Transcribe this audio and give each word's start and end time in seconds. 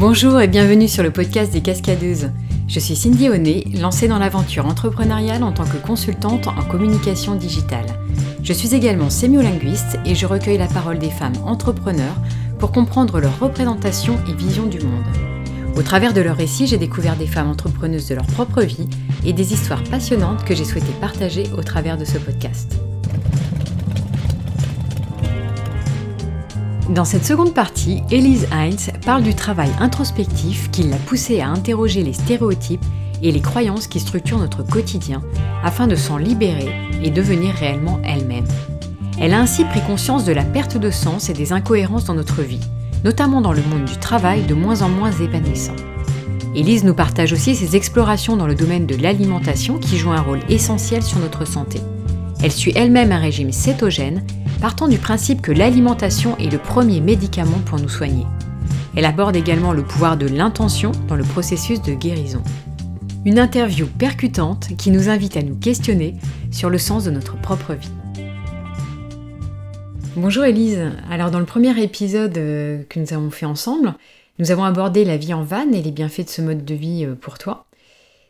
Bonjour 0.00 0.40
et 0.40 0.48
bienvenue 0.48 0.88
sur 0.88 1.02
le 1.02 1.10
podcast 1.10 1.52
des 1.52 1.60
Cascadeuses. 1.60 2.30
Je 2.66 2.80
suis 2.80 2.96
Cindy 2.96 3.28
Honnet, 3.28 3.64
lancée 3.78 4.08
dans 4.08 4.18
l'aventure 4.18 4.64
entrepreneuriale 4.64 5.42
en 5.42 5.52
tant 5.52 5.66
que 5.66 5.76
consultante 5.76 6.48
en 6.48 6.62
communication 6.70 7.34
digitale. 7.34 7.84
Je 8.42 8.54
suis 8.54 8.74
également 8.74 9.10
sémiolinguiste 9.10 9.98
et 10.06 10.14
je 10.14 10.24
recueille 10.24 10.56
la 10.56 10.68
parole 10.68 10.98
des 10.98 11.10
femmes 11.10 11.36
entrepreneurs 11.44 12.16
pour 12.58 12.72
comprendre 12.72 13.20
leur 13.20 13.38
représentation 13.40 14.18
et 14.26 14.32
vision 14.32 14.64
du 14.64 14.80
monde. 14.80 15.04
Au 15.76 15.82
travers 15.82 16.14
de 16.14 16.22
leurs 16.22 16.38
récits, 16.38 16.66
j'ai 16.66 16.78
découvert 16.78 17.16
des 17.16 17.26
femmes 17.26 17.50
entrepreneuses 17.50 18.08
de 18.08 18.14
leur 18.14 18.26
propre 18.26 18.62
vie 18.62 18.88
et 19.26 19.34
des 19.34 19.52
histoires 19.52 19.84
passionnantes 19.84 20.46
que 20.46 20.54
j'ai 20.54 20.64
souhaité 20.64 20.92
partager 20.98 21.44
au 21.58 21.62
travers 21.62 21.98
de 21.98 22.06
ce 22.06 22.16
podcast. 22.16 22.80
Dans 26.90 27.04
cette 27.04 27.24
seconde 27.24 27.54
partie, 27.54 28.02
Elise 28.10 28.48
Heinz 28.50 28.90
parle 29.06 29.22
du 29.22 29.32
travail 29.32 29.70
introspectif 29.78 30.72
qui 30.72 30.82
l'a 30.82 30.96
poussée 30.96 31.40
à 31.40 31.48
interroger 31.48 32.02
les 32.02 32.12
stéréotypes 32.12 32.84
et 33.22 33.30
les 33.30 33.40
croyances 33.40 33.86
qui 33.86 34.00
structurent 34.00 34.40
notre 34.40 34.64
quotidien 34.64 35.22
afin 35.62 35.86
de 35.86 35.94
s'en 35.94 36.16
libérer 36.16 36.68
et 37.04 37.10
devenir 37.10 37.54
réellement 37.54 38.00
elle-même. 38.02 38.48
Elle 39.20 39.34
a 39.34 39.40
ainsi 39.40 39.64
pris 39.64 39.80
conscience 39.82 40.24
de 40.24 40.32
la 40.32 40.42
perte 40.42 40.78
de 40.78 40.90
sens 40.90 41.30
et 41.30 41.32
des 41.32 41.52
incohérences 41.52 42.06
dans 42.06 42.14
notre 42.14 42.42
vie, 42.42 42.66
notamment 43.04 43.40
dans 43.40 43.52
le 43.52 43.62
monde 43.62 43.84
du 43.84 43.96
travail 43.96 44.42
de 44.42 44.54
moins 44.54 44.82
en 44.82 44.88
moins 44.88 45.12
épanouissant. 45.12 45.76
Elise 46.56 46.82
nous 46.82 46.94
partage 46.94 47.32
aussi 47.32 47.54
ses 47.54 47.76
explorations 47.76 48.36
dans 48.36 48.48
le 48.48 48.56
domaine 48.56 48.86
de 48.86 48.96
l'alimentation 48.96 49.78
qui 49.78 49.96
joue 49.96 50.10
un 50.10 50.22
rôle 50.22 50.40
essentiel 50.48 51.04
sur 51.04 51.20
notre 51.20 51.46
santé. 51.46 51.80
Elle 52.42 52.50
suit 52.50 52.72
elle-même 52.74 53.12
un 53.12 53.18
régime 53.18 53.52
cétogène 53.52 54.24
partant 54.60 54.88
du 54.88 54.98
principe 54.98 55.40
que 55.40 55.52
l'alimentation 55.52 56.36
est 56.36 56.52
le 56.52 56.58
premier 56.58 57.00
médicament 57.00 57.60
pour 57.64 57.78
nous 57.78 57.88
soigner. 57.88 58.26
Elle 58.94 59.06
aborde 59.06 59.34
également 59.34 59.72
le 59.72 59.82
pouvoir 59.82 60.18
de 60.18 60.26
l'intention 60.26 60.92
dans 61.08 61.16
le 61.16 61.24
processus 61.24 61.80
de 61.80 61.94
guérison. 61.94 62.42
Une 63.24 63.38
interview 63.38 63.86
percutante 63.86 64.76
qui 64.76 64.90
nous 64.90 65.08
invite 65.08 65.38
à 65.38 65.42
nous 65.42 65.56
questionner 65.56 66.14
sur 66.50 66.68
le 66.68 66.76
sens 66.76 67.04
de 67.04 67.10
notre 67.10 67.40
propre 67.40 67.72
vie. 67.72 67.90
Bonjour 70.16 70.44
Elise, 70.44 70.90
alors 71.10 71.30
dans 71.30 71.40
le 71.40 71.46
premier 71.46 71.82
épisode 71.82 72.36
euh, 72.36 72.82
que 72.88 73.00
nous 73.00 73.14
avons 73.14 73.30
fait 73.30 73.46
ensemble, 73.46 73.94
nous 74.38 74.50
avons 74.50 74.64
abordé 74.64 75.06
la 75.06 75.16
vie 75.16 75.32
en 75.32 75.42
vanne 75.42 75.74
et 75.74 75.82
les 75.82 75.92
bienfaits 75.92 76.24
de 76.24 76.30
ce 76.30 76.42
mode 76.42 76.66
de 76.66 76.74
vie 76.74 77.06
euh, 77.06 77.14
pour 77.14 77.38
toi. 77.38 77.64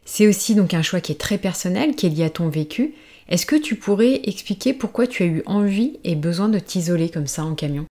C'est 0.05 0.29
aussi 0.29 0.55
donc 0.55 0.75
un 0.75 0.83
choix 0.83 1.01
qui 1.01 1.11
est 1.11 1.21
très 1.21 1.39
personnel, 1.39 1.97
qui 1.97 2.07
est 2.07 2.11
lié 2.11 2.25
à 2.25 2.31
ton 2.31 2.49
vécu 2.49 2.95
est-ce 3.31 3.47
que 3.47 3.57
tu 3.57 3.77
pourrais 3.77 4.21
expliquer 4.25 4.75
pourquoi 4.75 5.07
tu 5.07 5.23
as 5.23 5.27
eu 5.27 5.43
envie 5.47 6.01
et 6.03 6.17
besoin 6.17 6.49
de 6.49 6.59
t'isoler 6.59 7.09
comme 7.09 7.29
ça 7.29 7.45
en 7.45 7.55
camion? 7.55 7.87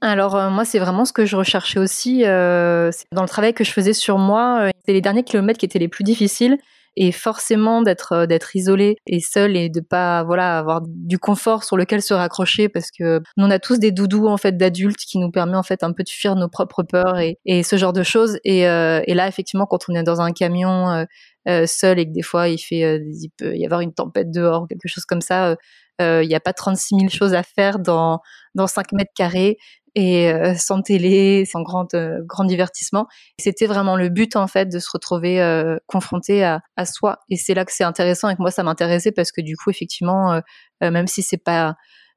Alors 0.00 0.36
euh, 0.36 0.50
moi 0.50 0.64
c'est 0.64 0.78
vraiment 0.78 1.04
ce 1.04 1.12
que 1.12 1.26
je 1.26 1.34
recherchais 1.34 1.80
aussi 1.80 2.24
euh, 2.24 2.92
dans 3.10 3.22
le 3.22 3.28
travail 3.28 3.52
que 3.52 3.64
je 3.64 3.72
faisais 3.72 3.92
sur 3.92 4.18
moi. 4.18 4.60
Euh, 4.60 4.70
c'était 4.78 4.92
les 4.92 5.00
derniers 5.00 5.24
kilomètres 5.24 5.58
qui 5.58 5.66
étaient 5.66 5.80
les 5.80 5.88
plus 5.88 6.04
difficiles 6.04 6.58
et 6.96 7.12
forcément 7.12 7.82
d'être 7.82 8.26
d'être 8.26 8.56
isolé 8.56 8.96
et 9.06 9.20
seul 9.20 9.56
et 9.56 9.68
de 9.68 9.80
pas 9.80 10.24
voilà 10.24 10.58
avoir 10.58 10.82
du 10.86 11.18
confort 11.18 11.64
sur 11.64 11.76
lequel 11.76 12.02
se 12.02 12.14
raccrocher 12.14 12.68
parce 12.68 12.90
que 12.90 13.20
on 13.36 13.50
a 13.50 13.58
tous 13.58 13.78
des 13.78 13.92
doudous 13.92 14.26
en 14.26 14.36
fait 14.36 14.56
d'adultes 14.56 14.98
qui 14.98 15.18
nous 15.18 15.30
permet 15.30 15.56
en 15.56 15.62
fait 15.62 15.82
un 15.82 15.92
peu 15.92 16.02
de 16.02 16.08
fuir 16.08 16.34
nos 16.34 16.48
propres 16.48 16.82
peurs 16.82 17.18
et, 17.18 17.38
et 17.46 17.62
ce 17.62 17.76
genre 17.76 17.92
de 17.92 18.02
choses 18.02 18.38
et, 18.44 18.60
et 18.60 19.14
là 19.14 19.28
effectivement 19.28 19.66
quand 19.66 19.84
on 19.88 19.94
est 19.94 20.02
dans 20.02 20.20
un 20.20 20.32
camion 20.32 21.06
euh, 21.48 21.66
seul 21.66 21.98
et 21.98 22.06
que 22.06 22.12
des 22.12 22.22
fois 22.22 22.48
il 22.48 22.58
fait, 22.58 22.84
euh, 22.84 22.98
il 23.02 23.30
peut 23.30 23.56
y 23.56 23.64
avoir 23.64 23.80
une 23.80 23.94
tempête 23.94 24.30
dehors, 24.30 24.68
quelque 24.68 24.86
chose 24.86 25.06
comme 25.06 25.22
ça. 25.22 25.56
Euh, 26.00 26.22
il 26.22 26.28
n'y 26.28 26.34
a 26.34 26.40
pas 26.40 26.52
36 26.52 26.96
000 26.96 27.08
choses 27.08 27.32
à 27.34 27.42
faire 27.42 27.78
dans 27.78 28.20
dans 28.54 28.66
5 28.66 28.92
mètres 28.92 29.12
carrés 29.16 29.56
et 29.98 30.32
sans 30.56 30.82
télé, 30.82 31.44
sans 31.44 31.62
grand 31.62 31.88
grand 32.20 32.44
divertissement. 32.44 33.06
C'était 33.38 33.66
vraiment 33.66 33.96
le 33.96 34.08
but 34.08 34.36
en 34.36 34.46
fait 34.46 34.66
de 34.66 34.78
se 34.78 34.88
retrouver 34.92 35.40
confronté 35.86 36.44
à, 36.44 36.60
soi. 36.84 37.18
Et 37.28 37.36
c'est 37.36 37.54
là 37.54 37.64
que 37.64 37.72
c'est 37.72 37.84
intéressant 37.84 38.28
et 38.28 38.36
que 38.36 38.42
moi 38.42 38.50
ça 38.50 38.62
m'intéressait 38.62 39.12
parce 39.12 39.32
que 39.32 39.40
du 39.40 39.56
coup 39.56 39.70
effectivement, 39.70 40.40
même 40.80 41.06
si 41.06 41.22
c'est 41.22 41.42
pas 41.42 41.74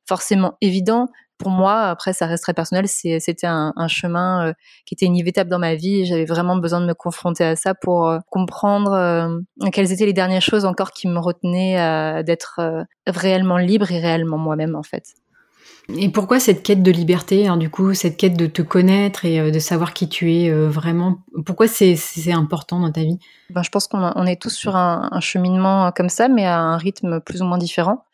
forcément 0.07 0.57
évident, 0.61 1.07
pour 1.41 1.49
moi, 1.49 1.87
après, 1.89 2.13
ça 2.13 2.27
reste 2.27 2.43
très 2.43 2.53
personnel. 2.53 2.87
C'était 2.87 3.47
un, 3.47 3.73
chemin 3.87 4.49
euh, 4.49 4.53
qui 4.85 4.93
était 4.93 5.07
inévitable 5.07 5.49
dans 5.49 5.57
ma 5.57 5.73
vie. 5.73 6.05
J'avais 6.05 6.25
vraiment 6.25 6.55
besoin 6.55 6.81
de 6.81 6.85
me 6.85 6.93
confronter 6.93 7.43
à 7.43 7.55
ça 7.55 7.73
pour 7.73 8.07
euh, 8.07 8.19
comprendre 8.29 8.93
euh, 8.93 9.69
quelles 9.71 9.91
étaient 9.91 10.05
les 10.05 10.13
dernières 10.13 10.41
choses 10.41 10.65
encore 10.65 10.91
qui 10.91 11.07
me 11.07 11.17
retenaient 11.17 12.23
d'être 12.23 12.85
réellement 13.07 13.57
libre 13.57 13.91
et 13.91 13.99
réellement 13.99 14.37
moi-même, 14.37 14.75
en 14.75 14.83
fait. 14.83 15.03
Et 15.97 16.09
pourquoi 16.09 16.39
cette 16.39 16.63
quête 16.63 16.83
de 16.83 16.91
liberté, 16.91 17.47
hein, 17.47 17.57
du 17.57 17.69
coup, 17.69 17.93
cette 17.93 18.17
quête 18.17 18.37
de 18.37 18.45
te 18.47 18.61
connaître 18.61 19.25
et 19.25 19.51
de 19.51 19.59
savoir 19.59 19.93
qui 19.93 20.09
tu 20.09 20.33
es 20.33 20.51
vraiment 20.51 21.19
Pourquoi 21.45 21.67
c'est 21.67 21.97
important 22.31 22.79
dans 22.79 22.91
ta 22.91 23.01
vie? 23.01 23.17
Ben, 23.49 23.63
Je 23.63 23.69
pense 23.69 23.87
qu'on 23.87 24.25
est 24.25 24.41
tous 24.41 24.53
sur 24.53 24.75
un, 24.75 25.19
cheminement 25.19 25.91
comme 25.91 26.09
ça, 26.09 26.27
mais 26.27 26.45
à 26.45 26.59
un 26.59 26.77
rythme 26.77 27.19
plus 27.19 27.41
ou 27.41 27.45
moins 27.45 27.57
différent. 27.57 28.05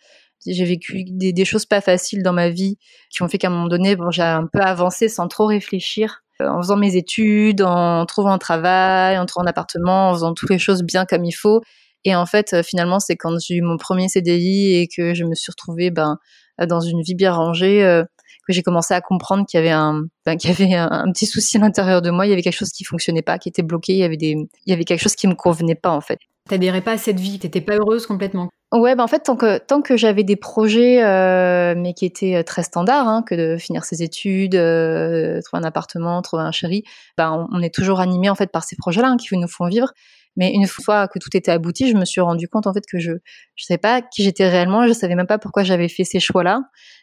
J'ai 0.45 0.65
vécu 0.65 1.03
des, 1.07 1.45
choses 1.45 1.65
pas 1.65 1.81
faciles 1.81 2.23
dans 2.23 2.33
ma 2.33 2.49
vie 2.49 2.77
qui 3.09 3.23
ont 3.23 3.27
fait 3.27 3.37
qu'à 3.37 3.47
un 3.47 3.51
moment 3.51 3.67
donné, 3.67 3.95
bon, 3.95 4.11
j'ai 4.11 4.21
un 4.21 4.47
peu 4.51 4.59
avancé 4.59 5.09
sans 5.09 5.27
trop 5.27 5.45
réfléchir. 5.45 6.23
Euh, 6.41 6.47
en 6.47 6.61
faisant 6.61 6.77
mes 6.77 6.95
études, 6.95 7.61
en 7.61 8.05
trouvant 8.05 8.31
un 8.31 8.37
travail, 8.37 9.17
en 9.17 9.25
trouvant 9.25 9.45
un 9.45 9.49
appartement, 9.49 10.09
en 10.09 10.13
faisant 10.13 10.33
toutes 10.33 10.49
les 10.49 10.59
choses 10.59 10.83
bien 10.83 11.05
comme 11.05 11.25
il 11.25 11.31
faut. 11.31 11.61
Et 12.05 12.15
en 12.15 12.25
fait, 12.25 12.53
euh, 12.53 12.63
finalement, 12.63 12.99
c'est 12.99 13.15
quand 13.15 13.35
j'ai 13.39 13.55
eu 13.55 13.61
mon 13.61 13.77
premier 13.77 14.07
CDI 14.07 14.75
et 14.75 14.87
que 14.87 15.13
je 15.13 15.23
me 15.23 15.33
suis 15.33 15.51
retrouvée 15.51 15.89
ben, 15.89 16.17
dans 16.65 16.79
une 16.79 17.01
vie 17.01 17.15
bien 17.15 17.33
rangée 17.33 17.83
euh, 17.83 18.03
que 18.47 18.53
j'ai 18.53 18.63
commencé 18.63 18.93
à 18.93 19.01
comprendre 19.01 19.45
qu'il 19.45 19.59
y 19.59 19.61
avait 19.61 19.71
un, 19.71 20.05
ben, 20.25 20.37
qu'il 20.37 20.49
y 20.49 20.53
avait 20.53 20.73
un, 20.73 21.11
petit 21.11 21.25
souci 21.25 21.57
à 21.57 21.59
l'intérieur 21.59 22.01
de 22.01 22.09
moi. 22.09 22.25
Il 22.25 22.29
y 22.29 22.33
avait 22.33 22.41
quelque 22.41 22.57
chose 22.57 22.71
qui 22.71 22.85
fonctionnait 22.85 23.21
pas, 23.21 23.37
qui 23.37 23.49
était 23.49 23.61
bloqué. 23.61 23.93
Il 23.93 23.99
y 23.99 24.03
avait 24.03 24.17
des, 24.17 24.31
il 24.31 24.69
y 24.69 24.73
avait 24.73 24.85
quelque 24.85 25.01
chose 25.01 25.15
qui 25.15 25.27
me 25.27 25.35
convenait 25.35 25.75
pas 25.75 25.91
en 25.91 26.01
fait. 26.01 26.19
T'adhérais 26.47 26.81
pas 26.81 26.93
à 26.93 26.97
cette 26.97 27.19
vie, 27.19 27.39
t'étais 27.39 27.61
pas 27.61 27.75
heureuse 27.75 28.07
complètement. 28.07 28.49
Ouais, 28.73 28.95
ben 28.95 29.03
en 29.03 29.07
fait, 29.07 29.21
tant 29.21 29.37
que, 29.37 29.59
tant 29.59 29.81
que 29.81 29.95
j'avais 29.95 30.25
des 30.25 30.35
projets, 30.35 31.01
euh, 31.01 31.73
mais 31.77 31.93
qui 31.93 32.05
étaient 32.05 32.35
euh, 32.35 32.43
très 32.43 32.63
standards, 32.63 33.07
hein, 33.07 33.23
que 33.25 33.33
de 33.33 33.57
finir 33.57 33.85
ses 33.85 34.03
études, 34.03 34.55
euh, 34.55 35.39
trouver 35.41 35.63
un 35.63 35.65
appartement, 35.65 36.21
trouver 36.21 36.43
un 36.43 36.51
chéri, 36.51 36.83
ben 37.17 37.47
on, 37.53 37.61
est 37.61 37.73
toujours 37.73 38.01
animé 38.01 38.29
en 38.29 38.35
fait 38.35 38.51
par 38.51 38.65
ces 38.65 38.75
projets-là 38.75 39.09
hein, 39.09 39.17
qui 39.17 39.37
nous 39.37 39.47
font 39.47 39.67
vivre. 39.67 39.93
Mais 40.37 40.51
une 40.53 40.67
fois 40.67 41.07
que 41.07 41.19
tout 41.19 41.35
était 41.35 41.51
abouti, 41.51 41.89
je 41.89 41.95
me 41.97 42.05
suis 42.05 42.21
rendu 42.21 42.47
compte 42.47 42.67
en 42.67 42.73
fait 42.73 42.85
que 42.89 42.99
je 42.99 43.11
je 43.55 43.65
savais 43.65 43.77
pas 43.79 44.01
qui 44.01 44.23
j'étais 44.23 44.47
réellement, 44.49 44.87
je 44.87 44.93
savais 44.93 45.15
même 45.15 45.27
pas 45.27 45.39
pourquoi 45.39 45.63
j'avais 45.63 45.89
fait 45.89 46.03
ces 46.05 46.19
choix-là, 46.19 46.61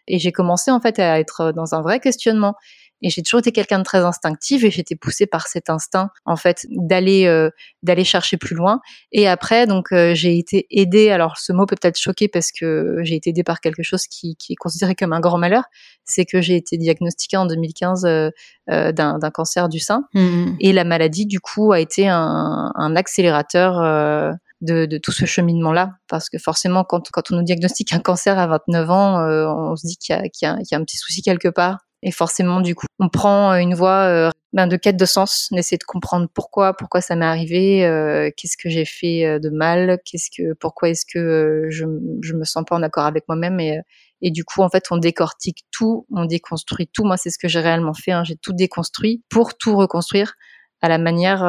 et 0.08 0.18
j'ai 0.18 0.32
commencé 0.32 0.70
en 0.70 0.80
fait 0.80 0.98
à 0.98 1.18
être 1.20 1.52
dans 1.52 1.74
un 1.74 1.82
vrai 1.82 2.00
questionnement. 2.00 2.54
Et 3.04 3.10
j'ai 3.10 3.22
toujours 3.22 3.40
été 3.40 3.52
quelqu'un 3.52 3.78
de 3.78 3.84
très 3.84 3.98
instinctif 3.98 4.64
et 4.64 4.70
j'étais 4.70 4.96
poussée 4.96 5.26
par 5.26 5.46
cet 5.46 5.68
instinct 5.68 6.08
en 6.24 6.36
fait 6.36 6.66
d'aller 6.70 7.26
euh, 7.26 7.50
d'aller 7.82 8.02
chercher 8.02 8.38
plus 8.38 8.56
loin. 8.56 8.80
Et 9.12 9.28
après 9.28 9.66
donc 9.66 9.92
euh, 9.92 10.14
j'ai 10.14 10.38
été 10.38 10.66
aidée. 10.70 11.10
Alors 11.10 11.36
ce 11.36 11.52
mot 11.52 11.66
peut 11.66 11.76
peut-être 11.78 11.98
choquer 11.98 12.28
parce 12.28 12.50
que 12.50 13.00
j'ai 13.02 13.16
été 13.16 13.28
aidée 13.28 13.44
par 13.44 13.60
quelque 13.60 13.82
chose 13.82 14.06
qui, 14.06 14.36
qui 14.36 14.54
est 14.54 14.56
considéré 14.56 14.94
comme 14.94 15.12
un 15.12 15.20
grand 15.20 15.36
malheur. 15.36 15.64
C'est 16.06 16.24
que 16.24 16.40
j'ai 16.40 16.56
été 16.56 16.78
diagnostiquée 16.78 17.36
en 17.36 17.44
2015 17.44 18.06
euh, 18.06 18.30
euh, 18.70 18.90
d'un 18.92 19.30
cancer 19.30 19.68
du 19.68 19.80
sein 19.80 20.04
mmh 20.14 20.52
et 20.60 20.72
la 20.72 20.84
maladie 20.84 21.26
du 21.26 21.40
coup 21.40 21.72
a 21.72 21.80
été 21.80 22.08
un, 22.08 22.72
un 22.74 22.96
accélérateur. 22.96 24.38
De, 24.60 24.86
de, 24.86 24.96
tout 24.96 25.12
ce 25.12 25.26
cheminement-là. 25.26 25.90
Parce 26.08 26.30
que 26.30 26.38
forcément, 26.38 26.84
quand, 26.84 27.10
quand 27.12 27.30
on 27.30 27.36
nous 27.36 27.42
diagnostique 27.42 27.92
un 27.92 27.98
cancer 27.98 28.38
à 28.38 28.46
29 28.46 28.90
ans, 28.90 29.18
on 29.20 29.76
se 29.76 29.86
dit 29.86 29.98
qu'il 29.98 30.16
y, 30.16 30.18
y, 30.18 30.46
y, 30.46 30.46
a 30.46 30.78
un 30.78 30.84
petit 30.84 30.96
souci 30.96 31.20
quelque 31.20 31.48
part. 31.48 31.83
Et 32.06 32.10
forcément, 32.10 32.60
du 32.60 32.74
coup, 32.74 32.86
on 32.98 33.08
prend 33.08 33.52
euh, 33.52 33.56
une 33.56 33.74
voie 33.74 34.04
euh, 34.04 34.30
ben, 34.52 34.66
de 34.66 34.76
quête 34.76 34.98
de 34.98 35.06
sens, 35.06 35.48
on 35.50 35.56
essaie 35.56 35.78
de 35.78 35.84
comprendre 35.84 36.28
pourquoi, 36.32 36.74
pourquoi 36.74 37.00
ça 37.00 37.16
m'est 37.16 37.24
arrivé, 37.24 37.86
euh, 37.86 38.30
qu'est-ce 38.36 38.58
que 38.58 38.68
j'ai 38.68 38.84
fait 38.84 39.40
de 39.40 39.48
mal, 39.48 39.98
qu'est-ce 40.04 40.28
que, 40.30 40.52
pourquoi 40.52 40.90
est-ce 40.90 41.06
que 41.06 41.66
je, 41.70 41.86
je 42.20 42.34
me 42.34 42.44
sens 42.44 42.62
pas 42.68 42.76
en 42.76 42.82
accord 42.82 43.06
avec 43.06 43.24
moi-même 43.26 43.58
et, 43.58 43.80
et 44.20 44.30
du 44.30 44.44
coup, 44.44 44.60
en 44.60 44.68
fait, 44.68 44.84
on 44.90 44.98
décortique 44.98 45.64
tout, 45.72 46.06
on 46.10 46.26
déconstruit 46.26 46.88
tout. 46.92 47.04
Moi, 47.04 47.16
c'est 47.16 47.30
ce 47.30 47.38
que 47.38 47.48
j'ai 47.48 47.60
réellement 47.60 47.94
fait. 47.94 48.12
Hein. 48.12 48.22
J'ai 48.22 48.36
tout 48.36 48.52
déconstruit 48.52 49.22
pour 49.30 49.56
tout 49.56 49.74
reconstruire 49.74 50.34
à 50.82 50.88
la 50.88 50.98
manière 50.98 51.40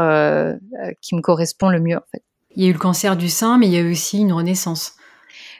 qui 1.02 1.16
me 1.16 1.22
correspond 1.22 1.70
le 1.70 1.82
mieux, 1.82 1.98
en 1.98 2.06
fait. 2.12 2.24
Il 2.56 2.64
y 2.64 2.68
a 2.68 2.70
eu 2.70 2.74
le 2.74 2.80
cancer 2.80 3.18
du 3.18 3.30
sein, 3.30 3.58
mais 3.58 3.68
il 3.68 3.74
y 3.74 3.78
a 3.78 3.82
eu 3.82 3.92
aussi 3.92 4.20
une 4.20 4.32
renaissance. 4.32 4.94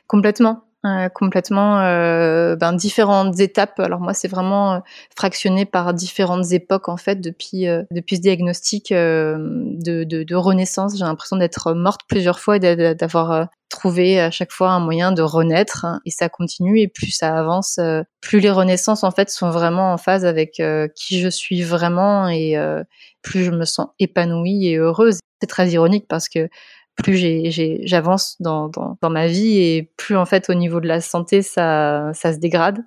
Complètement. 0.08 0.65
Euh, 0.86 1.10
complètement 1.10 1.80
euh, 1.80 2.56
ben, 2.56 2.72
différentes 2.74 3.40
étapes. 3.40 3.80
Alors 3.80 4.00
moi, 4.02 4.14
c'est 4.14 4.28
vraiment 4.28 4.74
euh, 4.74 4.80
fractionné 5.18 5.66
par 5.66 5.96
différentes 5.96 6.52
époques 6.52 6.90
en 6.90 6.98
fait 6.98 7.16
depuis 7.16 7.66
depuis 7.90 8.18
ce 8.18 8.22
diagnostic 8.22 8.92
de, 8.92 10.36
renaissance. 10.36 10.98
J'ai 10.98 11.06
l'impression 11.06 11.38
d'être 11.38 11.74
morte 11.74 12.02
plusieurs 12.08 12.40
fois 12.40 12.58
et 12.58 12.96
d'avoir 12.96 13.48
trouvé 13.70 14.20
à 14.20 14.30
chaque 14.30 14.52
fois 14.52 14.72
un 14.72 14.80
moyen 14.80 15.12
de 15.12 15.24
renaître 15.24 15.88
et 16.06 16.12
ça 16.12 16.30
continue 16.30 16.80
et 16.80 16.88
plus 16.88 17.10
ça 17.10 17.36
avance, 17.36 17.80
plus 18.22 18.40
les 18.40 18.52
renaissances 18.52 19.04
en 19.04 19.12
fait 19.12 19.30
sont 19.30 19.50
vraiment 19.50 19.92
en 19.92 19.98
phase 19.98 20.24
avec 20.24 20.62
qui 20.96 21.20
je 21.20 21.30
suis 21.30 21.64
vraiment 21.64 22.28
et 22.30 22.56
plus 23.24 23.44
je 23.44 23.52
me 23.52 23.66
sens 23.66 23.88
épanouie 24.00 24.68
et 24.68 24.78
heureuse. 24.78 25.20
C'est 25.42 25.48
très 25.48 25.70
ironique 25.70 26.06
parce 26.08 26.30
que 26.30 26.48
plus 26.96 27.18
j'avance 27.84 28.38
dans, 28.40 28.70
dans, 28.70 28.98
dans, 29.02 29.10
ma 29.10 29.28
vie 29.28 29.58
et 29.60 29.92
plus 29.98 30.16
en 30.16 30.26
fait 30.26 30.50
au 30.50 30.54
niveau 30.54 30.80
de 30.80 30.88
la 30.88 31.02
santé 31.02 31.42
ça, 31.42 32.12
ça 32.14 32.34
se 32.34 32.40
dégrade. 32.40 32.84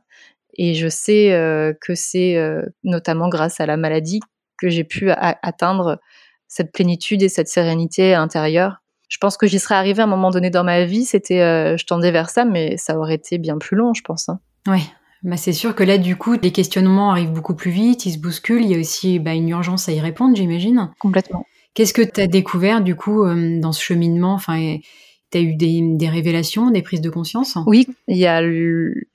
Et 0.57 0.75
je 0.75 0.89
sais 0.89 1.33
euh, 1.33 1.73
que 1.81 1.95
c'est 1.95 2.37
euh, 2.37 2.63
notamment 2.83 3.29
grâce 3.29 3.61
à 3.61 3.67
la 3.67 3.77
maladie 3.77 4.21
que 4.61 4.69
j'ai 4.69 4.83
pu 4.83 5.11
atteindre 5.11 6.01
cette 6.49 6.73
plénitude 6.73 7.23
et 7.23 7.29
cette 7.29 7.49
sérénité 7.49 8.15
intérieure. 8.15 8.83
Je 9.09 9.19
pense 9.19 9.37
que 9.37 9.47
j'y 9.47 9.61
serais 9.61 9.77
arrivée 9.77 10.01
à 10.01 10.05
un 10.05 10.09
moment 10.09 10.31
donné 10.31 10.51
dans 10.51 10.65
ma 10.65 10.85
vie, 10.85 11.05
c'était, 11.05 11.41
euh, 11.41 11.77
je 11.77 11.87
tendais 11.87 12.11
vers 12.11 12.29
ça, 12.29 12.45
mais 12.45 12.77
ça 12.77 12.99
aurait 12.99 13.15
été 13.15 13.39
bien 13.39 13.57
plus 13.57 13.77
long, 13.77 13.95
je 13.95 14.03
pense. 14.03 14.29
Hein. 14.29 14.41
Ouais, 14.67 14.83
bah 15.23 15.37
c'est 15.37 15.53
sûr 15.53 15.75
que 15.75 15.85
là, 15.85 15.97
du 15.97 16.17
coup, 16.17 16.35
les 16.35 16.51
questionnements 16.51 17.13
arrivent 17.13 17.33
beaucoup 17.33 17.55
plus 17.55 17.71
vite, 17.71 18.05
ils 18.05 18.13
se 18.13 18.19
bousculent, 18.19 18.65
il 18.65 18.71
y 18.71 18.75
a 18.75 18.79
aussi 18.79 19.19
bah, 19.19 19.33
une 19.33 19.49
urgence 19.49 19.89
à 19.89 19.93
y 19.93 20.01
répondre, 20.01 20.37
j'imagine. 20.37 20.91
Complètement. 20.99 21.47
Qu'est-ce 21.79 21.95
que 21.95 22.03
tu 22.03 22.21
as 22.21 22.27
découvert, 22.27 22.81
du 22.81 22.97
coup, 22.97 23.23
euh, 23.23 23.61
dans 23.61 23.71
ce 23.71 23.81
cheminement? 23.81 24.35
Enfin, 24.35 24.79
tu 25.31 25.39
as 25.39 25.41
eu 25.41 25.55
des, 25.55 26.09
révélations, 26.09 26.73
des 26.73 26.83
prises 26.83 27.01
de 27.01 27.09
conscience? 27.09 27.57
Oui, 27.67 27.87
il 28.09 28.17
y 28.17 28.27
a 28.27 28.43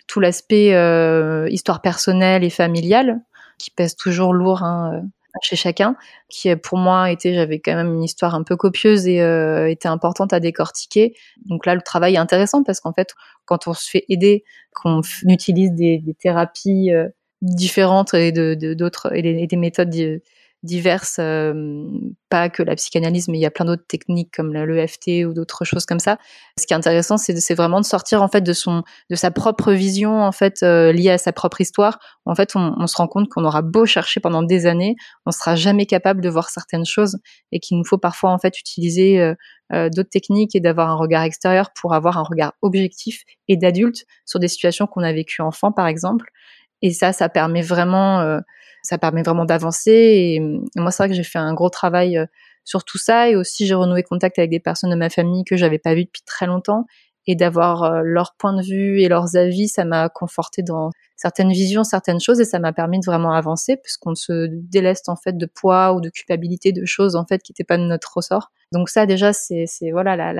tout 0.07 0.21
l'aspect 0.21 0.73
euh, 0.73 1.49
histoire 1.49 1.81
personnelle 1.81 2.41
et 2.45 2.49
familiale 2.49 3.19
qui 3.57 3.69
pèse 3.69 3.97
toujours 3.97 4.31
lourd 4.31 4.63
hein, 4.63 5.01
chez 5.41 5.57
chacun, 5.57 5.97
qui 6.29 6.55
pour 6.55 6.77
moi 6.77 7.11
était, 7.11 7.33
j'avais 7.33 7.59
quand 7.59 7.75
même 7.75 7.95
une 7.95 8.03
histoire 8.03 8.33
un 8.33 8.43
peu 8.43 8.55
copieuse 8.55 9.07
et 9.07 9.19
euh, 9.19 9.69
était 9.69 9.89
importante 9.89 10.31
à 10.31 10.39
décortiquer. 10.39 11.15
Donc 11.47 11.65
là, 11.65 11.75
le 11.75 11.81
travail 11.81 12.13
est 12.13 12.17
intéressant 12.17 12.63
parce 12.63 12.79
qu'en 12.79 12.93
fait, 12.93 13.13
quand 13.43 13.67
on 13.67 13.73
se 13.73 13.89
fait 13.89 14.05
aider, 14.07 14.45
qu'on 14.73 15.01
utilise 15.27 15.73
des, 15.73 16.01
thérapies 16.17 16.93
euh, 16.93 17.09
différentes 17.41 18.13
et 18.13 18.31
d'autres 18.31 19.13
et, 19.13 19.47
des 19.47 19.57
méthodes 19.57 20.21
diverses, 20.63 21.17
euh, 21.19 21.53
pas 22.29 22.49
que 22.49 22.63
la 22.63 22.75
psychanalyse, 22.75 23.27
mais 23.27 23.37
il 23.37 23.41
y 23.41 23.45
a 23.45 23.51
plein 23.51 23.65
d'autres 23.65 23.85
techniques 23.85 24.31
comme 24.33 24.53
l'EFT 24.53 25.25
ou 25.27 25.33
d'autres 25.33 25.65
choses 25.65 25.85
comme 25.85 25.99
ça. 25.99 26.17
Ce 26.57 26.65
qui 26.65 26.73
est 26.73 26.77
intéressant, 26.77 27.17
c'est 27.17 27.53
vraiment 27.53 27.81
de 27.81 27.85
sortir 27.85 28.23
en 28.23 28.29
fait 28.29 28.41
de 28.41 28.53
son, 28.53 28.83
de 29.09 29.15
sa 29.15 29.29
propre 29.29 29.73
vision 29.73 30.21
en 30.21 30.31
fait 30.31 30.63
euh, 30.63 30.93
liée 30.93 31.09
à 31.11 31.17
sa 31.17 31.33
propre 31.33 31.59
histoire. 31.59 31.99
En 32.25 32.33
fait, 32.33 32.55
on, 32.55 32.73
on 32.77 32.87
se 32.87 32.95
rend 32.95 33.07
compte 33.07 33.27
qu'on 33.27 33.43
aura 33.43 33.61
beau 33.61 33.85
chercher 33.85 34.21
pendant 34.21 34.41
des 34.41 34.65
années, 34.65 34.95
on 35.25 35.31
sera 35.31 35.55
jamais 35.55 35.85
capable 35.85 36.21
de 36.21 36.29
voir 36.29 36.49
certaines 36.49 36.85
choses 36.85 37.17
et 37.51 37.59
qu'il 37.59 37.77
nous 37.77 37.85
faut 37.85 37.97
parfois 37.97 38.31
en 38.31 38.39
fait 38.39 38.57
utiliser 38.57 39.19
euh, 39.19 39.35
euh 39.73 39.89
d'autres 39.89 40.09
techniques 40.09 40.55
et 40.55 40.61
d'avoir 40.61 40.89
un 40.89 40.95
regard 40.95 41.23
extérieur 41.23 41.71
pour 41.79 41.93
avoir 41.93 42.17
un 42.17 42.23
regard 42.23 42.53
objectif 42.61 43.23
et 43.49 43.57
d'adulte 43.57 44.05
sur 44.25 44.39
des 44.39 44.47
situations 44.47 44.87
qu'on 44.87 45.03
a 45.03 45.11
vécues 45.11 45.41
enfant, 45.41 45.71
par 45.71 45.87
exemple. 45.87 46.29
Et 46.81 46.91
ça, 46.91 47.13
ça 47.13 47.29
permet 47.29 47.61
vraiment 47.61 48.19
euh, 48.19 48.39
ça 48.83 48.97
permet 48.97 49.23
vraiment 49.23 49.45
d'avancer. 49.45 49.91
Et, 49.91 50.39
moi, 50.75 50.91
c'est 50.91 51.03
vrai 51.03 51.09
que 51.09 51.15
j'ai 51.15 51.23
fait 51.23 51.39
un 51.39 51.53
gros 51.53 51.69
travail 51.69 52.17
euh, 52.17 52.25
sur 52.65 52.83
tout 52.83 52.97
ça. 52.97 53.29
Et 53.29 53.35
aussi, 53.35 53.65
j'ai 53.65 53.73
renoué 53.73 54.03
contact 54.03 54.37
avec 54.37 54.51
des 54.51 54.59
personnes 54.59 54.91
de 54.91 54.95
ma 54.95 55.09
famille 55.09 55.43
que 55.45 55.55
j'avais 55.55 55.79
pas 55.79 55.95
vues 55.95 56.05
depuis 56.05 56.23
très 56.25 56.45
longtemps. 56.45 56.85
Et 57.25 57.35
d'avoir 57.37 57.83
euh, 57.83 58.01
leur 58.03 58.35
point 58.37 58.53
de 58.53 58.61
vue 58.61 59.01
et 59.01 59.07
leurs 59.07 59.37
avis, 59.37 59.69
ça 59.69 59.85
m'a 59.85 60.09
conforté 60.09 60.61
dans 60.61 60.89
certaines 61.15 61.53
visions, 61.53 61.85
certaines 61.85 62.19
choses, 62.19 62.41
et 62.41 62.45
ça 62.45 62.59
m'a 62.59 62.73
permis 62.73 62.99
de 62.99 63.05
vraiment 63.05 63.31
avancer, 63.31 63.77
puisqu'on 63.77 64.13
se 64.13 64.47
déleste 64.51 65.07
en 65.07 65.15
fait 65.15 65.37
de 65.37 65.45
poids 65.45 65.93
ou 65.93 66.01
de 66.01 66.09
culpabilité 66.09 66.73
de 66.73 66.83
choses 66.83 67.15
en 67.15 67.25
fait 67.25 67.41
qui 67.41 67.53
n'étaient 67.53 67.63
pas 67.63 67.77
de 67.77 67.83
notre 67.83 68.11
ressort. 68.17 68.51
Donc 68.73 68.89
ça, 68.89 69.05
déjà, 69.05 69.31
c'est 69.31 69.65
voilà 69.93 70.33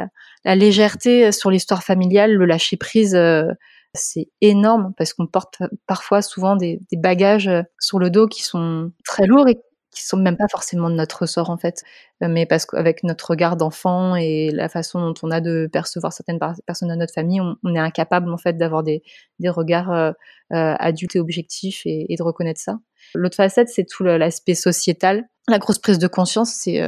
la, 0.44 0.56
légèreté 0.56 1.32
sur 1.32 1.52
l'histoire 1.52 1.84
familiale, 1.84 2.34
le 2.34 2.46
lâcher 2.46 2.76
prise. 2.76 3.16
Euh, 3.16 3.46
c'est 3.94 4.30
énorme 4.42 4.94
parce 4.98 5.14
qu'on 5.14 5.28
porte 5.28 5.60
parfois 5.88 6.22
souvent 6.22 6.56
des, 6.56 6.80
bagages 6.94 7.48
euh, 7.48 7.62
sur 7.80 8.00
le 8.00 8.10
dos 8.10 8.28
qui 8.28 8.44
sont 8.44 8.92
très 9.06 9.26
lourds 9.26 9.48
et 9.48 9.60
qui 9.92 10.04
sont 10.04 10.18
même 10.18 10.38
pas 10.38 10.48
forcément 10.50 10.90
de 10.90 10.96
notre 10.96 11.22
ressort 11.22 11.52
en 11.52 11.58
fait, 11.58 11.84
euh, 12.24 12.28
mais 12.28 12.48
parce 12.48 12.66
qu'avec 12.66 13.04
notre 13.04 13.30
regard 13.30 13.56
d'enfant 13.56 14.16
et 14.16 14.50
la 14.52 14.68
façon 14.68 15.00
dont 15.00 15.14
on 15.22 15.30
a 15.30 15.40
de 15.40 15.70
percevoir 15.72 16.12
certaines 16.12 16.40
personnes 16.66 16.90
de 16.90 16.96
notre 16.96 17.14
famille, 17.14 17.40
on, 17.42 17.76
est 17.76 17.80
incapable 17.80 18.32
en 18.32 18.38
fait 18.38 18.58
d'avoir 18.58 18.82
des, 18.82 19.04
regards 19.46 19.92
euh, 19.92 20.12
adultes 20.50 21.16
et 21.16 21.20
objectifs 21.20 21.84
et, 21.86 22.16
de 22.18 22.24
reconnaître 22.24 22.60
ça. 22.60 22.80
L'autre 23.14 23.36
facette, 23.36 23.70
c'est 23.70 23.86
tout 23.86 24.04
l'aspect 24.04 24.56
sociétal. 24.56 25.26
La 25.48 25.60
grosse 25.60 25.78
prise 25.78 26.00
de 26.00 26.08
conscience, 26.08 26.52
c'est 26.52 26.82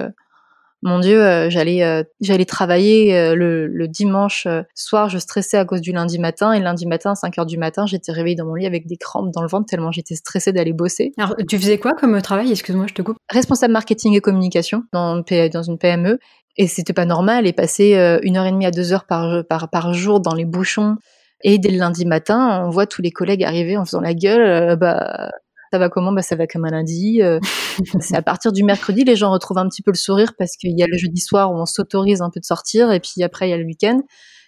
mon 0.85 0.99
Dieu, 0.99 1.19
euh, 1.19 1.49
j'allais 1.49 1.83
euh, 1.83 2.03
j'allais 2.21 2.45
travailler 2.45 3.17
euh, 3.17 3.33
le, 3.33 3.87
dimanche 3.87 4.47
soir, 4.75 5.09
je 5.09 5.17
stressais 5.17 5.57
à 5.57 5.65
cause 5.65 5.81
du 5.81 5.91
lundi 5.91 6.19
matin 6.19 6.53
et 6.53 6.59
le 6.59 6.63
lundi 6.63 6.85
matin 6.85 7.11
à 7.11 7.15
5 7.15 7.39
heures 7.39 7.45
du 7.47 7.57
matin, 7.57 7.87
j'étais 7.87 8.11
réveillée 8.11 8.35
dans 8.35 8.45
mon 8.45 8.53
lit 8.53 8.67
avec 8.67 8.85
des 8.85 8.95
crampes 8.95 9.31
dans 9.33 9.41
le 9.41 9.47
ventre 9.47 9.65
tellement 9.65 9.91
j'étais 9.91 10.13
stressée 10.13 10.53
d'aller 10.53 10.73
bosser. 10.73 11.11
Alors, 11.17 11.35
tu 11.49 11.57
faisais 11.57 11.79
quoi 11.79 11.93
comme 11.93 12.21
travail? 12.21 12.51
Excuse-moi, 12.51 12.85
je 12.87 12.93
te 12.93 13.01
coupe. 13.01 13.17
Responsable 13.29 13.73
marketing 13.73 14.13
et 14.15 14.21
communication 14.21 14.83
dans, 14.93 15.23
dans 15.51 15.63
une 15.63 15.79
PME 15.79 16.19
et 16.55 16.67
c'était 16.67 16.93
pas 16.93 17.05
normal 17.05 17.47
et 17.47 17.53
passer 17.53 18.19
une 18.21 18.37
heure 18.37 18.45
et 18.45 18.51
demie 18.51 18.67
à 18.67 18.71
deux 18.71 18.93
heures 18.93 19.05
par, 19.05 19.43
par, 19.49 19.71
par 19.71 19.93
jour 19.93 20.19
dans 20.19 20.35
les 20.35 20.45
bouchons. 20.45 20.97
Et 21.43 21.57
dès 21.57 21.71
le 21.71 21.79
lundi 21.79 22.05
matin, 22.05 22.63
on 22.63 22.69
voit 22.69 22.85
tous 22.85 23.01
les 23.01 23.11
collègues 23.11 23.43
arriver 23.43 23.75
en 23.75 23.85
faisant 23.85 24.01
la 24.01 24.13
gueule. 24.13 24.77
bah, 24.77 25.31
ça 25.75 25.79
va 25.79 25.89
comment? 25.89 26.13
Bah, 26.13 26.21
Ça 26.21 26.37
va 26.37 26.47
comme 26.47 26.63
un 26.63 26.71
lundi. 26.71 27.21
Euh, 27.21 27.39
c'est 27.99 28.15
à 28.15 28.21
partir 28.21 28.53
du 28.53 28.63
mercredi, 28.63 29.03
les 29.03 29.17
gens 29.17 29.29
retrouvent 29.29 29.57
un 29.57 29.67
petit 29.67 29.81
peu 29.81 29.91
le 29.91 29.97
sourire 29.97 30.33
parce 30.37 30.55
qu'il 30.55 30.77
y 30.77 30.83
a 30.83 30.87
le 30.87 30.97
jeudi 30.97 31.19
soir 31.19 31.51
où 31.51 31.55
on 31.55 31.65
s'autorise 31.65 32.21
un 32.21 32.29
peu 32.29 32.39
de 32.39 32.45
sortir 32.45 32.91
et 32.91 33.01
puis 33.01 33.23
après 33.23 33.47
il 33.47 33.51
y 33.51 33.53
a 33.53 33.57
le 33.57 33.65
week-end. 33.65 34.01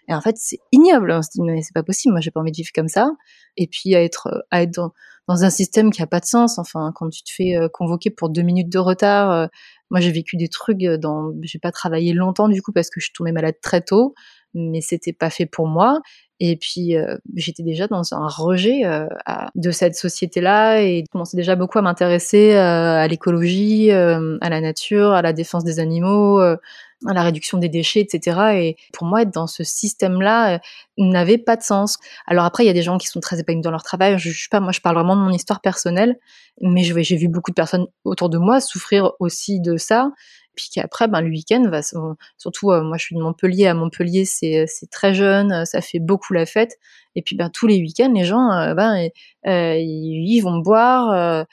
Et 0.10 0.14
en 0.14 0.22
fait, 0.22 0.36
c'est 0.38 0.60
ignoble. 0.72 1.12
On 1.12 1.22
se 1.22 1.28
dit, 1.34 1.42
mais 1.42 1.62
c'est 1.62 1.74
pas 1.74 1.84
possible, 1.84 2.14
moi 2.14 2.22
j'ai 2.22 2.32
pas 2.32 2.40
envie 2.40 2.52
de 2.52 2.56
vivre 2.56 2.70
comme 2.74 2.88
ça. 2.88 3.12
Et 3.58 3.68
puis 3.68 3.94
à 3.94 4.02
être, 4.02 4.46
à 4.52 4.62
être 4.62 4.72
dans, 4.74 4.94
dans 5.28 5.44
un 5.44 5.50
système 5.50 5.92
qui 5.92 6.02
a 6.02 6.08
pas 6.08 6.22
de 6.22 6.26
sens. 6.26 6.60
Enfin, 6.60 6.94
quand 6.96 7.10
tu 7.10 7.24
te 7.24 7.30
fais 7.30 7.58
euh, 7.58 7.68
convoquer 7.68 8.10
pour 8.10 8.30
deux 8.30 8.44
minutes 8.44 8.72
de 8.72 8.80
retard, 8.80 9.32
euh, 9.32 9.48
moi 9.90 10.00
j'ai 10.00 10.12
vécu 10.12 10.38
des 10.38 10.50
trucs 10.50 10.80
dans, 10.80 11.34
j'ai 11.44 11.60
pas 11.60 11.72
travaillé 11.72 12.14
longtemps 12.14 12.50
du 12.50 12.62
coup 12.62 12.72
parce 12.72 12.90
que 12.90 13.00
je 13.00 13.06
suis 13.06 13.14
tombée 13.14 13.32
malade 13.32 13.56
très 13.62 13.82
tôt, 13.82 14.14
mais 14.54 14.82
c'était 14.82 15.14
pas 15.14 15.30
fait 15.30 15.46
pour 15.46 15.68
moi. 15.68 16.02
Et 16.40 16.56
puis, 16.56 16.96
euh, 16.96 17.18
j'étais 17.36 17.64
déjà 17.64 17.88
dans 17.88 18.14
un 18.14 18.28
rejet 18.28 18.86
euh, 18.86 19.08
de 19.56 19.72
cette 19.72 19.96
société-là 19.96 20.82
et 20.82 21.04
commençais 21.12 21.36
déjà 21.36 21.56
beaucoup 21.56 21.80
à 21.80 21.82
m'intéresser 21.82 22.54
euh, 22.54 22.98
à 22.98 23.08
l'écologie, 23.08 23.92
à 23.92 24.50
la 24.50 24.62
nature, 24.62 25.12
à 25.14 25.22
la 25.22 25.34
défense 25.34 25.64
des 25.64 25.80
animaux, 25.80 26.40
à 26.40 26.58
la 27.06 27.24
réduction 27.24 27.58
des 27.58 27.70
déchets, 27.70 28.02
etc. 28.02 28.40
Et 28.56 28.76
pour 28.94 29.08
moi, 29.08 29.24
être 29.24 29.34
dans 29.34 29.48
ce 29.48 29.64
système-là 29.64 30.60
n'avait 30.98 31.38
pas 31.38 31.56
de 31.56 31.64
sens. 31.64 31.98
Alors 32.26 32.46
après, 32.46 32.64
il 32.64 32.68
y 32.68 32.70
a 32.70 32.74
des 32.74 32.82
gens 32.82 32.98
qui 32.98 33.08
sont 33.08 33.20
très 33.20 33.40
épanouis 33.40 33.62
dans 33.62 33.72
leur 33.72 33.84
travail. 33.84 34.18
Je, 34.18 34.30
je 34.30 34.42
sais 34.42 34.50
pas, 34.50 34.60
moi, 34.60 34.72
je 34.72 34.82
parle 34.82 34.96
vraiment 34.96 35.16
de 35.16 35.22
mon 35.22 35.32
histoire 35.32 35.62
personnelle, 35.62 36.18
mais 36.62 36.84
j'ai 36.84 37.16
vu 37.16 37.28
beaucoup 37.28 37.52
de 37.52 37.56
personnes 37.56 37.88
autour 38.04 38.30
de 38.30 38.38
moi 38.38 38.60
souffrir 38.60 39.12
aussi 39.20 39.60
de 39.60 39.78
ça 39.78 40.12
puis 40.58 40.68
qu'après, 40.74 41.08
ben, 41.08 41.22
le 41.22 41.30
week-end 41.30 41.64
va, 41.70 41.82
surtout, 41.82 42.72
euh, 42.72 42.84
moi 42.84 42.98
je 42.98 43.06
suis 43.06 43.16
de 43.16 43.22
Montpellier, 43.22 43.68
à 43.68 43.74
Montpellier 43.74 44.26
c'est, 44.26 44.66
c'est 44.68 44.90
très 44.90 45.14
jeune, 45.14 45.66
ça 45.66 45.80
fait 45.82 46.00
beaucoup 46.00 46.34
la 46.34 46.46
fête, 46.46 46.78
et 47.16 47.22
puis 47.22 47.38
ben, 47.38 47.50
tous 47.50 47.68
les 47.68 47.78
week-ends, 47.78 48.12
les 48.14 48.26
gens, 48.26 48.52
euh, 48.52 48.74
ben, 48.74 49.08
euh, 49.48 49.76
ils, 49.78 50.42
vont 50.42 50.58
boire 50.58 51.46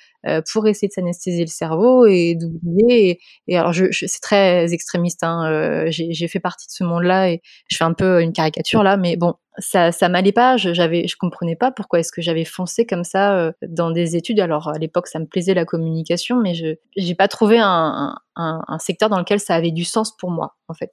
pour 0.52 0.66
essayer 0.66 0.88
de 0.88 0.92
s'anesthésier 0.92 1.44
le 1.44 1.50
cerveau 1.50 2.06
et 2.06 2.34
d'oublier. 2.34 3.20
Et, 3.46 3.56
alors, 3.56 3.74
c'est 3.74 4.20
très 4.20 4.72
extrémiste, 4.72 5.22
hein, 5.22 5.84
j'ai, 5.88 6.28
fait 6.28 6.40
partie 6.40 6.66
de 6.66 6.72
ce 6.72 6.82
monde-là, 6.82 7.30
et 7.30 7.42
je 7.70 7.76
fais 7.76 7.84
un 7.84 7.92
peu 7.92 8.22
une 8.22 8.32
caricature 8.32 8.82
là, 8.82 8.96
mais 8.96 9.16
bon, 9.16 9.33
ça, 9.58 9.92
ça 9.92 10.08
m'allait 10.08 10.32
pas. 10.32 10.56
Je, 10.56 10.74
j'avais, 10.74 11.06
je 11.06 11.16
comprenais 11.16 11.54
pas 11.54 11.70
pourquoi 11.70 12.00
est-ce 12.00 12.10
que 12.10 12.22
j'avais 12.22 12.44
foncé 12.44 12.86
comme 12.86 13.04
ça 13.04 13.36
euh, 13.36 13.52
dans 13.68 13.90
des 13.90 14.16
études. 14.16 14.40
Alors 14.40 14.68
à 14.68 14.78
l'époque, 14.78 15.06
ça 15.06 15.18
me 15.18 15.26
plaisait 15.26 15.54
la 15.54 15.64
communication, 15.64 16.40
mais 16.40 16.54
je, 16.54 16.74
j'ai 16.96 17.14
pas 17.14 17.28
trouvé 17.28 17.58
un, 17.58 18.16
un, 18.36 18.60
un, 18.66 18.78
secteur 18.78 19.08
dans 19.08 19.18
lequel 19.18 19.38
ça 19.38 19.54
avait 19.54 19.70
du 19.70 19.84
sens 19.84 20.16
pour 20.16 20.30
moi, 20.30 20.56
en 20.68 20.74
fait. 20.74 20.90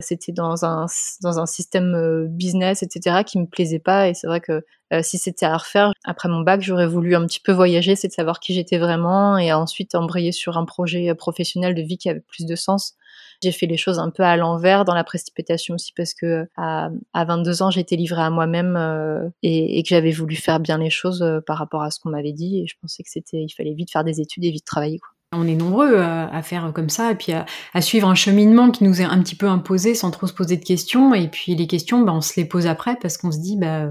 C'était 0.00 0.32
dans 0.32 0.64
un 0.64 0.86
dans 1.22 1.38
un 1.38 1.46
système 1.46 1.94
euh, 1.94 2.26
business, 2.28 2.82
etc., 2.82 3.22
qui 3.24 3.38
me 3.38 3.46
plaisait 3.46 3.78
pas. 3.78 4.08
Et 4.08 4.14
c'est 4.14 4.26
vrai 4.26 4.40
que 4.40 4.62
euh, 4.92 5.00
si 5.02 5.16
c'était 5.16 5.46
à 5.46 5.56
refaire, 5.56 5.92
après 6.04 6.28
mon 6.28 6.40
bac, 6.40 6.60
j'aurais 6.60 6.86
voulu 6.86 7.14
un 7.14 7.26
petit 7.26 7.40
peu 7.40 7.52
voyager, 7.52 7.96
c'est 7.96 8.08
de 8.08 8.12
savoir 8.12 8.40
qui 8.40 8.52
j'étais 8.52 8.78
vraiment, 8.78 9.38
et 9.38 9.52
ensuite 9.52 9.94
embrayer 9.94 10.32
sur 10.32 10.58
un 10.58 10.66
projet 10.66 11.14
professionnel 11.14 11.74
de 11.74 11.82
vie 11.82 11.96
qui 11.96 12.10
avait 12.10 12.20
plus 12.20 12.44
de 12.44 12.56
sens. 12.56 12.96
J'ai 13.42 13.52
fait 13.52 13.66
les 13.66 13.76
choses 13.76 13.98
un 13.98 14.10
peu 14.10 14.22
à 14.22 14.36
l'envers 14.36 14.84
dans 14.84 14.94
la 14.94 15.04
précipitation 15.04 15.74
aussi 15.74 15.92
parce 15.96 16.14
que 16.14 16.46
à, 16.56 16.90
à 17.12 17.24
22 17.24 17.62
ans, 17.62 17.70
j'étais 17.70 17.96
livrée 17.96 18.22
à 18.22 18.30
moi-même 18.30 18.76
euh, 18.76 19.28
et, 19.42 19.82
que 19.82 19.88
j'avais 19.88 20.12
voulu 20.12 20.36
faire 20.36 20.60
bien 20.60 20.78
les 20.78 20.90
choses 20.90 21.22
euh, 21.22 21.40
par 21.40 21.58
rapport 21.58 21.82
à 21.82 21.90
ce 21.90 21.98
qu'on 22.00 22.10
m'avait 22.10 22.32
dit 22.32 22.60
et 22.60 22.66
je 22.66 22.76
pensais 22.80 23.02
que 23.02 23.10
c'était, 23.10 23.42
il 23.42 23.50
fallait 23.50 23.74
vite 23.74 23.90
faire 23.90 24.04
des 24.04 24.20
études 24.20 24.44
et 24.44 24.50
vite 24.50 24.64
travailler. 24.64 25.00
On 25.34 25.46
est 25.46 25.56
nombreux 25.56 25.96
à, 25.96 26.42
faire 26.42 26.72
comme 26.74 26.90
ça 26.90 27.10
et 27.10 27.14
puis 27.14 27.32
à, 27.32 27.46
à, 27.72 27.80
suivre 27.80 28.06
un 28.06 28.14
cheminement 28.14 28.70
qui 28.70 28.84
nous 28.84 29.00
est 29.00 29.04
un 29.04 29.18
petit 29.22 29.34
peu 29.34 29.48
imposé 29.48 29.94
sans 29.94 30.10
trop 30.10 30.26
se 30.26 30.34
poser 30.34 30.58
de 30.58 30.64
questions 30.64 31.14
et 31.14 31.26
puis 31.26 31.54
les 31.54 31.66
questions, 31.66 32.02
bah, 32.02 32.12
on 32.12 32.20
se 32.20 32.38
les 32.38 32.44
pose 32.44 32.66
après 32.66 32.96
parce 33.00 33.16
qu'on 33.16 33.32
se 33.32 33.38
dit 33.38 33.56
bah 33.56 33.88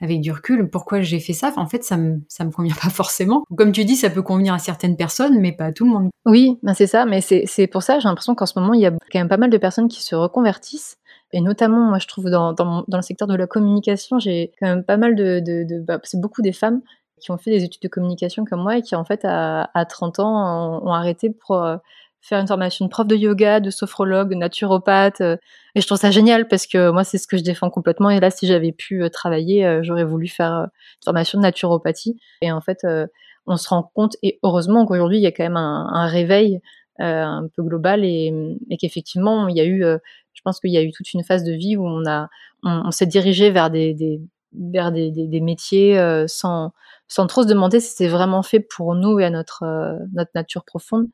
avec 0.00 0.20
du 0.20 0.32
recul, 0.32 0.68
pourquoi 0.68 1.00
j'ai 1.00 1.20
fait 1.20 1.32
ça? 1.32 1.52
En 1.56 1.66
fait, 1.66 1.84
ça 1.84 1.96
me, 1.96 2.20
ça 2.28 2.44
me 2.44 2.50
convient 2.50 2.74
pas 2.82 2.90
forcément. 2.90 3.44
Comme 3.56 3.72
tu 3.72 3.84
dis, 3.84 3.96
ça 3.96 4.10
peut 4.10 4.22
convenir 4.22 4.54
à 4.54 4.58
certaines 4.58 4.96
personnes, 4.96 5.38
mais 5.40 5.52
pas 5.52 5.66
à 5.66 5.72
tout 5.72 5.84
le 5.84 5.90
monde. 5.90 6.10
Oui, 6.26 6.58
ben 6.62 6.74
c'est 6.74 6.86
ça, 6.86 7.06
mais 7.06 7.20
c'est 7.20 7.66
pour 7.66 7.82
ça, 7.82 7.98
j'ai 7.98 8.08
l'impression 8.08 8.34
qu'en 8.34 8.46
ce 8.46 8.58
moment, 8.58 8.74
il 8.74 8.80
y 8.80 8.86
a 8.86 8.90
quand 8.90 9.18
même 9.18 9.28
pas 9.28 9.36
mal 9.36 9.50
de 9.50 9.58
personnes 9.58 9.88
qui 9.88 10.02
se 10.02 10.14
reconvertissent. 10.14 10.96
Et 11.32 11.40
notamment, 11.40 11.88
moi, 11.88 11.98
je 11.98 12.06
trouve 12.06 12.30
dans, 12.30 12.52
dans, 12.52 12.84
le 12.88 13.02
secteur 13.02 13.26
de 13.26 13.34
la 13.34 13.46
communication, 13.46 14.18
j'ai 14.18 14.52
quand 14.60 14.68
même 14.68 14.84
pas 14.84 14.96
mal 14.96 15.16
de... 15.16 15.40
de, 15.40 15.64
de 15.64 15.80
bah, 15.80 15.98
c'est 16.04 16.20
beaucoup 16.20 16.42
des 16.42 16.52
femmes 16.52 16.80
qui 17.20 17.30
ont 17.30 17.38
fait 17.38 17.50
des 17.50 17.64
études 17.64 17.82
de 17.82 17.88
communication 17.88 18.44
comme 18.44 18.62
moi 18.62 18.76
et 18.76 18.82
qui, 18.82 18.94
en 18.94 19.04
fait, 19.04 19.24
à, 19.24 19.70
à 19.74 19.84
30 19.84 20.20
ans, 20.20 20.80
ont, 20.84 20.92
arrêté 20.92 21.30
pour... 21.30 21.56
Euh, 21.56 21.76
faire 22.24 22.40
une 22.40 22.48
formation 22.48 22.86
de 22.86 22.90
prof 22.90 23.06
de 23.06 23.16
yoga, 23.16 23.60
de 23.60 23.68
sophrologue, 23.70 24.30
de 24.30 24.34
naturopathe. 24.34 25.20
et 25.20 25.80
je 25.80 25.86
trouve 25.86 25.98
ça 25.98 26.10
génial 26.10 26.48
parce 26.48 26.66
que 26.66 26.90
moi, 26.90 27.04
c'est 27.04 27.18
ce 27.18 27.26
que 27.26 27.36
je 27.36 27.42
défends 27.42 27.68
complètement. 27.68 28.08
Et 28.08 28.18
là, 28.18 28.30
si 28.30 28.46
j'avais 28.46 28.72
pu 28.72 29.08
travailler, 29.12 29.80
j'aurais 29.82 30.04
voulu 30.04 30.26
faire 30.28 30.52
une 30.52 31.04
formation 31.04 31.38
de 31.38 31.42
naturopathie. 31.42 32.16
Et 32.40 32.50
en 32.50 32.62
fait, 32.62 32.86
on 33.46 33.56
se 33.58 33.68
rend 33.68 33.90
compte, 33.94 34.16
et 34.22 34.38
heureusement 34.42 34.86
qu'aujourd'hui, 34.86 35.18
il 35.18 35.22
y 35.22 35.26
a 35.26 35.32
quand 35.32 35.44
même 35.44 35.58
un, 35.58 36.06
réveil 36.06 36.60
un 36.98 37.46
peu 37.54 37.62
global 37.62 38.04
et, 38.04 38.32
qu'effectivement, 38.80 39.48
il 39.48 39.56
y 39.56 39.60
a 39.60 39.66
eu, 39.66 39.84
je 40.32 40.40
pense 40.42 40.60
qu'il 40.60 40.70
y 40.70 40.78
a 40.78 40.82
eu 40.82 40.92
toute 40.92 41.12
une 41.12 41.24
phase 41.24 41.44
de 41.44 41.52
vie 41.52 41.76
où 41.76 41.86
on 41.86 42.02
on, 42.62 42.90
s'est 42.90 43.06
dirigé 43.06 43.50
vers 43.50 43.68
des, 43.68 44.22
vers 44.54 44.92
des 44.92 45.40
métiers 45.42 46.24
sans, 46.26 46.72
sans 47.08 47.26
trop 47.26 47.42
se 47.42 47.48
demander 47.48 47.80
si 47.80 47.90
c'était 47.90 48.08
vraiment 48.08 48.42
fait 48.42 48.60
pour 48.60 48.94
nous 48.94 49.20
et 49.20 49.24
à 49.24 49.30
notre, 49.30 49.98
notre 50.14 50.30
nature 50.34 50.64
profonde. 50.64 51.06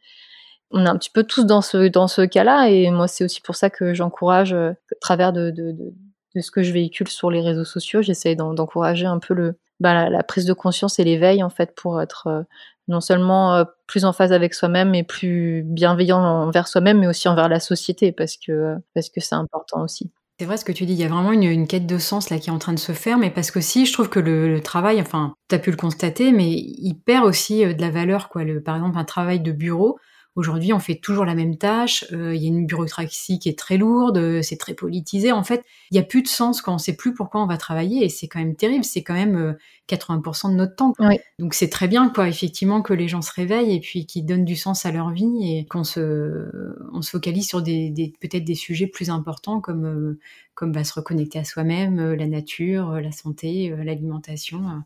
On 0.70 0.84
est 0.84 0.88
un 0.88 0.96
petit 0.96 1.10
peu 1.10 1.24
tous 1.24 1.44
dans 1.44 1.62
ce, 1.62 1.88
dans 1.88 2.08
ce 2.08 2.22
cas-là 2.22 2.68
et 2.68 2.90
moi 2.90 3.08
c'est 3.08 3.24
aussi 3.24 3.40
pour 3.40 3.56
ça 3.56 3.70
que 3.70 3.92
j'encourage, 3.94 4.52
à 4.52 4.74
travers 5.00 5.32
de, 5.32 5.50
de, 5.50 5.72
de, 5.72 6.40
ce 6.40 6.50
que 6.50 6.62
je 6.62 6.72
véhicule 6.72 7.08
sur 7.08 7.30
les 7.30 7.40
réseaux 7.40 7.64
sociaux, 7.64 8.02
j'essaie 8.02 8.36
d'encourager 8.36 9.06
un 9.06 9.18
peu 9.18 9.34
le, 9.34 9.58
bah, 9.80 10.08
la, 10.08 10.22
prise 10.22 10.44
de 10.44 10.52
conscience 10.52 10.98
et 11.00 11.04
l'éveil 11.04 11.42
en 11.42 11.50
fait 11.50 11.74
pour 11.74 12.00
être 12.00 12.46
non 12.86 13.00
seulement 13.00 13.64
plus 13.86 14.04
en 14.04 14.12
phase 14.12 14.32
avec 14.32 14.54
soi-même 14.54 14.94
et 14.94 15.02
plus 15.02 15.62
bienveillant 15.64 16.20
envers 16.20 16.68
soi-même, 16.68 17.00
mais 17.00 17.08
aussi 17.08 17.28
envers 17.28 17.48
la 17.48 17.60
société 17.60 18.12
parce 18.12 18.36
que 18.36 18.76
parce 18.94 19.08
que 19.08 19.20
c'est 19.20 19.34
important 19.34 19.82
aussi. 19.82 20.12
C'est 20.40 20.46
vrai 20.46 20.56
ce 20.56 20.64
que 20.64 20.72
tu 20.72 20.86
dis, 20.86 20.94
il 20.94 20.98
y 20.98 21.04
a 21.04 21.08
vraiment 21.08 21.32
une, 21.32 21.42
une, 21.42 21.66
quête 21.66 21.86
de 21.86 21.98
sens 21.98 22.30
là 22.30 22.38
qui 22.38 22.48
est 22.48 22.52
en 22.52 22.58
train 22.58 22.72
de 22.72 22.78
se 22.78 22.92
faire, 22.92 23.18
mais 23.18 23.30
parce 23.30 23.50
qu'aussi 23.50 23.84
je 23.84 23.92
trouve 23.92 24.08
que 24.08 24.20
le, 24.20 24.48
le 24.48 24.62
travail, 24.62 24.98
enfin, 24.98 25.34
tu 25.50 25.54
as 25.54 25.58
pu 25.58 25.70
le 25.70 25.76
constater, 25.76 26.32
mais 26.32 26.50
il 26.50 26.94
perd 26.94 27.26
aussi 27.26 27.62
de 27.62 27.80
la 27.80 27.90
valeur, 27.90 28.30
quoi. 28.30 28.42
Le, 28.42 28.62
par 28.62 28.76
exemple, 28.76 28.96
un 28.96 29.04
travail 29.04 29.40
de 29.40 29.52
bureau, 29.52 29.98
Aujourd'hui, 30.40 30.72
on 30.72 30.78
fait 30.78 30.94
toujours 30.94 31.26
la 31.26 31.34
même 31.34 31.58
tâche. 31.58 32.06
Euh, 32.12 32.34
il 32.34 32.42
y 32.42 32.46
a 32.46 32.48
une 32.48 32.64
bureaucratie 32.64 33.38
qui 33.38 33.50
est 33.50 33.58
très 33.58 33.76
lourde, 33.76 34.16
euh, 34.16 34.40
c'est 34.40 34.56
très 34.56 34.72
politisé. 34.72 35.32
En 35.32 35.44
fait, 35.44 35.66
il 35.90 35.96
n'y 35.96 36.00
a 36.00 36.02
plus 36.02 36.22
de 36.22 36.28
sens 36.28 36.62
quand 36.62 36.72
on 36.72 36.76
ne 36.76 36.80
sait 36.80 36.96
plus 36.96 37.12
pourquoi 37.12 37.42
on 37.42 37.46
va 37.46 37.58
travailler 37.58 38.06
et 38.06 38.08
c'est 38.08 38.26
quand 38.26 38.38
même 38.38 38.56
terrible. 38.56 38.82
C'est 38.82 39.02
quand 39.02 39.12
même 39.12 39.58
80% 39.86 40.46
euh, 40.46 40.50
de 40.52 40.56
notre 40.56 40.76
temps. 40.76 40.94
Donc 41.38 41.52
c'est 41.52 41.68
très 41.68 41.88
bien, 41.88 42.08
quoi, 42.08 42.26
effectivement, 42.26 42.80
que 42.80 42.94
les 42.94 43.06
gens 43.06 43.20
se 43.20 43.34
réveillent 43.34 43.74
et 43.74 43.80
puis 43.80 44.06
qu'ils 44.06 44.24
donnent 44.24 44.46
du 44.46 44.56
sens 44.56 44.86
à 44.86 44.92
leur 44.92 45.10
vie 45.10 45.58
et 45.58 45.66
qu'on 45.66 45.84
se, 45.84 46.50
on 46.94 47.02
se 47.02 47.10
focalise 47.10 47.46
sur 47.46 47.60
des, 47.60 47.90
des 47.90 48.10
peut-être 48.18 48.44
des 48.44 48.54
sujets 48.54 48.86
plus 48.86 49.10
importants 49.10 49.60
comme 49.60 50.16
comme 50.54 50.72
va 50.72 50.84
se 50.84 50.94
reconnecter 50.94 51.38
à 51.38 51.44
soi-même, 51.44 52.14
la 52.14 52.26
nature, 52.26 52.92
la 52.92 53.12
santé, 53.12 53.74
l'alimentation. 53.84 54.82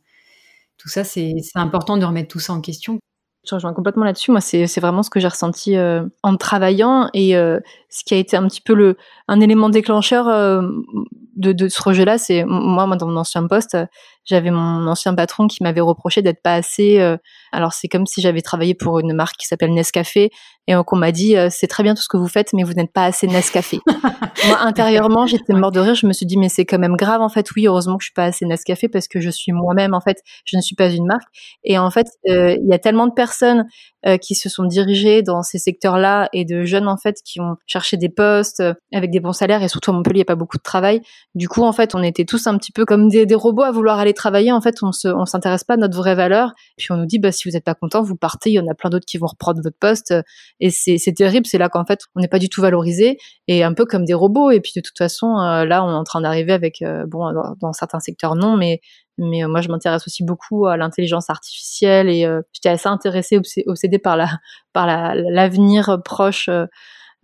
Tout 0.79 0.89
ça, 0.89 1.05
c'est 1.05 1.37
important 1.55 1.97
de 1.97 2.05
remettre 2.05 2.29
tout 2.29 2.41
ça 2.41 2.53
en 2.55 2.61
question. 2.61 2.99
Je 3.47 3.55
rejoins 3.55 3.75
complètement 3.75 4.05
là-dessus. 4.05 4.31
Moi, 4.31 4.41
c'est 4.41 4.81
vraiment 4.81 5.03
ce 5.03 5.11
que 5.11 5.21
j'ai 5.21 5.29
ressenti 5.29 5.77
euh, 5.77 6.05
en 6.23 6.37
travaillant 6.37 7.11
et 7.13 7.37
euh, 7.37 7.61
ce 7.91 8.03
qui 8.05 8.15
a 8.15 8.17
été 8.17 8.37
un 8.37 8.47
petit 8.49 8.63
peu 8.63 8.97
un 9.29 9.41
élément 9.41 9.69
déclencheur 9.69 10.29
euh, 10.29 10.63
de, 11.37 11.53
de, 11.53 11.69
ce 11.69 11.83
rejet-là. 11.83 12.17
C'est 12.17 12.45
moi, 12.45 12.87
moi, 12.87 12.97
dans 12.97 13.07
mon 13.07 13.17
ancien 13.17 13.47
poste, 13.47 13.77
j'avais 14.25 14.51
mon 14.51 14.87
ancien 14.87 15.15
patron 15.15 15.47
qui 15.47 15.63
m'avait 15.63 15.81
reproché 15.81 16.23
d'être 16.23 16.43
pas 16.43 16.55
assez. 16.55 16.99
alors, 17.53 17.73
c'est 17.73 17.89
comme 17.89 18.07
si 18.07 18.21
j'avais 18.21 18.43
travaillé 18.43 18.75
pour 18.75 18.99
une 18.99 19.13
marque 19.13 19.37
qui 19.37 19.47
s'appelle 19.47 19.73
Nescafé 19.73 20.31
et 20.67 20.75
qu'on 20.87 20.97
m'a 20.97 21.13
dit 21.13 21.37
c'est 21.51 21.67
très 21.67 21.83
bien 21.83 21.95
tout 21.95 22.03
ce 22.03 22.09
que 22.09 22.17
vous 22.17 22.29
faites, 22.29 22.53
mais 22.53 22.63
vous 22.63 22.73
n'êtes 22.73 22.93
pas 22.93 23.05
assez 23.05 23.27
Nescafé. 23.27 23.81
moi, 24.47 24.59
intérieurement, 24.61 25.27
j'étais 25.27 25.53
mort 25.53 25.73
de 25.73 25.81
rire. 25.81 25.95
Je 25.95 26.07
me 26.07 26.13
suis 26.13 26.27
dit 26.27 26.37
mais 26.37 26.49
c'est 26.49 26.65
quand 26.65 26.79
même 26.79 26.97
grave 26.97 27.21
en 27.21 27.29
fait. 27.29 27.47
Oui, 27.57 27.67
heureusement 27.67 27.97
que 27.97 28.03
je 28.03 28.07
suis 28.07 28.15
pas 28.15 28.25
assez 28.25 28.47
Nescafé 28.47 28.89
parce 28.89 29.09
que 29.09 29.21
je 29.21 29.31
suis 29.31 29.53
moi-même 29.53 29.95
en 29.95 30.01
fait. 30.01 30.19
Je 30.45 30.57
ne 30.57 30.63
suis 30.63 30.77
pas 30.77 30.89
une 30.91 31.07
marque. 31.07 31.29
Et 31.65 31.79
en 31.79 31.91
fait, 31.91 32.07
il 32.25 32.67
y 32.69 32.75
a 32.75 32.79
tellement 32.79 33.07
de 33.07 33.13
personnes 33.13 33.67
euh, 34.07 34.19
qui 34.19 34.35
se 34.35 34.51
sont 34.51 34.65
dirigées 34.65 35.23
dans 35.23 35.43
ces 35.43 35.59
secteurs-là 35.59 36.29
et 36.35 36.45
de 36.45 36.65
jeunes 36.65 36.89
en 36.89 36.99
fait 36.99 37.23
qui 37.25 37.41
ont 37.41 37.57
cherché 37.67 37.97
des 37.97 38.11
postes 38.11 38.61
euh, 38.61 38.75
avec 38.93 39.11
des 39.11 39.19
bons 39.19 39.33
salaires 39.33 39.63
et 39.63 39.69
surtout 39.69 39.93
à 39.93 39.95
Montpellier 39.95 40.17
il 40.17 40.19
n'y 40.19 40.23
a 40.23 40.27
pas 40.27 40.35
beaucoup 40.35 40.59
de 40.59 40.63
travail. 40.63 41.01
Du 41.35 41.49
coup 41.49 41.63
en 41.63 41.73
fait 41.73 41.95
on 41.95 42.03
était 42.03 42.27
tous 42.27 42.47
un 42.47 42.59
petit 42.59 42.71
peu 42.71 42.85
comme 42.85 43.09
des, 43.09 43.35
robots 43.35 43.63
à 43.63 43.71
vouloir 43.71 43.99
aller 43.99 44.13
travailler. 44.13 44.53
En 44.53 44.61
fait 44.61 44.83
on 44.83 44.93
se 44.93 45.09
on 45.09 45.25
s'intéresse 45.25 45.65
pas 45.65 45.75
à 45.75 45.77
notre 45.79 45.97
vraie 45.97 46.15
valeur. 46.15 46.53
Puis 46.77 46.93
on 46.93 46.99
nous 46.99 47.07
dit 47.07 47.19
bah 47.19 47.33
si 47.33 47.49
vous 47.49 47.55
n'êtes 47.55 47.65
pas 47.65 47.75
content 47.75 48.03
vous 48.03 48.17
partez. 48.17 48.51
Il 48.51 48.55
y 48.55 48.61
en 48.61 48.69
a 48.69 48.75
plein 48.75 48.91
d'autres 48.91 49.07
qui 49.07 49.17
vont 49.17 49.27
reprendre 49.27 49.61
votre 49.63 49.79
poste 49.79 50.13
et 50.61 50.69
c'est 50.69 50.99
c'est 50.99 51.15
terrible. 51.15 51.47
C'est 51.47 51.59
là 51.59 51.71
qu'en 51.71 51.87
fait 51.87 52.01
on 52.15 52.21
n'est 52.21 52.29
pas 52.29 52.39
du 52.39 52.51
tout 52.51 52.61
valorisé 52.61 53.17
et 53.49 53.65
un 53.65 53.73
peu 53.73 53.87
comme 53.87 54.05
des 54.05 54.13
robots. 54.13 54.51
Et 54.51 54.61
puis 54.61 54.73
de 54.77 54.83
toute 54.83 54.99
façon 54.99 55.39
euh, 55.39 55.65
là 55.65 55.83
on 55.83 55.91
est 55.91 55.95
en 55.95 56.05
train 56.05 56.21
d'arriver 56.21 56.53
avec 56.53 56.85
bon 57.07 57.33
dans, 57.33 57.55
dans 57.59 57.73
certains 57.73 58.01
secteurs 58.01 58.35
non 58.35 58.59
mais 58.59 58.81
mais 59.19 59.45
euh, 59.45 59.49
moi, 59.49 59.61
je 59.61 59.69
m'intéresse 59.69 60.07
aussi 60.07 60.25
beaucoup 60.25 60.67
à 60.67 60.77
l'intelligence 60.77 61.31
artificielle 61.31 62.09
et 62.09 62.25
euh, 62.25 62.43
j'étais 62.53 62.71
assez 62.71 62.89
intéressée, 62.89 63.41
obsédée 63.67 63.99
par 63.99 64.17
la 64.17 64.29
par 64.73 64.87
l'avenir 64.87 66.01
proche 66.05 66.49
euh, 66.49 66.67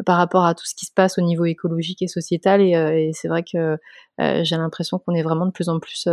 par 0.06 0.16
rapport 0.16 0.46
à 0.46 0.54
tout 0.54 0.64
ce 0.64 0.74
qui 0.74 0.86
se 0.86 0.92
passe 0.94 1.18
au 1.18 1.22
niveau 1.22 1.44
écologique 1.44 2.02
et 2.02 2.08
sociétal. 2.08 2.62
Et, 2.62 2.70
et 2.70 3.10
c'est 3.12 3.28
vrai 3.28 3.42
que 3.42 3.76
j'ai 4.18 4.56
l'impression 4.56 4.98
qu'on 4.98 5.14
est 5.14 5.22
vraiment 5.22 5.46
de 5.46 5.50
plus 5.50 5.68
en 5.68 5.78
plus 5.78 6.08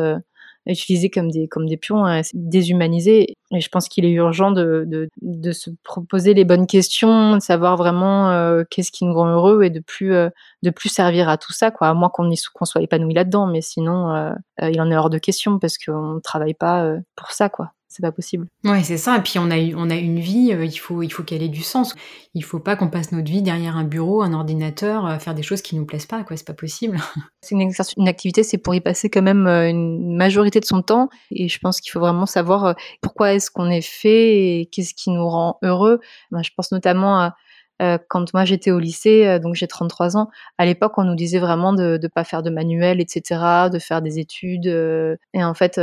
utilisés 0.66 1.10
comme 1.10 1.32
des, 1.32 1.48
comme 1.48 1.68
des 1.68 1.78
pions, 1.78 2.06
hein, 2.06 2.22
déshumanisés. 2.34 3.36
Et 3.52 3.62
je 3.62 3.70
pense 3.70 3.88
qu'il 3.88 4.06
est 4.06 4.12
urgent 4.12 4.52
de, 4.52 4.84
de, 4.88 5.10
de, 5.22 5.52
se 5.52 5.70
proposer 5.84 6.34
les 6.34 6.44
bonnes 6.44 6.68
questions, 6.68 7.36
de 7.36 7.42
savoir 7.42 7.78
vraiment 7.78 8.32
euh, 8.32 8.64
qu'est-ce 8.70 8.92
qui 8.92 9.06
nous 9.06 9.14
rend 9.14 9.30
heureux 9.30 9.64
et 9.64 9.70
de 9.70 9.80
plus, 9.80 10.14
euh, 10.14 10.30
de 10.64 10.70
plus 10.70 10.90
servir 10.90 11.30
à 11.30 11.38
tout 11.38 11.54
ça, 11.54 11.72
quoi. 11.72 11.88
À 11.90 11.94
moins 11.94 12.10
qu'on 12.10 12.30
soit 12.66 12.82
épanoui 12.82 13.14
là-dedans, 13.14 13.48
mais 13.48 13.62
sinon, 13.62 14.14
euh, 14.14 14.34
il 14.62 14.82
en 14.82 14.92
est 14.92 14.98
hors 14.98 15.10
de 15.10 15.18
question 15.18 15.60
parce 15.60 15.78
qu'on 15.78 16.16
ne 16.16 16.20
travaille 16.20 16.56
pas 16.56 16.96
pour 17.16 17.32
ça, 17.32 17.50
quoi 17.50 17.72
c'est 17.88 18.02
pas 18.02 18.12
possible. 18.12 18.48
Ouais, 18.64 18.84
c'est 18.84 18.98
ça. 18.98 19.18
Et 19.18 19.22
puis 19.22 19.40
on 19.40 19.50
a 19.50 19.58
on 19.76 19.90
a 19.90 19.96
une 19.96 20.20
vie, 20.20 20.52
euh, 20.54 20.66
il 20.66 20.78
faut 20.78 21.04
il 21.04 21.10
faut 21.10 21.24
qu'elle 21.24 21.42
ait 21.42 21.48
du 21.48 21.64
sens. 21.64 21.96
Il 22.34 22.44
faut 22.44 22.60
pas 22.60 22.76
qu'on 22.76 22.90
passe 22.90 23.12
notre 23.12 23.32
vie 23.32 23.42
derrière 23.42 23.78
un 23.78 23.84
bureau, 23.84 24.22
un 24.22 24.34
ordinateur, 24.34 25.06
à 25.06 25.20
faire 25.20 25.34
des 25.34 25.44
choses 25.44 25.62
qui 25.62 25.76
nous 25.76 25.86
plaisent 25.86 26.06
pas. 26.06 26.24
Quoi, 26.24 26.38
c'est 26.38 26.46
pas 26.46 26.54
possible. 26.54 26.98
C'est 27.42 27.56
une, 27.56 27.72
une 27.98 28.08
activité, 28.10 28.44
c'est 28.44 28.58
pour 28.58 28.76
y 28.76 28.82
passer 28.82 29.10
quand 29.10 29.22
même 29.22 29.48
euh, 29.48 29.70
une 29.70 30.18
majorité 30.18 30.60
de 30.60 30.66
son 30.66 30.82
temps. 30.82 31.08
Et 31.32 31.48
je 31.48 31.60
pense 31.60 31.80
qu'il 31.80 31.92
faut 31.92 32.00
vraiment 32.02 32.26
savoir 32.26 32.66
euh, 32.66 32.74
pourquoi 33.02 33.34
est-ce 33.34 33.50
qu'on 33.50 33.70
est 33.70 33.82
fait 33.82 34.60
et 34.60 34.66
qu'est-ce 34.66 34.94
qui 34.94 35.12
nous 35.12 35.26
rend 35.26 35.58
heureux. 35.64 36.02
Ben, 36.32 36.44
je 36.44 36.52
pense 36.58 36.74
notamment 36.74 37.22
à 37.22 37.36
euh, 37.82 37.98
quand 38.08 38.34
moi 38.34 38.46
j'étais 38.46 38.72
au 38.72 38.80
lycée, 38.80 39.26
euh, 39.26 39.40
donc 39.40 39.56
j'ai 39.56 39.68
33 39.68 40.18
ans, 40.18 40.30
à 40.58 40.66
l'époque 40.66 40.98
on 40.98 41.04
nous 41.04 41.16
disait 41.16 41.40
vraiment 41.40 41.74
de 41.74 42.00
ne 42.02 42.08
pas 42.08 42.24
faire 42.24 42.44
de 42.44 42.50
manuel, 42.50 43.00
etc., 43.00 43.70
de 43.72 43.80
faire 43.80 44.02
des 44.02 44.20
études. 44.20 44.68
Euh, 44.68 45.16
et 45.34 45.44
en 45.44 45.54
fait, 45.54 45.80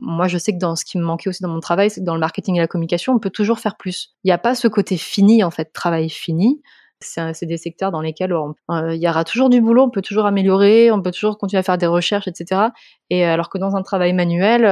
moi 0.00 0.28
je 0.28 0.38
sais 0.38 0.52
que 0.52 0.58
dans 0.58 0.76
ce 0.76 0.84
qui 0.84 0.98
me 0.98 1.04
manquait 1.04 1.30
aussi 1.30 1.42
dans 1.42 1.48
mon 1.48 1.60
travail, 1.60 1.90
c'est 1.90 2.00
que 2.00 2.06
dans 2.06 2.14
le 2.14 2.20
marketing 2.20 2.56
et 2.56 2.60
la 2.60 2.66
communication, 2.66 3.14
on 3.14 3.18
peut 3.18 3.30
toujours 3.30 3.58
faire 3.58 3.76
plus. 3.76 4.14
Il 4.24 4.28
n'y 4.28 4.32
a 4.32 4.38
pas 4.38 4.54
ce 4.54 4.68
côté 4.68 4.96
fini, 4.96 5.42
en 5.42 5.50
fait, 5.50 5.72
travail 5.72 6.10
fini 6.10 6.60
c'est 7.02 7.46
des 7.46 7.56
secteurs 7.56 7.90
dans 7.90 8.02
lesquels 8.02 8.34
il 8.68 8.96
y 8.96 9.08
aura 9.08 9.24
toujours 9.24 9.48
du 9.48 9.60
boulot, 9.60 9.84
on 9.84 9.90
peut 9.90 10.02
toujours 10.02 10.26
améliorer, 10.26 10.90
on 10.90 11.00
peut 11.00 11.10
toujours 11.10 11.38
continuer 11.38 11.60
à 11.60 11.62
faire 11.62 11.78
des 11.78 11.86
recherches, 11.86 12.28
etc. 12.28 12.68
Et 13.08 13.24
alors 13.24 13.48
que 13.48 13.58
dans 13.58 13.74
un 13.74 13.82
travail 13.82 14.12
manuel, 14.12 14.64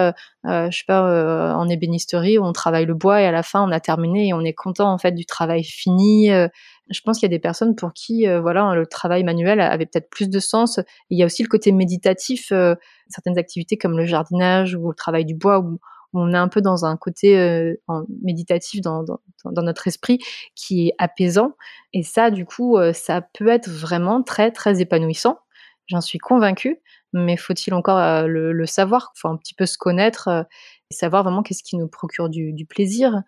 euh, 0.46 0.70
je 0.70 0.76
sais 0.76 0.84
pas, 0.86 1.08
euh, 1.08 1.52
en 1.54 1.68
ébénisterie, 1.68 2.38
on 2.38 2.52
travaille 2.52 2.84
le 2.84 2.94
bois 2.94 3.22
et 3.22 3.26
à 3.26 3.32
la 3.32 3.42
fin 3.42 3.66
on 3.66 3.72
a 3.72 3.80
terminé 3.80 4.28
et 4.28 4.34
on 4.34 4.42
est 4.42 4.52
content 4.52 4.92
en 4.92 4.98
fait 4.98 5.12
du 5.12 5.24
travail 5.24 5.64
fini. 5.64 6.28
je 6.28 7.00
pense 7.04 7.18
qu'il 7.18 7.28
y 7.30 7.32
a 7.32 7.36
des 7.36 7.40
personnes 7.40 7.74
pour 7.74 7.92
qui, 7.94 8.26
voilà, 8.26 8.74
le 8.74 8.86
travail 8.86 9.24
manuel 9.24 9.60
avait 9.60 9.86
peut-être 9.86 10.10
plus 10.10 10.28
de 10.28 10.38
sens. 10.38 10.80
Il 11.10 11.18
y 11.18 11.22
a 11.22 11.26
aussi 11.26 11.42
le 11.42 11.48
côté 11.48 11.72
méditatif, 11.72 12.52
certaines 13.08 13.38
activités 13.38 13.78
comme 13.78 13.96
le 13.96 14.04
jardinage 14.04 14.74
ou 14.74 14.88
le 14.90 14.94
travail 14.94 15.24
du 15.24 15.34
bois 15.34 15.58
on 16.14 16.32
est 16.32 16.38
un 16.38 16.48
peu 16.48 16.60
dans 16.60 16.84
un 16.84 16.96
côté 16.96 17.38
euh, 17.38 17.74
méditatif 18.22 18.80
dans, 18.80 19.04
notre 19.44 19.86
esprit 19.86 20.18
qui 20.54 20.88
est 20.88 20.94
apaisant. 20.98 21.52
Et 21.92 22.02
ça, 22.02 22.30
du 22.30 22.44
coup, 22.46 22.78
euh, 22.78 22.92
ça 22.92 23.20
peut 23.20 23.48
être 23.48 23.68
vraiment 23.68 24.22
très, 24.22 24.50
très 24.50 24.80
épanouissant. 24.80 25.38
J'en 25.86 26.00
suis 26.00 26.18
convaincue. 26.18 26.80
Mais 27.14 27.38
faut-il 27.38 27.72
encore 27.72 27.98
euh, 27.98 28.26
le, 28.26 28.66
savoir? 28.66 29.12
Il 29.16 29.20
faut 29.20 29.28
un 29.28 29.36
petit 29.36 29.54
peu 29.54 29.64
se 29.64 29.78
connaître 29.78 30.46
et 30.90 30.94
savoir 30.94 31.22
vraiment 31.22 31.42
qu'est-ce 31.42 31.62
qui 31.62 31.76
nous 31.76 31.88
procure 31.88 32.28
du, 32.28 32.52
du 32.52 32.66
plaisir. 32.66 33.22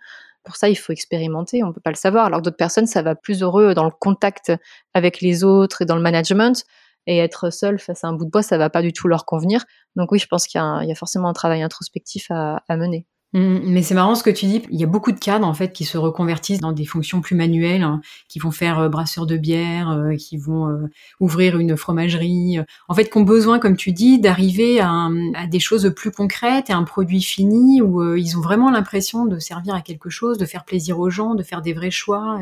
Pour 0.44 0.56
ça, 0.56 0.68
il 0.68 0.76
faut 0.76 0.92
expérimenter, 0.92 1.62
on 1.62 1.68
ne 1.68 1.72
peut 1.72 1.80
pas 1.80 1.90
le 1.90 1.96
savoir. 1.96 2.26
Alors 2.26 2.42
d'autres 2.42 2.56
personnes, 2.56 2.86
ça 2.86 3.02
va 3.02 3.14
plus 3.14 3.42
heureux 3.42 3.74
dans 3.74 3.84
le 3.84 3.90
contact 3.90 4.52
avec 4.92 5.20
les 5.20 5.44
autres 5.44 5.82
et 5.82 5.86
dans 5.86 5.96
le 5.96 6.02
management 6.02 6.64
et 7.06 7.18
être 7.18 7.50
seul 7.50 7.78
face 7.78 8.04
à 8.04 8.08
un 8.08 8.12
bout 8.12 8.24
de 8.24 8.30
bois, 8.30 8.42
ça 8.42 8.58
va 8.58 8.70
pas 8.70 8.82
du 8.82 8.92
tout 8.92 9.08
leur 9.08 9.24
convenir. 9.24 9.64
Donc 9.96 10.12
oui, 10.12 10.18
je 10.18 10.26
pense 10.26 10.46
qu'il 10.46 10.60
y, 10.60 10.92
a 10.92 10.94
forcément 10.94 11.28
un 11.28 11.32
travail 11.32 11.62
introspectif 11.62 12.26
à, 12.30 12.62
mener. 12.70 13.06
Mmh, 13.32 13.58
mais 13.66 13.82
c'est 13.82 13.94
marrant 13.94 14.16
ce 14.16 14.24
que 14.24 14.30
tu 14.30 14.46
dis. 14.46 14.62
Il 14.70 14.80
y 14.80 14.82
a 14.82 14.88
beaucoup 14.88 15.12
de 15.12 15.18
cadres 15.18 15.46
en 15.46 15.54
fait 15.54 15.72
qui 15.72 15.84
se 15.84 15.96
reconvertissent 15.96 16.58
dans 16.58 16.72
des 16.72 16.84
fonctions 16.84 17.20
plus 17.20 17.36
manuelles, 17.36 17.84
hein, 17.84 18.00
qui 18.28 18.40
vont 18.40 18.50
faire 18.50 18.80
euh, 18.80 18.88
brasseur 18.88 19.24
de 19.24 19.36
bière, 19.36 19.90
euh, 19.90 20.16
qui 20.16 20.36
vont 20.36 20.68
euh, 20.68 20.88
ouvrir 21.20 21.56
une 21.58 21.76
fromagerie. 21.76 22.58
en 22.88 22.94
fait, 22.94 23.08
qui 23.08 23.18
ont 23.18 23.22
besoin, 23.22 23.60
comme 23.60 23.76
tu 23.76 23.92
dis, 23.92 24.18
d'arriver 24.18 24.80
à, 24.80 25.08
à, 25.34 25.46
des 25.46 25.60
choses 25.60 25.92
plus 25.94 26.10
concrètes 26.10 26.70
et 26.70 26.72
un 26.72 26.82
produit 26.82 27.22
fini 27.22 27.80
où 27.80 28.16
ils 28.16 28.36
ont 28.36 28.40
vraiment 28.40 28.70
l'impression 28.70 29.26
de 29.26 29.38
servir 29.38 29.74
à 29.74 29.80
quelque 29.80 30.10
chose, 30.10 30.36
de 30.36 30.46
faire 30.46 30.64
plaisir 30.64 30.98
aux 30.98 31.10
gens, 31.10 31.36
de 31.36 31.44
faire 31.44 31.62
des 31.62 31.72
vrais 31.72 31.92
choix. 31.92 32.40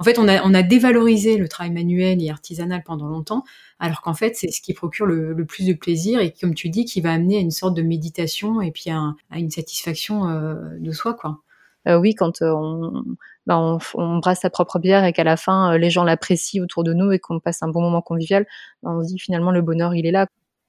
En 0.00 0.02
fait, 0.02 0.18
on 0.18 0.26
a, 0.28 0.42
on 0.42 0.54
a 0.54 0.62
dévalorisé 0.62 1.36
le 1.36 1.46
travail 1.46 1.72
manuel 1.72 2.22
et 2.22 2.30
artisanal 2.30 2.82
pendant 2.82 3.06
longtemps, 3.06 3.44
alors 3.78 4.00
qu'en 4.00 4.14
fait, 4.14 4.34
c'est 4.34 4.50
ce 4.50 4.62
qui 4.62 4.72
procure 4.72 5.06
le, 5.06 5.44
plus 5.44 5.66
de 5.66 5.74
plaisir 5.74 6.20
et, 6.20 6.32
comme 6.32 6.54
tu 6.54 6.70
dis, 6.70 6.86
qui 6.86 7.00
va 7.02 7.12
amener 7.12 7.36
à 7.36 7.40
une 7.40 7.50
sorte 7.50 7.74
de 7.74 7.82
méditation 7.82 8.62
et 8.62 8.72
puis 8.72 8.90
à, 8.90 9.14
une 9.36 9.50
satisfaction 9.50 10.28
euh, 10.28 10.54
de 10.78 10.90
soi, 10.90 11.14
quoi. 11.14 11.40
oui, 11.86 12.14
quand 12.14 12.40
on, 12.40 13.04
bah, 13.46 13.78
on, 13.94 14.18
brasse 14.18 14.40
sa 14.40 14.50
propre 14.50 14.78
bière 14.78 15.04
et 15.04 15.12
qu'à 15.12 15.24
la 15.24 15.36
fin 15.36 15.76
les 15.76 15.90
gens 15.90 16.04
l'apprécient 16.04 16.62
autour 16.62 16.84
de 16.84 16.94
nous 16.94 17.12
et 17.12 17.18
qu'on 17.18 17.40
passe 17.40 17.62
un 17.62 17.68
bon 17.68 17.82
moment 17.82 18.02
convivial, 18.02 18.46
bah, 18.82 18.90
on 18.94 19.02
se 19.02 19.08
dit 19.08 19.18
finalement 19.18 19.50
le 19.50 19.60
bonheur 19.62 19.94
il 19.94 20.06
est 20.06 20.12
là. 20.12 20.26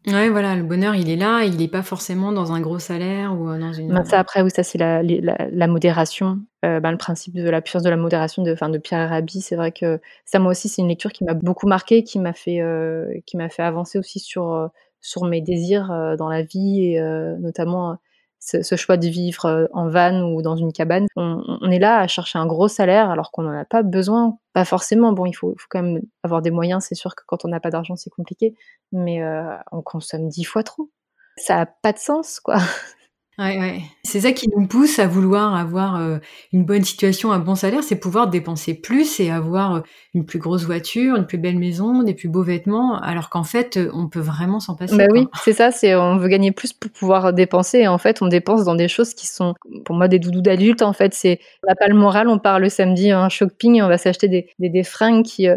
Ouais, 0.08 0.29
voilà, 0.29 0.55
le 0.55 0.63
bonheur, 0.63 0.96
il 0.96 1.12
est 1.12 1.15
là, 1.15 1.43
il 1.43 1.58
n'est 1.58 1.67
pas 1.67 1.84
forcément 1.84 2.31
dans 2.31 2.53
un 2.53 2.60
gros 2.60 2.79
salaire 2.79 3.39
ou 3.39 3.46
dans 3.58 3.72
une. 3.72 3.89
Ben, 3.89 4.03
ça, 4.03 4.17
après, 4.17 4.41
oui, 4.41 4.50
ça, 4.50 4.63
c'est 4.63 4.79
la, 4.79 5.03
la, 5.03 5.38
la, 5.51 5.67
modération. 5.67 6.39
Euh, 6.65 6.79
ben, 6.79 6.89
le 6.89 6.98
principe 6.98 7.36
de 7.36 7.48
la 7.48 7.62
puissance 7.62 7.84
de 7.84 7.89
la 7.89 7.98
modération 7.98 8.41
de, 8.41 8.51
de 8.53 8.77
Pierre 8.79 9.10
Rabhi, 9.10 9.41
c'est 9.41 9.55
vrai 9.55 9.72
que 9.72 10.00
ça, 10.25 10.39
moi 10.39 10.51
aussi, 10.51 10.70
c'est 10.70 10.81
une 10.81 10.88
lecture 10.88 11.12
qui 11.12 11.24
m'a 11.24 11.36
beaucoup 11.36 11.67
marqué, 11.67 12.03
qui 12.03 12.17
m'a 12.17 12.34
fait, 12.34 12.62
euh, 12.62 13.13
qui 13.27 13.38
m'a 13.38 13.50
fait 13.50 13.62
avancer 13.62 14.00
aussi 14.00 14.20
sur, 14.20 14.51
euh, 14.51 14.67
sur 15.01 15.25
mes 15.25 15.41
désirs 15.41 15.91
euh, 15.91 16.15
dans 16.15 16.29
la 16.29 16.41
vie 16.41 16.84
et 16.86 17.00
euh, 17.00 17.38
notamment 17.38 17.98
ce, 18.41 18.75
choix 18.75 18.98
de 18.98 19.07
vivre 19.07 19.45
euh, 19.45 19.67
en 19.71 19.88
van 19.88 20.21
ou 20.24 20.41
dans 20.41 20.55
une 20.55 20.74
cabane. 20.74 21.05
On, 21.15 21.71
est 21.71 21.79
là 21.79 22.00
à 22.00 22.07
chercher 22.07 22.39
un 22.39 22.48
gros 22.48 22.67
salaire 22.67 23.10
alors 23.10 23.31
qu'on 23.31 23.43
n'en 23.43 23.57
a 23.57 23.65
pas 23.65 23.83
besoin. 23.83 24.38
Pas 24.53 24.65
forcément. 24.65 25.13
Bon, 25.13 25.25
il 25.25 25.33
faut, 25.33 25.55
quand 25.69 25.83
même 25.83 26.01
avoir 26.24 26.41
des 26.41 26.51
moyens. 26.51 26.86
C'est 26.88 26.95
sûr 26.95 27.15
que 27.15 27.24
quand 27.27 27.45
on 27.45 27.50
n'a 27.50 27.60
pas 27.60 27.69
d'argent, 27.69 27.95
c'est 27.95 28.10
compliqué. 28.10 28.55
Mais 28.91 29.21
euh, 29.21 29.55
on 29.71 29.81
consomme 29.81 30.27
dix 30.27 30.43
fois 30.43 30.63
trop. 30.63 30.89
Ça 31.38 31.55
n'a 31.55 31.65
pas 31.65 31.93
de 31.93 32.00
sens, 32.00 32.39
quoi. 32.39 32.57
Ouais, 33.39 33.57
ouais. 33.57 33.81
C'est 34.03 34.21
ça 34.21 34.33
qui 34.33 34.50
nous 34.50 34.67
pousse 34.67 35.00
à 35.00 35.07
vouloir 35.07 35.55
avoir 35.55 35.95
euh, 35.95 36.17
une 36.51 36.65
bonne 36.65 36.83
situation, 36.83 37.31
un 37.31 37.39
bon 37.39 37.55
salaire, 37.55 37.81
c'est 37.81 37.95
pouvoir 37.95 38.27
dépenser 38.27 38.73
plus 38.73 39.19
et 39.19 39.31
avoir 39.31 39.75
euh, 39.75 39.79
une 40.13 40.25
plus 40.25 40.38
grosse 40.38 40.65
voiture, 40.65 41.15
une 41.15 41.25
plus 41.25 41.38
belle 41.38 41.57
maison, 41.57 42.03
des 42.03 42.13
plus 42.13 42.27
beaux 42.27 42.43
vêtements, 42.43 43.00
alors 43.00 43.29
qu'en 43.29 43.43
fait, 43.43 43.77
euh, 43.77 43.89
on 43.93 44.09
peut 44.09 44.19
vraiment 44.19 44.59
s'en 44.59 44.75
passer. 44.75 44.97
Bah 44.97 45.07
oui, 45.11 45.27
c'est 45.43 45.53
ça, 45.53 45.71
c'est 45.71 45.95
on 45.95 46.17
veut 46.17 46.27
gagner 46.27 46.51
plus 46.51 46.73
pour 46.73 46.91
pouvoir 46.91 47.31
dépenser 47.31 47.79
et 47.79 47.88
en 47.88 47.97
fait, 47.97 48.21
on 48.21 48.27
dépense 48.27 48.65
dans 48.65 48.75
des 48.75 48.89
choses 48.89 49.13
qui 49.13 49.27
sont 49.27 49.55
pour 49.85 49.95
moi 49.95 50.09
des 50.09 50.19
doudous 50.19 50.41
d'adultes 50.41 50.81
en 50.81 50.93
fait, 50.93 51.13
c'est 51.13 51.39
on 51.63 51.67
n'a 51.67 51.75
pas 51.75 51.88
le 51.88 51.95
moral, 51.95 52.27
on 52.27 52.38
part 52.38 52.59
le 52.59 52.67
samedi 52.67 53.11
un 53.11 53.29
shopping, 53.29 53.81
on 53.81 53.88
va 53.88 53.97
s'acheter 53.97 54.27
des, 54.27 54.50
des, 54.59 54.69
des 54.69 54.83
fringues 54.83 55.23
qui 55.23 55.47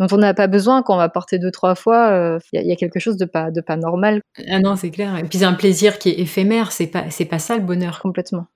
dont 0.00 0.06
on 0.12 0.16
n'a 0.16 0.32
pas 0.32 0.46
besoin, 0.46 0.82
qu'on 0.82 0.96
va 0.96 1.10
porter 1.10 1.38
deux, 1.38 1.50
trois 1.50 1.74
fois, 1.74 2.08
euh, 2.10 2.38
il 2.54 2.66
y, 2.66 2.72
a 2.72 2.76
quelque 2.76 2.98
chose 2.98 3.18
de 3.18 3.26
pas, 3.26 3.50
de 3.50 3.60
pas 3.60 3.76
normal. 3.76 4.22
Ah 4.48 4.58
non, 4.58 4.74
c'est 4.74 4.90
clair. 4.90 5.16
Et 5.18 5.24
puis 5.24 5.38
c'est 5.38 5.44
un 5.44 5.52
plaisir 5.52 5.98
qui 5.98 6.08
est 6.08 6.18
éphémère, 6.18 6.72
c'est 6.72 6.86
pas, 6.86 7.10
c'est 7.10 7.26
pas 7.26 7.38
ça 7.38 7.54
le 7.56 7.62
bonheur. 7.62 8.00
Complètement. 8.00 8.46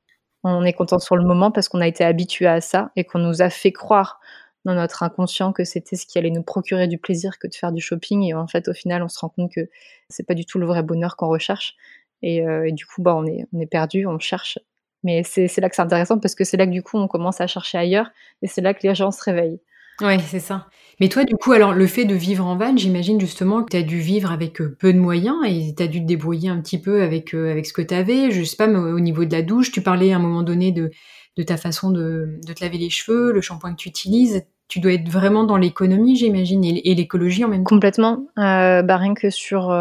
On 0.43 0.65
est 0.65 0.73
content 0.73 0.99
sur 0.99 1.17
le 1.17 1.25
moment 1.25 1.51
parce 1.51 1.69
qu'on 1.69 1.83
a 1.83 1.87
été 1.87 2.03
habitué 2.03 2.47
à 2.47 2.63
ça 2.63 2.91
et 2.97 3.05
qu'on 3.05 3.19
nous 3.19 3.43
a 3.43 3.51
fait 3.51 3.73
croire 3.73 4.21
dans 4.65 4.75
notre 4.75 5.03
inconscient 5.03 5.53
que 5.53 5.65
c'était 5.65 5.97
ce 5.97 6.07
qui 6.07 6.19
allait 6.19 6.31
nous 6.31 6.43
procurer 6.43 6.89
du 6.89 6.97
plaisir 6.97 7.39
que 7.39 7.47
de 7.47 7.55
faire 7.55 7.73
du 7.73 7.83
shopping. 7.83 8.23
Et 8.23 8.33
en 8.33 8.47
fait, 8.47 8.69
au 8.69 8.73
final, 8.73 9.03
on 9.03 9.09
se 9.09 9.19
rend 9.19 9.29
compte 9.29 9.53
que 9.55 9.69
c'est 10.09 10.27
pas 10.27 10.35
du 10.35 10.47
tout 10.47 10.59
le 10.59 10.67
vrai 10.67 10.83
bonheur 10.83 11.17
qu'on 11.17 11.29
recherche. 11.29 11.75
Et, 12.23 12.47
euh, 12.47 12.71
du 12.71 12.87
coup, 12.87 13.03
bah, 13.03 13.15
on 13.15 13.27
est, 13.27 13.47
on 13.53 13.61
est 13.61 13.67
perdu, 13.67 14.07
on 14.07 14.19
cherche. 14.19 14.59
Mais 15.03 15.23
c'est, 15.25 15.49
c'est 15.49 15.61
là 15.61 15.69
que 15.69 15.77
c'est 15.77 15.83
intéressant 15.83 16.19
parce 16.19 16.35
que 16.35 16.45
c'est 16.45 16.57
là 16.57 16.67
que 16.67 16.73
du 16.73 16.83
coup, 16.83 16.97
on 16.97 17.07
commence 17.07 17.43
à 17.43 17.47
chercher 17.47 17.77
ailleurs 17.77 18.11
et 18.41 18.47
c'est 18.47 18.63
là 18.63 18.73
que 18.73 18.87
les 18.87 18.95
gens 18.95 19.11
se 19.11 19.23
réveillent. 19.23 19.61
Ouais, 20.01 20.19
c'est 20.19 20.41
ça. 20.41 20.67
Mais 21.01 21.09
toi, 21.09 21.25
du 21.25 21.35
coup, 21.35 21.53
alors 21.53 21.73
le 21.73 21.87
fait 21.87 22.05
de 22.05 22.15
vivre 22.15 22.47
en 22.47 22.57
van, 22.57 22.77
j'imagine 22.77 23.21
justement 23.21 23.63
que 23.63 23.71
tu 23.71 23.77
as 23.77 23.83
dû 23.83 23.99
vivre 23.99 24.31
avec 24.31 24.61
euh, 24.61 24.77
peu 24.79 24.93
de 24.93 24.99
moyens 24.99 25.37
et 25.47 25.75
tu 25.77 25.83
as 25.83 25.87
dû 25.87 26.01
te 26.01 26.07
débrouiller 26.07 26.49
un 26.49 26.61
petit 26.61 26.81
peu 26.81 27.03
avec, 27.03 27.35
euh, 27.35 27.51
avec 27.51 27.67
ce 27.67 27.73
que 27.73 27.83
tu 27.83 27.95
avais. 27.95 28.31
Je 28.31 28.43
sais 28.45 28.57
pas, 28.57 28.67
mais 28.67 28.79
au 28.79 29.01
niveau 29.01 29.25
de 29.25 29.33
la 29.33 29.43
douche, 29.43 29.73
tu 29.73 29.83
parlais 29.83 30.13
à 30.13 30.17
un 30.17 30.21
moment 30.21 30.43
donné 30.43 30.73
de, 30.73 30.91
de 31.37 31.43
ta 31.43 31.57
façon 31.57 31.91
de, 31.91 32.39
de 32.47 32.53
te 32.53 32.63
laver 32.63 32.79
les 32.79 32.91
cheveux, 32.91 33.33
le 33.33 33.41
shampoing 33.41 33.73
que 33.73 33.83
tu 33.83 33.89
utilises. 33.89 34.45
Tu 34.67 34.81
dois 34.81 34.93
être 34.93 35.09
vraiment 35.09 35.45
dans 35.45 35.59
l'économie, 35.59 36.17
j'imagine, 36.17 36.65
et, 36.65 36.95
l'écologie 36.95 37.45
en 37.45 37.49
même 37.49 37.65
temps. 37.65 37.75
Complètement. 37.75 38.27
Euh, 38.39 38.83
bah, 38.83 38.97
rien 38.97 39.15
que 39.15 39.31
sur 39.31 39.77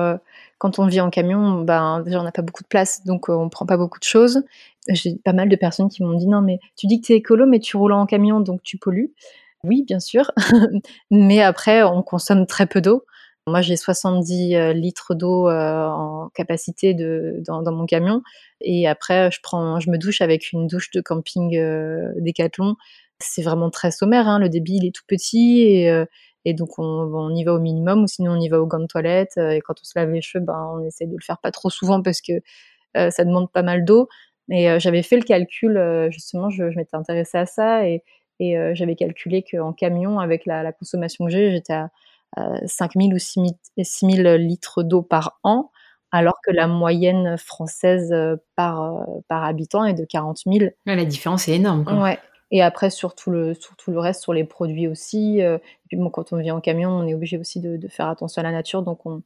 quand 0.58 0.78
on 0.78 0.88
vit 0.88 1.00
en 1.00 1.10
camion, 1.10 1.62
bah, 1.62 2.02
déjà 2.04 2.20
on 2.20 2.24
n'a 2.24 2.34
pas 2.34 2.42
beaucoup 2.42 2.64
de 2.64 2.68
place, 2.68 3.04
donc 3.06 3.30
on 3.30 3.48
prend 3.50 3.66
pas 3.66 3.78
beaucoup 3.78 4.00
de 4.00 4.04
choses. 4.04 4.44
J'ai 4.90 5.16
pas 5.24 5.32
mal 5.32 5.48
de 5.48 5.56
personnes 5.56 5.88
qui 5.88 6.04
m'ont 6.04 6.18
dit 6.18 6.28
non 6.28 6.42
mais 6.42 6.60
tu 6.76 6.88
dis 6.88 7.00
que 7.00 7.08
tu 7.08 7.14
es 7.14 7.16
écolo 7.16 7.46
mais 7.46 7.60
tu 7.60 7.78
roules 7.78 7.94
en 7.94 8.06
camion 8.06 8.42
donc 8.42 8.62
tu 8.62 8.78
pollues. 8.78 9.14
Oui, 9.66 9.84
bien 9.88 10.02
sûr, 10.02 10.30
mais 11.12 11.42
après, 11.42 11.84
on 11.84 12.04
consomme 12.04 12.46
très 12.46 12.68
peu 12.68 12.82
d'eau. 12.82 13.06
Moi, 13.48 13.62
j'ai 13.62 13.78
70 13.78 14.56
euh, 14.56 14.74
litres 14.74 15.16
d'eau 15.16 15.50
euh, 15.50 15.86
en 15.86 16.30
capacité 16.36 16.94
dans, 16.94 17.72
mon 17.72 17.86
camion, 17.86 18.22
et 18.62 18.88
après, 18.88 19.32
je 19.32 19.40
prends, 19.42 19.80
je 19.80 19.90
me 19.90 19.98
douche 19.98 20.22
avec 20.22 20.52
une 20.52 20.68
douche 20.68 20.92
de 20.92 21.00
camping 21.02 21.58
euh, 21.58 22.12
Décathlon. 22.18 22.76
C'est 23.20 23.42
vraiment 23.42 23.70
très 23.70 23.92
sommaire. 23.92 24.28
Hein. 24.28 24.40
Le 24.40 24.50
débit 24.50 24.78
il 24.78 24.86
est 24.86 24.94
tout 24.94 25.04
petit 25.08 25.62
et, 25.62 25.90
euh, 25.90 26.06
donc 26.48 26.78
on, 26.78 26.84
on, 26.84 27.34
y 27.36 27.44
va 27.46 27.54
au 27.54 27.60
minimum, 27.60 28.04
ou 28.04 28.08
sinon 28.08 28.34
on 28.34 28.40
y 28.40 28.50
va 28.50 28.62
au 28.62 28.68
gant 28.68 28.80
de 28.80 28.88
toilette. 28.88 29.38
Et 29.38 29.62
quand 29.62 29.76
on 29.82 29.84
se 29.86 29.98
lave 29.98 30.12
les 30.12 30.22
cheveux, 30.22 30.44
ben 30.44 30.76
on 30.76 30.86
essaie 30.86 31.06
de 31.06 31.14
le 31.14 31.24
faire 31.24 31.38
pas 31.40 31.52
trop 31.52 31.70
souvent 31.70 32.02
parce 32.02 32.22
que 32.22 32.34
ça 32.96 33.24
demande 33.24 33.52
pas 33.52 33.64
mal 33.64 33.86
d'eau. 33.86 34.10
Mais 34.50 34.80
j'avais 34.80 35.04
fait 35.04 35.16
le 35.16 35.24
calcul, 35.24 35.80
justement, 36.12 36.50
je, 36.50 36.70
je 36.70 36.78
m'étais 36.78 36.98
intéressée 36.98 37.38
à 37.38 37.46
ça 37.46 37.88
et, 37.88 38.04
et 38.44 38.58
euh, 38.58 38.72
j'avais 38.76 38.96
calculé 38.96 39.44
qu'en 39.50 39.72
camion, 39.72 40.20
avec 40.20 40.46
la, 40.46 40.72
consommation 40.74 41.26
que 41.26 41.32
j'ai, 41.32 41.52
j'étais 41.52 41.74
à, 41.74 41.90
5000 42.66 43.14
ou 43.14 43.20
6000 43.20 44.24
litres 44.36 44.84
d'eau 44.84 45.02
par 45.02 45.40
an, 45.44 45.72
alors 46.12 46.42
que 46.44 46.52
la 46.52 46.68
moyenne 46.68 47.38
française 47.38 48.12
euh, 48.12 48.38
par, 48.56 48.82
euh, 48.84 49.04
par 49.28 49.44
habitant 49.44 49.86
est 49.86 49.94
de 49.94 50.04
40 50.04 50.40
000. 50.46 50.72
la 50.86 51.06
différence 51.06 51.48
est 51.48 51.54
énorme. 51.54 51.86
Quoi. 51.86 52.02
Ouais. 52.02 52.20
Et 52.52 52.62
après, 52.62 52.90
sur 52.90 53.16
tout, 53.16 53.30
le, 53.30 53.54
sur 53.54 53.76
tout 53.76 53.92
le 53.92 54.00
reste, 54.00 54.22
sur 54.24 54.34
les 54.34 54.44
produits 54.44 54.88
aussi. 54.88 55.40
et 55.40 55.60
puis 55.88 55.98
bon, 55.98 56.10
quand 56.10 56.34
on 56.34 56.38
vit 56.38 56.52
en 56.52 56.62
camion, 56.62 56.90
on 56.90 57.08
est 57.08 57.14
obligé 57.16 57.38
aussi 57.38 57.60
de, 57.60 57.88
faire 57.88 58.08
attention 58.08 58.42
à 58.42 58.44
la 58.44 58.52
nature. 58.52 58.84
Donc, 58.84 59.08
on, 59.08 59.24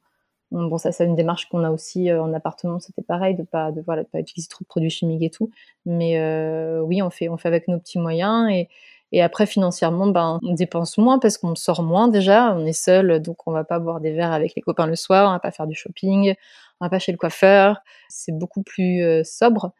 bon, 0.50 0.78
ça, 0.78 0.92
c'est 0.92 1.04
une 1.04 1.14
démarche 1.14 1.46
qu'on 1.50 1.62
a 1.62 1.70
aussi 1.70 2.10
en 2.10 2.32
appartement. 2.32 2.78
C'était 2.80 3.02
pareil, 3.02 3.34
de 3.34 3.42
pas, 3.42 3.70
de, 3.70 3.82
voilà, 3.82 4.04
de 4.04 4.08
pas 4.08 4.18
utiliser 4.18 4.48
trop 4.48 4.64
de 4.64 4.68
produits 4.68 4.88
chimiques 4.88 5.22
et 5.22 5.28
tout. 5.28 5.50
Mais 5.84 6.18
oui, 6.80 7.02
on 7.02 7.10
fait, 7.10 7.28
on 7.28 7.36
fait 7.36 7.48
avec 7.48 7.68
nos 7.68 7.78
petits 7.78 7.98
moyens. 7.98 8.50
Et, 8.50 8.70
et 9.12 9.22
après, 9.22 9.46
financièrement, 9.46 10.08
ben, 10.08 10.38
on 10.42 10.54
dépense 10.54 10.98
moins 10.98 11.18
parce 11.18 11.38
qu'on 11.38 11.54
sort 11.54 11.82
moins 11.82 12.08
déjà. 12.08 12.52
On 12.54 12.66
est 12.66 12.72
seul, 12.72 13.20
donc 13.22 13.46
on 13.46 13.52
va 13.52 13.64
pas 13.64 13.78
boire 13.78 14.00
des 14.00 14.12
verres 14.12 14.32
avec 14.32 14.54
les 14.54 14.62
copains 14.62 14.86
le 14.86 14.96
soir, 14.96 15.28
on 15.28 15.32
va 15.32 15.40
pas 15.40 15.50
faire 15.50 15.66
du 15.66 15.74
shopping, 15.74 16.34
on 16.80 16.84
va 16.86 16.90
pas 16.90 16.98
chez 16.98 17.12
le 17.12 17.18
coiffeur. 17.18 17.78
C'est 18.08 18.36
beaucoup 18.36 18.62
plus 18.62 19.02
euh, 19.02 19.22
sobre. 19.24 19.72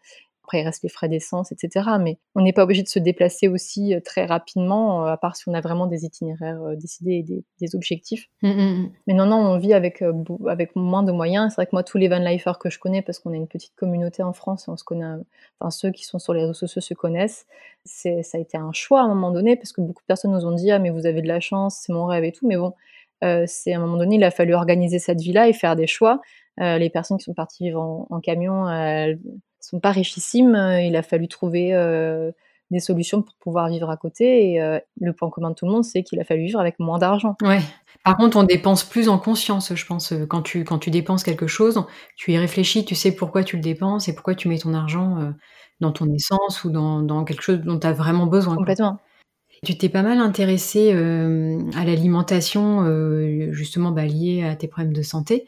Après, 0.49 0.63
il 0.63 0.65
reste 0.65 0.83
les 0.83 0.89
frais 0.89 1.11
d'essence, 1.11 1.53
etc. 1.53 1.91
Mais 2.01 2.17
on 2.35 2.41
n'est 2.41 2.55
pas 2.55 2.63
obligé 2.63 2.83
de 2.83 2.89
se 2.89 2.99
déplacer 2.99 3.49
aussi 3.49 3.95
euh, 3.95 4.01
très 4.03 4.25
rapidement, 4.25 5.05
euh, 5.05 5.13
à 5.13 5.19
part 5.19 5.37
si 5.37 5.47
on 5.47 5.53
a 5.53 5.61
vraiment 5.61 5.87
des 5.87 6.07
itinéraires 6.07 6.63
euh, 6.63 6.75
décidés 6.75 7.17
et 7.17 7.45
des, 7.61 7.75
objectifs. 7.75 8.31
Mmh, 8.41 8.49
mmh, 8.49 8.53
mmh. 8.55 8.91
Mais 9.07 9.13
non, 9.13 9.27
non, 9.27 9.37
on 9.37 9.59
vit 9.59 9.75
avec, 9.75 10.03
avec 10.47 10.75
moins 10.75 11.03
de 11.03 11.13
moyens. 11.13 11.51
C'est 11.51 11.57
vrai 11.57 11.67
que 11.67 11.75
moi, 11.75 11.83
tous 11.83 11.99
les 11.99 12.09
van 12.09 12.19
lifers 12.19 12.59
que 12.59 12.71
je 12.71 12.79
connais, 12.79 13.03
parce 13.03 13.19
qu'on 13.19 13.33
a 13.33 13.37
une 13.37 13.47
petite 13.47 13.75
communauté 13.77 14.23
en 14.23 14.33
France, 14.33 14.69
on 14.69 14.77
se 14.79 14.85
connaît, 14.85 15.05
enfin, 15.61 15.71
ceux 15.71 15.91
qui 15.91 16.07
sont 16.07 16.19
sur 16.19 16.33
les 16.33 16.41
réseaux 16.41 16.55
sociaux 16.55 16.81
se 16.81 16.95
connaissent. 16.95 17.45
Ça 17.85 18.09
a 18.09 18.39
été 18.39 18.57
un 18.57 18.73
choix 18.73 19.01
à 19.01 19.05
un 19.05 19.09
moment 19.09 19.33
donné, 19.33 19.57
parce 19.57 19.73
que 19.73 19.83
beaucoup 19.83 20.03
de 20.03 20.07
personnes 20.07 20.33
nous 20.33 20.47
ont 20.47 20.55
dit, 20.55 20.71
ah, 20.71 20.79
mais 20.79 20.89
vous 20.89 21.05
avez 21.05 21.21
de 21.21 21.29
la 21.29 21.41
chance, 21.41 21.83
c'est 21.85 21.93
mon 21.93 22.07
rêve 22.07 22.25
et 22.25 22.33
tout. 22.33 22.49
Mais 22.49 22.57
bon, 22.57 22.73
c'est 23.21 23.75
à 23.75 23.77
un 23.77 23.81
moment 23.81 23.99
donné, 23.99 24.17
il 24.17 24.25
a 24.25 24.31
fallu 24.31 24.55
organiser 24.55 24.99
cette 24.99 25.21
vie-là 25.21 25.47
et 25.47 25.53
faire 25.53 25.77
des 25.77 25.87
choix. 25.87 26.23
Les 26.59 26.91
personnes 26.91 27.19
qui 27.19 27.25
sont 27.25 27.35
parties 27.35 27.65
vivre 27.65 27.81
en, 27.81 28.07
en 28.11 28.21
camion, 28.21 28.69
elles, 28.69 29.19
sont 29.69 29.81
pas 29.81 29.91
richissimes. 29.91 30.55
Euh, 30.55 30.83
il 30.83 30.97
a 30.97 31.03
fallu 31.03 31.29
trouver 31.29 31.75
euh, 31.75 32.31
des 32.71 32.81
solutions 32.81 33.23
pour 33.23 33.35
pouvoir 33.37 33.69
vivre 33.69 33.91
à 33.91 33.97
côté. 33.97 34.53
Et 34.53 34.63
euh, 34.63 34.79
le 35.01 35.13
point 35.13 35.31
commun 35.31 35.51
de 35.51 35.55
tout 35.55 35.67
le 35.67 35.73
monde, 35.73 35.85
c'est 35.85 36.03
qu'il 36.03 36.21
a 36.21 36.25
fallu 36.25 36.45
vivre 36.45 36.61
avec 36.61 36.79
moins 36.79 36.99
d'argent. 36.99 37.37
Ouais. 37.43 37.61
Par 38.05 38.17
contre, 38.17 38.37
on 38.37 38.45
dépense 38.45 38.85
plus 38.85 39.09
en 39.09 39.19
conscience, 39.19 39.75
je 39.75 39.87
pense. 39.87 40.15
Quand 40.29 40.43
tu, 40.43 40.65
quand 40.65 40.79
tu 40.79 40.91
dépenses 40.91 41.23
quelque 41.23 41.47
chose, 41.47 41.85
tu 42.17 42.33
y 42.33 42.39
réfléchis, 42.39 42.85
tu 42.85 42.95
sais 42.95 43.13
pourquoi 43.13 43.45
tu 43.45 43.57
le 43.57 43.63
dépenses 43.63 44.09
et 44.09 44.15
pourquoi 44.15 44.35
tu 44.35 44.49
mets 44.49 44.59
ton 44.59 44.73
argent 44.73 45.35
dans 45.81 45.93
ton 45.93 46.07
essence 46.13 46.65
ou 46.65 46.71
dans, 46.71 47.03
dans 47.03 47.25
quelque 47.25 47.43
chose 47.43 47.61
dont 47.61 47.79
tu 47.79 47.87
as 47.87 47.93
vraiment 47.93 48.27
besoin. 48.27 48.55
Complètement. 48.55 48.99
Tu 49.65 49.77
t'es 49.77 49.89
pas 49.89 50.03
mal 50.03 50.19
intéressée 50.19 50.93
à 50.93 51.85
l'alimentation, 51.85 52.85
justement 53.51 53.91
bah, 53.91 54.07
liée 54.07 54.45
à 54.45 54.55
tes 54.57 54.69
problèmes 54.69 54.95
de 54.95 55.03
santé. 55.03 55.47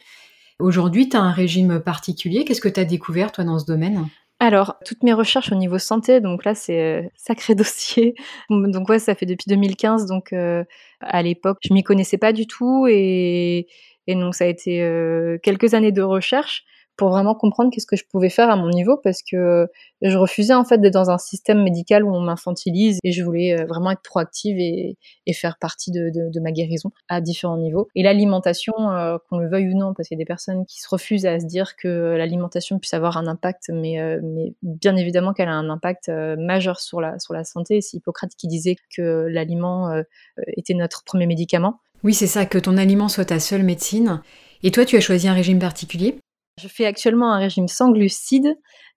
Aujourd'hui, 0.60 1.08
tu 1.08 1.16
as 1.16 1.20
un 1.20 1.32
régime 1.32 1.80
particulier. 1.80 2.44
Qu'est-ce 2.44 2.60
que 2.60 2.68
tu 2.68 2.80
as 2.80 2.84
découvert, 2.84 3.32
toi, 3.32 3.44
dans 3.44 3.58
ce 3.58 3.64
domaine? 3.64 4.08
Alors, 4.42 4.76
toutes 4.86 5.02
mes 5.02 5.12
recherches 5.12 5.52
au 5.52 5.54
niveau 5.54 5.78
santé, 5.78 6.20
donc 6.20 6.44
là, 6.46 6.54
c'est 6.54 6.80
euh, 6.80 7.02
sacré 7.14 7.54
dossier. 7.56 8.14
Donc 8.48 8.88
ouais, 8.88 8.98
ça 8.98 9.14
fait 9.14 9.26
depuis 9.26 9.44
2015. 9.48 10.06
Donc 10.06 10.32
euh, 10.32 10.64
à 11.00 11.22
l'époque, 11.22 11.58
je 11.62 11.74
m'y 11.74 11.82
connaissais 11.82 12.16
pas 12.16 12.32
du 12.32 12.46
tout 12.46 12.86
et, 12.88 13.66
et 14.06 14.14
donc 14.14 14.34
ça 14.34 14.44
a 14.44 14.46
été 14.46 14.82
euh, 14.82 15.36
quelques 15.42 15.74
années 15.74 15.92
de 15.92 16.02
recherche 16.02 16.64
pour 17.00 17.08
vraiment 17.08 17.34
comprendre 17.34 17.70
qu'est-ce 17.72 17.86
que 17.86 17.96
je 17.96 18.04
pouvais 18.04 18.28
faire 18.28 18.50
à 18.50 18.56
mon 18.56 18.68
niveau 18.68 18.98
parce 18.98 19.22
que 19.22 19.68
je 20.02 20.18
refusais 20.18 20.52
en 20.52 20.66
fait 20.66 20.76
d'être 20.82 20.92
dans 20.92 21.08
un 21.08 21.16
système 21.16 21.62
médical 21.62 22.04
où 22.04 22.14
on 22.14 22.20
m'infantilise 22.20 22.98
et 23.02 23.10
je 23.10 23.24
voulais 23.24 23.58
euh, 23.58 23.64
vraiment 23.64 23.90
être 23.92 24.02
proactive 24.02 24.58
et, 24.58 24.98
et 25.24 25.32
faire 25.32 25.56
partie 25.58 25.92
de, 25.92 26.10
de, 26.12 26.40
ma 26.40 26.52
guérison 26.52 26.90
à 27.08 27.22
différents 27.22 27.56
niveaux. 27.56 27.88
Et 27.94 28.02
l'alimentation, 28.02 28.74
euh, 28.90 29.16
qu'on 29.30 29.38
le 29.38 29.48
veuille 29.48 29.72
ou 29.72 29.78
non, 29.78 29.94
parce 29.94 30.08
qu'il 30.08 30.18
y 30.18 30.20
a 30.20 30.22
des 30.22 30.26
personnes 30.26 30.66
qui 30.66 30.78
se 30.78 30.88
refusent 30.90 31.24
à 31.24 31.40
se 31.40 31.46
dire 31.46 31.74
que 31.76 32.16
l'alimentation 32.18 32.78
puisse 32.78 32.92
avoir 32.92 33.16
un 33.16 33.26
impact, 33.26 33.70
mais, 33.72 33.98
euh, 33.98 34.20
mais 34.22 34.52
bien 34.62 34.94
évidemment 34.94 35.32
qu'elle 35.32 35.48
a 35.48 35.54
un 35.54 35.70
impact 35.70 36.10
majeur 36.36 36.80
sur 36.80 37.00
la, 37.00 37.18
sur 37.18 37.32
la 37.32 37.44
santé. 37.44 37.80
C'est 37.80 37.96
Hippocrate 37.96 38.32
qui 38.36 38.46
disait 38.46 38.76
que 38.94 39.26
l'aliment 39.26 40.02
était 40.48 40.74
notre 40.74 41.02
premier 41.04 41.26
médicament. 41.26 41.80
Oui, 42.04 42.12
c'est 42.12 42.26
ça, 42.26 42.44
que 42.44 42.58
ton 42.58 42.76
aliment 42.76 43.08
soit 43.08 43.24
ta 43.24 43.40
seule 43.40 43.62
médecine. 43.62 44.20
Et 44.62 44.70
toi, 44.70 44.84
tu 44.84 44.98
as 44.98 45.00
choisi 45.00 45.28
un 45.28 45.34
régime 45.34 45.58
particulier? 45.58 46.20
Je 46.58 46.68
fais 46.68 46.86
actuellement 46.86 47.32
un 47.32 47.38
régime 47.38 47.68
sans 47.68 47.90
glucides 47.90 48.56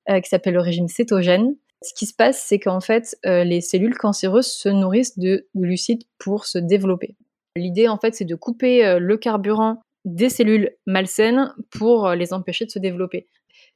euh, 0.09 0.19
qui 0.19 0.29
s'appelle 0.29 0.53
le 0.53 0.61
régime 0.61 0.87
cétogène. 0.87 1.55
Ce 1.81 1.93
qui 1.93 2.05
se 2.05 2.13
passe, 2.13 2.41
c'est 2.47 2.59
qu'en 2.59 2.79
fait, 2.79 3.17
les 3.25 3.59
cellules 3.59 3.97
cancéreuses 3.97 4.47
se 4.47 4.69
nourrissent 4.69 5.19
de 5.19 5.49
glucides 5.53 6.03
pour 6.17 6.45
se 6.45 6.57
développer. 6.57 7.17
L'idée, 7.57 7.89
en 7.89 7.97
fait, 7.97 8.15
c'est 8.15 8.23
de 8.23 8.35
couper 8.35 8.97
le 8.97 9.17
carburant 9.17 9.81
des 10.05 10.29
cellules 10.29 10.77
malsaines 10.87 11.53
pour 11.71 12.11
les 12.11 12.31
empêcher 12.31 12.63
de 12.63 12.71
se 12.71 12.79
développer. 12.79 13.27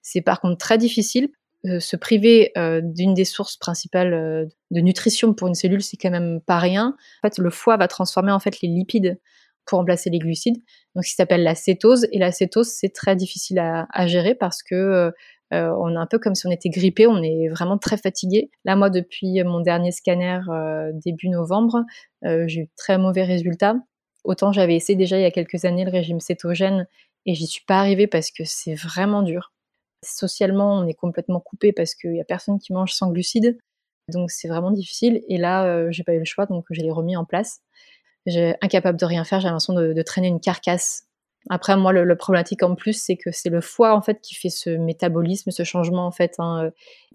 C'est 0.01 0.21
par 0.21 0.39
contre 0.39 0.57
très 0.57 0.77
difficile. 0.77 1.27
se 1.65 1.97
priver 1.97 2.53
d'une 2.81 3.13
des 3.13 3.25
sources 3.25 3.57
principales 3.57 4.47
de 4.71 4.79
nutrition 4.79 5.33
pour 5.33 5.49
une 5.49 5.55
cellule, 5.55 5.83
c'est 5.83 5.97
quand 5.97 6.09
même 6.09 6.39
pas 6.39 6.59
rien. 6.59 6.95
En 7.21 7.27
fait, 7.27 7.37
le 7.39 7.49
foie 7.49 7.75
va 7.75 7.89
transformer 7.89 8.31
en 8.31 8.39
fait 8.39 8.61
les 8.61 8.69
lipides 8.69 9.19
pour 9.67 9.80
remplacer 9.80 10.10
les 10.10 10.19
glucides, 10.19 10.58
donc 10.95 11.06
ce 11.06 11.12
qui 11.12 11.15
s'appelle 11.15 11.43
la 11.43 11.56
cétose. 11.56 12.08
Et 12.12 12.19
la 12.19 12.32
cétose, 12.32 12.67
c'est 12.67 12.93
très 12.93 13.15
difficile 13.15 13.60
à, 13.60 14.08
gérer 14.08 14.34
parce 14.36 14.63
que 14.63 15.12
on 15.51 15.93
est 15.93 15.97
un 15.97 16.08
peu 16.08 16.19
comme 16.19 16.36
si 16.36 16.47
on 16.47 16.51
était 16.51 16.69
grippé, 16.69 17.08
on 17.08 17.21
est 17.21 17.49
vraiment 17.49 17.77
très 17.77 17.97
fatigué. 17.97 18.49
Là, 18.65 18.75
moi, 18.75 18.89
depuis 18.89 19.43
mon 19.43 19.60
dernier 19.60 19.91
scanner 19.91 20.39
début 20.93 21.30
novembre, 21.30 21.84
j'ai 22.23 22.62
eu 22.62 22.69
très 22.77 22.97
mauvais 22.97 23.23
résultats. 23.23 23.75
Autant 24.23 24.51
j'avais 24.51 24.75
essayé 24.75 24.97
déjà 24.97 25.17
il 25.17 25.21
y 25.21 25.25
a 25.25 25.32
quelques 25.32 25.63
années 25.63 25.86
le 25.86 25.91
régime 25.91 26.19
cétogène 26.19 26.86
et 27.25 27.34
j'y 27.34 27.47
suis 27.47 27.63
pas 27.65 27.80
arrivée 27.80 28.08
parce 28.08 28.32
que 28.32 28.43
c'est 28.45 28.75
vraiment 28.75 29.21
dur. 29.21 29.53
Socialement, 30.03 30.77
on 30.80 30.88
est 30.88 30.93
complètement 30.93 31.39
coupé 31.39 31.71
parce 31.71 31.95
qu'il 31.95 32.15
y 32.15 32.21
a 32.21 32.25
personne 32.25 32.60
qui 32.60 32.73
mange 32.73 32.93
sans 32.93 33.10
glucides. 33.12 33.58
Donc 34.10 34.32
c'est 34.32 34.47
vraiment 34.47 34.71
difficile. 34.71 35.23
Et 35.27 35.38
là, 35.38 35.65
euh, 35.65 35.88
j'ai 35.91 36.03
pas 36.03 36.13
eu 36.13 36.19
le 36.19 36.25
choix, 36.25 36.45
donc 36.45 36.65
je 36.71 36.82
l'ai 36.82 36.91
remis 36.91 37.17
en 37.17 37.25
place. 37.25 37.60
Incapable 38.61 38.99
de 38.99 39.05
rien 39.05 39.23
faire, 39.23 39.39
j'ai 39.39 39.47
l'impression 39.47 39.73
de, 39.73 40.01
traîner 40.01 40.27
une 40.27 40.39
carcasse. 40.39 41.03
Après, 41.49 41.77
moi, 41.77 41.93
le, 41.93 42.15
problématique 42.15 42.63
en 42.63 42.75
plus, 42.75 42.93
c'est 42.93 43.15
que 43.15 43.31
c'est 43.31 43.49
le 43.49 43.61
foie 43.61 43.95
en 43.95 44.01
fait 44.01 44.19
qui 44.21 44.35
fait 44.35 44.49
ce 44.49 44.69
métabolisme, 44.69 45.51
ce 45.51 45.63
changement 45.63 46.05
en 46.05 46.11
fait. 46.11 46.35
Hein, 46.39 46.71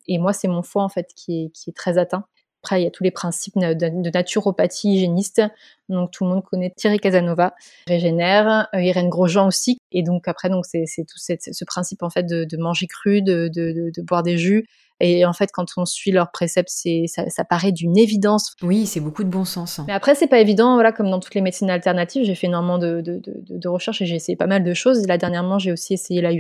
et 0.06 0.18
moi, 0.18 0.32
c'est 0.32 0.48
mon 0.48 0.62
foie 0.62 0.82
en 0.82 0.88
fait 0.88 1.12
qui 1.14 1.52
est 1.66 1.76
très 1.76 1.98
atteint. 1.98 2.24
Après, 2.62 2.80
il 2.80 2.84
y 2.84 2.86
a 2.86 2.92
tous 2.92 3.02
les 3.02 3.10
principes 3.10 3.58
de, 3.58 4.10
naturopathie 4.10 4.94
hygiéniste. 4.94 5.42
Donc, 5.88 6.12
tout 6.12 6.24
le 6.24 6.30
monde 6.30 6.44
connaît 6.44 6.72
Thierry 6.76 7.00
Casanova, 7.00 7.54
Régénère, 7.88 8.68
euh, 8.72 8.80
Irène 8.80 9.08
Grosjean 9.08 9.48
aussi. 9.48 9.78
Et 9.90 10.04
donc, 10.04 10.28
après, 10.28 10.48
donc 10.48 10.64
c'est 10.64 10.84
tout 10.98 11.18
ce 11.18 11.64
principe 11.64 12.04
en 12.04 12.10
fait 12.10 12.22
de, 12.22 12.56
manger 12.56 12.86
cru, 12.86 13.20
de, 13.20 13.50
boire 14.02 14.22
des 14.22 14.38
jus. 14.38 14.68
Et 15.04 15.26
en 15.26 15.32
fait, 15.32 15.50
quand 15.52 15.66
on 15.76 15.84
suit 15.84 16.12
leurs 16.12 16.30
préceptes, 16.30 16.70
c'est 16.70 17.06
ça, 17.08 17.28
ça, 17.28 17.44
paraît 17.44 17.72
d'une 17.72 17.98
évidence. 17.98 18.54
Oui, 18.62 18.86
c'est 18.86 19.00
beaucoup 19.00 19.24
de 19.24 19.28
bon 19.28 19.44
sens. 19.44 19.80
Hein. 19.80 19.84
Mais 19.88 19.92
après, 19.92 20.14
c'est 20.14 20.28
pas 20.28 20.38
évident. 20.38 20.74
Voilà, 20.74 20.92
comme 20.92 21.10
dans 21.10 21.18
toutes 21.18 21.34
les 21.34 21.40
médecines 21.40 21.68
alternatives, 21.70 22.24
j'ai 22.24 22.36
fait 22.36 22.46
énormément 22.46 22.78
de, 22.78 23.00
de, 23.00 23.20
de, 23.20 23.68
recherches 23.68 24.00
et 24.00 24.06
j'ai 24.06 24.14
essayé 24.14 24.36
pas 24.36 24.46
mal 24.46 24.62
de 24.62 24.74
choses. 24.74 25.02
Et 25.02 25.06
là, 25.08 25.18
dernièrement, 25.18 25.58
j'ai 25.58 25.72
aussi 25.72 25.92
essayé 25.92 26.20
la. 26.20 26.30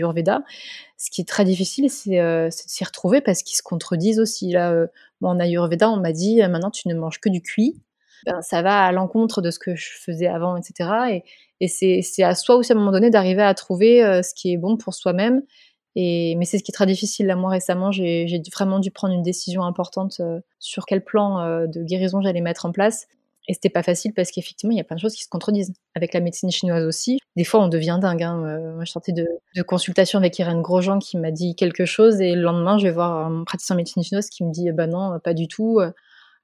Ce 0.96 1.10
qui 1.10 1.22
est 1.22 1.28
très 1.28 1.44
difficile, 1.44 1.90
c'est 1.90 2.20
euh, 2.20 2.46
de 2.46 2.52
s'y 2.52 2.84
retrouver 2.84 3.20
parce 3.20 3.42
qu'ils 3.42 3.56
se 3.56 3.62
contredisent 3.64 4.20
aussi. 4.20 4.52
Là, 4.52 4.70
euh, 4.70 4.86
en 5.22 5.40
Ayurveda, 5.40 5.90
on 5.90 5.96
m'a 5.96 6.12
dit 6.12 6.36
maintenant 6.42 6.70
tu 6.70 6.86
ne 6.86 6.94
manges 6.94 7.20
que 7.20 7.28
du 7.28 7.42
cuit. 7.42 7.82
Ben, 8.26 8.40
ça 8.42 8.62
va 8.62 8.84
à 8.84 8.92
l'encontre 8.92 9.42
de 9.42 9.50
ce 9.50 9.58
que 9.58 9.74
je 9.74 9.88
faisais 9.98 10.28
avant, 10.28 10.56
etc. 10.56 10.90
Et, 11.10 11.24
et 11.60 12.02
c'est 12.02 12.22
à 12.22 12.34
soi 12.34 12.56
aussi 12.56 12.72
à 12.72 12.76
un 12.76 12.78
moment 12.78 12.92
donné 12.92 13.10
d'arriver 13.10 13.42
à 13.42 13.54
trouver 13.54 14.04
euh, 14.04 14.22
ce 14.22 14.34
qui 14.34 14.52
est 14.52 14.56
bon 14.56 14.76
pour 14.76 14.94
soi-même. 14.94 15.42
Mais 15.96 16.44
c'est 16.44 16.58
ce 16.58 16.64
qui 16.64 16.70
est 16.70 16.74
très 16.74 16.86
difficile. 16.86 17.26
Là, 17.26 17.36
moi, 17.36 17.50
récemment, 17.50 17.92
j'ai 17.92 18.42
vraiment 18.52 18.78
dû 18.78 18.90
prendre 18.90 19.14
une 19.14 19.22
décision 19.22 19.62
importante 19.64 20.16
euh, 20.20 20.40
sur 20.58 20.86
quel 20.86 21.04
plan 21.04 21.66
de 21.66 21.82
guérison 21.82 22.20
j'allais 22.20 22.40
mettre 22.40 22.66
en 22.66 22.72
place. 22.72 23.06
Et 23.48 23.54
c'était 23.54 23.70
pas 23.70 23.82
facile 23.82 24.14
parce 24.14 24.30
qu'effectivement, 24.30 24.72
il 24.72 24.78
y 24.78 24.80
a 24.80 24.84
plein 24.84 24.94
de 24.94 25.00
choses 25.00 25.14
qui 25.14 25.24
se 25.24 25.28
contredisent. 25.28 25.72
Avec 25.96 26.14
la 26.14 26.20
médecine 26.20 26.50
chinoise 26.50 26.84
aussi, 26.86 27.18
des 27.34 27.42
fois, 27.44 27.60
on 27.60 27.68
devient 27.68 27.98
dingue. 28.00 28.22
Hein. 28.22 28.44
Euh, 28.44 28.74
moi, 28.74 28.84
je 28.84 28.92
sortais 28.92 29.12
de, 29.12 29.26
consultation 29.66 30.18
avec 30.18 30.38
Irène 30.38 30.62
Grosjean 30.62 31.00
qui 31.00 31.18
m'a 31.18 31.32
dit 31.32 31.56
quelque 31.56 31.84
chose 31.84 32.20
et 32.20 32.34
le 32.34 32.42
lendemain, 32.42 32.78
je 32.78 32.84
vais 32.84 32.92
voir 32.92 33.26
un 33.26 33.44
praticien 33.44 33.74
en 33.74 33.78
médecine 33.78 34.02
chinoise 34.04 34.28
qui 34.28 34.44
me 34.44 34.52
dit 34.52 34.70
bah 34.70 34.86
non, 34.86 35.18
pas 35.18 35.34
du 35.34 35.48
tout. 35.48 35.80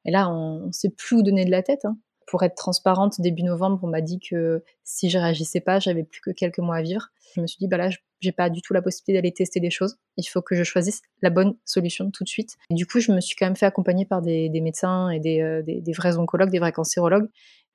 Et 0.05 0.11
là, 0.11 0.29
on, 0.31 0.67
ne 0.67 0.73
sait 0.73 0.91
plus 0.91 1.17
où 1.17 1.23
donner 1.23 1.45
de 1.45 1.51
la 1.51 1.63
tête. 1.63 1.85
Hein. 1.85 1.97
Pour 2.29 2.43
être 2.43 2.57
transparente, 2.57 3.21
début 3.21 3.43
novembre, 3.43 3.81
on 3.83 3.87
m'a 3.87 4.03
dit 4.03 4.21
que 4.21 4.63
si 4.85 5.09
je 5.09 5.17
réagissais 5.17 5.61
pas, 5.61 5.81
j'avais 5.81 6.05
plus 6.05 6.21
que 6.21 6.31
quelques 6.31 6.59
mois 6.59 6.77
à 6.77 6.83
vivre. 6.83 7.09
Je 7.35 7.41
me 7.41 7.47
suis 7.47 7.57
dit 7.59 7.69
bah 7.69 7.79
là, 7.79 7.89
j'ai 8.21 8.33
pas 8.33 8.51
du 8.51 8.61
tout 8.61 8.75
la 8.75 8.83
possibilité 8.83 9.15
d'aller 9.15 9.33
tester 9.33 9.61
des 9.61 9.71
choses. 9.71 9.97
Il 10.19 10.25
faut 10.25 10.43
que 10.43 10.55
je 10.55 10.63
choisisse 10.63 11.01
la 11.23 11.31
bonne 11.31 11.57
solution 11.65 12.11
tout 12.11 12.25
de 12.25 12.29
suite. 12.29 12.57
Et 12.71 12.75
du 12.75 12.87
coup, 12.87 13.01
je 13.01 13.13
me 13.13 13.21
suis 13.21 13.35
quand 13.35 13.47
même 13.47 13.57
fait 13.57 13.65
accompagner 13.67 14.05
par 14.05 14.21
des, 14.21 14.51
médecins 14.61 15.11
et 15.11 15.43
euh, 15.43 15.63
des, 15.63 15.93
vrais 15.93 16.19
oncologues, 16.19 16.51
des 16.51 16.59
vrais 16.59 16.73
cancérologues. 16.73 17.29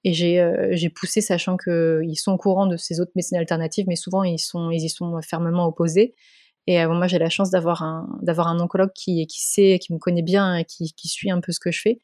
Et 0.04 0.14
j'ai 0.14 0.40
euh, 0.40 0.90
poussé, 0.96 1.22
sachant 1.22 1.58
qu'ils 1.58 2.18
sont 2.18 2.34
au 2.34 2.38
courant 2.38 2.68
de 2.68 2.78
ces 2.78 3.00
autres 3.00 3.14
médecines 3.16 3.38
alternatives, 3.38 3.86
mais 3.88 3.96
souvent 3.96 4.24
ils, 4.24 4.38
sont, 4.38 4.70
ils 4.70 4.84
y 4.84 4.90
sont 4.90 5.20
fermement 5.22 5.66
opposés. 5.66 6.14
Et 6.68 6.80
euh, 6.80 6.90
moi, 6.90 7.08
j'ai 7.08 7.20
la 7.20 7.30
chance 7.30 7.50
d'avoir 7.50 7.82
un, 7.82 8.60
oncologue 8.60 8.92
qui, 8.94 9.26
sait, 9.30 9.80
qui 9.80 9.94
me 9.94 9.98
connaît 9.98 10.22
bien 10.22 10.58
et 10.58 10.66
qui 10.66 11.08
suit 11.08 11.32
un 11.32 11.42
peu 11.42 11.52
ce 11.52 11.60
que 11.60 11.72
je 11.72 11.82
fais. 11.82 12.02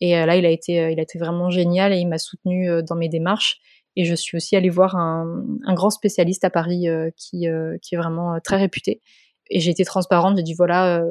Et 0.00 0.12
là, 0.12 0.36
il 0.36 0.46
a 0.46 0.50
été, 0.50 0.74
il 0.92 0.98
a 1.00 1.02
été 1.02 1.18
vraiment 1.18 1.50
génial 1.50 1.92
et 1.92 1.96
il 1.96 2.06
m'a 2.06 2.18
soutenu 2.18 2.68
dans 2.84 2.94
mes 2.94 3.08
démarches. 3.08 3.60
Et 3.98 4.04
je 4.04 4.14
suis 4.14 4.36
aussi 4.36 4.54
allée 4.54 4.68
voir 4.68 4.94
un, 4.94 5.44
grand 5.74 5.90
spécialiste 5.90 6.44
à 6.44 6.50
Paris 6.50 6.88
euh, 6.88 7.10
qui, 7.16 7.48
euh, 7.48 7.76
est 7.90 7.96
vraiment 7.96 8.34
euh, 8.34 8.38
très 8.38 8.56
réputé. 8.56 9.02
Et 9.50 9.58
j'ai 9.58 9.72
été 9.72 9.84
transparente, 9.84 10.36
j'ai 10.36 10.44
dit 10.44 10.54
voilà, 10.54 11.02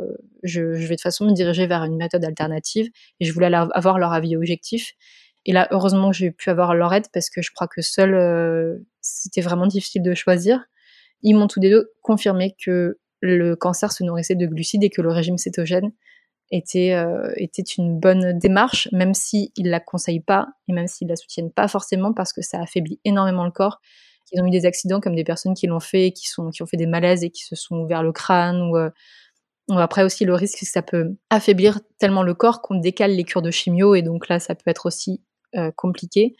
je, 0.43 0.61
vais 0.61 0.83
de 0.83 0.87
toute 0.87 1.01
façon 1.01 1.25
me 1.25 1.33
diriger 1.33 1.67
vers 1.67 1.83
une 1.83 1.97
méthode 1.97 2.23
alternative 2.23 2.87
et 3.19 3.25
je 3.25 3.33
voulais 3.33 3.51
avoir 3.53 3.97
leur 3.97 4.13
avis 4.13 4.37
objectif. 4.37 4.93
Et 5.45 5.51
là, 5.51 5.67
heureusement 5.71 6.11
j'ai 6.11 6.29
pu 6.29 6.51
avoir 6.51 6.75
leur 6.75 6.93
aide 6.93 7.07
parce 7.11 7.31
que 7.31 7.41
je 7.41 7.51
crois 7.51 7.67
que 7.67 7.81
seul, 7.81 8.79
c'était 9.01 9.41
vraiment 9.41 9.65
difficile 9.65 10.03
de 10.03 10.13
choisir. 10.13 10.63
Ils 11.23 11.33
m'ont 11.33 11.47
tous 11.47 11.59
les 11.59 11.71
deux 11.71 11.91
confirmé 12.03 12.55
que 12.63 12.99
le 13.21 13.55
cancer 13.55 13.91
se 13.91 14.03
nourrissait 14.03 14.35
de 14.35 14.45
glucides 14.45 14.83
et 14.83 14.91
que 14.91 15.01
le 15.01 15.09
régime 15.09 15.39
cétogène 15.39 15.91
était, 16.51 16.93
euh, 16.93 17.31
était 17.35 17.61
une 17.61 17.99
bonne 17.99 18.37
démarche, 18.37 18.87
même 18.91 19.13
s'ils 19.13 19.51
ne 19.57 19.69
la 19.69 19.79
conseillent 19.79 20.21
pas 20.21 20.47
et 20.67 20.73
même 20.73 20.87
s'ils 20.87 21.07
la 21.07 21.15
soutiennent 21.15 21.51
pas 21.51 21.67
forcément 21.67 22.13
parce 22.13 22.33
que 22.33 22.41
ça 22.41 22.61
affaiblit 22.61 22.99
énormément 23.05 23.45
le 23.45 23.51
corps. 23.51 23.79
Ils 24.31 24.41
ont 24.41 24.45
eu 24.45 24.49
des 24.49 24.65
accidents 24.65 24.99
comme 24.99 25.15
des 25.15 25.23
personnes 25.23 25.53
qui 25.53 25.67
l'ont 25.67 25.79
fait, 25.79 26.11
qui, 26.11 26.27
sont, 26.27 26.49
qui 26.49 26.61
ont 26.61 26.65
fait 26.65 26.77
des 26.77 26.85
malaises 26.85 27.23
et 27.23 27.29
qui 27.29 27.43
se 27.43 27.55
sont 27.55 27.77
ouverts 27.77 28.03
le 28.03 28.11
crâne. 28.11 28.61
Ou, 28.61 28.77
euh, 28.77 28.89
après 29.69 30.03
aussi, 30.03 30.25
le 30.25 30.33
risque, 30.33 30.57
c'est 30.59 30.65
que 30.65 30.71
ça 30.71 30.81
peut 30.81 31.15
affaiblir 31.29 31.79
tellement 31.97 32.23
le 32.23 32.33
corps 32.33 32.61
qu'on 32.61 32.75
décale 32.75 33.11
les 33.11 33.23
cures 33.23 33.41
de 33.41 33.51
chimio 33.51 33.95
et 33.95 34.01
donc 34.01 34.27
là, 34.27 34.39
ça 34.39 34.55
peut 34.55 34.69
être 34.69 34.85
aussi 34.85 35.21
euh, 35.55 35.71
compliqué. 35.75 36.35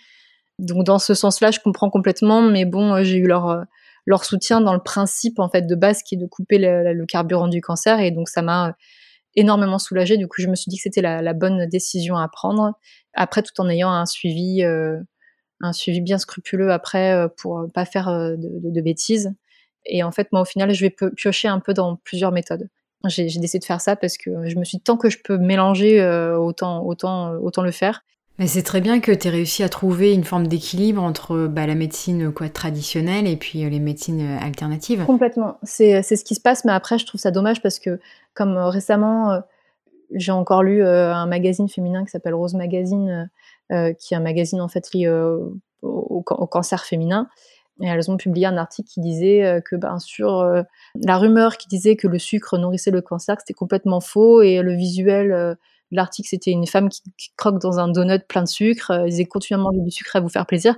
Donc 0.60 0.86
dans 0.86 1.00
ce 1.00 1.14
sens-là, 1.14 1.52
je 1.52 1.60
comprends 1.60 1.90
complètement, 1.90 2.42
mais 2.42 2.66
bon, 2.66 3.04
j'ai 3.04 3.18
eu 3.18 3.28
leur 3.28 3.66
leur 4.08 4.24
soutien 4.24 4.62
dans 4.62 4.74
le 4.74 4.80
principe 4.80 5.38
en 5.38 5.50
fait 5.50 5.64
de 5.64 5.76
base 5.76 6.02
qui 6.02 6.16
est 6.16 6.18
de 6.18 6.26
couper 6.26 6.58
le 6.60 7.06
carburant 7.06 7.50
du 7.50 7.60
cancer 7.60 8.00
et 8.00 8.10
donc 8.10 8.30
ça 8.30 8.42
m'a 8.42 8.76
énormément 9.38 9.80
soulagée. 9.80 10.18
Du 10.18 10.28
coup, 10.28 10.42
je 10.42 10.48
me 10.48 10.56
suis 10.56 10.70
dit 10.70 10.76
que 10.76 10.82
c'était 10.82 11.02
la, 11.02 11.34
bonne 11.34 11.68
décision 11.68 12.18
à 12.18 12.28
prendre. 12.28 12.74
Après, 13.14 13.42
tout 13.44 13.54
en 13.62 13.70
ayant 13.70 13.90
un 13.90 14.06
suivi, 14.06 14.64
euh, 14.64 15.00
un 15.62 15.72
suivi 15.72 16.02
bien 16.02 16.18
scrupuleux 16.18 16.72
après 16.72 17.14
euh, 17.14 17.28
pour 17.30 17.66
pas 17.74 17.86
faire 17.86 18.10
euh, 18.10 18.36
de, 18.38 18.82
bêtises. 18.82 19.34
Et 19.86 20.04
en 20.04 20.12
fait, 20.12 20.28
moi, 20.34 20.42
au 20.42 20.46
final, 20.46 20.74
je 20.74 20.82
vais 20.82 20.94
piocher 21.16 21.48
un 21.48 21.60
peu 21.60 21.74
dans 21.74 21.96
plusieurs 21.98 22.34
méthodes. 22.34 22.68
J'ai 23.06 23.26
décidé 23.26 23.60
de 23.60 23.64
faire 23.64 23.80
ça 23.80 23.96
parce 23.96 24.18
que 24.18 24.50
je 24.50 24.58
me 24.58 24.66
suis 24.66 24.80
dit, 24.80 24.84
tant 24.84 24.98
que 24.98 25.10
je 25.10 25.20
peux 25.24 25.38
mélanger, 25.38 26.04
autant, 26.36 26.84
autant, 26.84 27.36
autant 27.36 27.62
le 27.62 27.72
faire. 27.72 28.04
Mais 28.40 28.46
c'est 28.46 28.62
très 28.62 28.82
bien 28.82 29.00
que 29.00 29.12
tu 29.12 29.28
aies 29.28 29.32
réussi 29.32 29.64
à 29.64 29.70
trouver 29.70 30.14
une 30.14 30.24
forme 30.24 30.46
d'équilibre 30.48 31.02
entre 31.02 31.48
bah, 31.48 31.66
la 31.66 31.74
médecine 31.74 32.32
traditionnelle 32.54 33.26
et 33.26 33.36
puis 33.36 33.66
euh, 33.66 33.70
les 33.70 33.80
médecines 33.80 34.22
euh, 34.22 34.40
alternatives. 34.40 35.06
Complètement. 35.06 35.58
C'est 35.64 36.04
ce 36.04 36.24
qui 36.24 36.36
se 36.36 36.42
passe, 36.42 36.64
mais 36.64 36.72
après, 36.72 37.00
je 37.00 37.06
trouve 37.08 37.20
ça 37.20 37.32
dommage 37.32 37.64
parce 37.64 37.80
que, 37.80 38.00
comme 38.36 38.56
euh, 38.56 38.70
récemment, 38.70 39.42
j'ai 40.14 40.32
encore 40.32 40.62
lu 40.62 40.86
un 40.86 41.26
magazine 41.26 41.68
féminin 41.68 42.06
qui 42.06 42.12
s'appelle 42.12 42.34
Rose 42.34 42.54
Magazine, 42.54 43.30
qui 43.70 44.14
est 44.14 44.18
un 44.18 44.22
magazine 44.22 44.62
en 44.62 44.70
fait 44.70 44.94
lié 44.94 45.10
au, 45.82 46.22
cancer 46.22 46.86
féminin. 46.86 47.28
Et 47.82 47.88
elles 47.88 48.10
ont 48.10 48.16
publié 48.16 48.46
un 48.46 48.56
article 48.56 48.88
qui 48.88 49.02
disait 49.02 49.62
que, 49.66 49.76
bien 49.76 50.00
sûr, 50.00 50.64
la 50.96 51.18
rumeur 51.18 51.58
qui 51.58 51.68
disait 51.68 51.98
que 51.98 52.08
le 52.08 52.20
sucre 52.20 52.58
nourrissait 52.58 52.90
le 52.90 53.02
cancer, 53.02 53.36
c'était 53.40 53.54
complètement 53.54 54.00
faux 54.00 54.42
et 54.42 54.62
le 54.62 54.74
visuel 54.74 55.58
L'article, 55.92 56.28
c'était 56.30 56.52
une 56.52 56.68
femme 56.68 56.90
qui, 56.90 57.02
croque 57.38 57.62
dans 57.62 57.80
un 57.80 57.88
donut 57.88 58.26
plein 58.28 58.44
de 58.44 58.48
sucre. 58.48 58.92
Euh, 58.92 59.08
ils 59.08 59.12
disaient 59.12 59.26
continuellement 59.26 59.72
du 59.72 59.92
sucre 59.92 60.16
à 60.16 60.20
vous 60.20 60.30
faire 60.30 60.46
plaisir. 60.46 60.76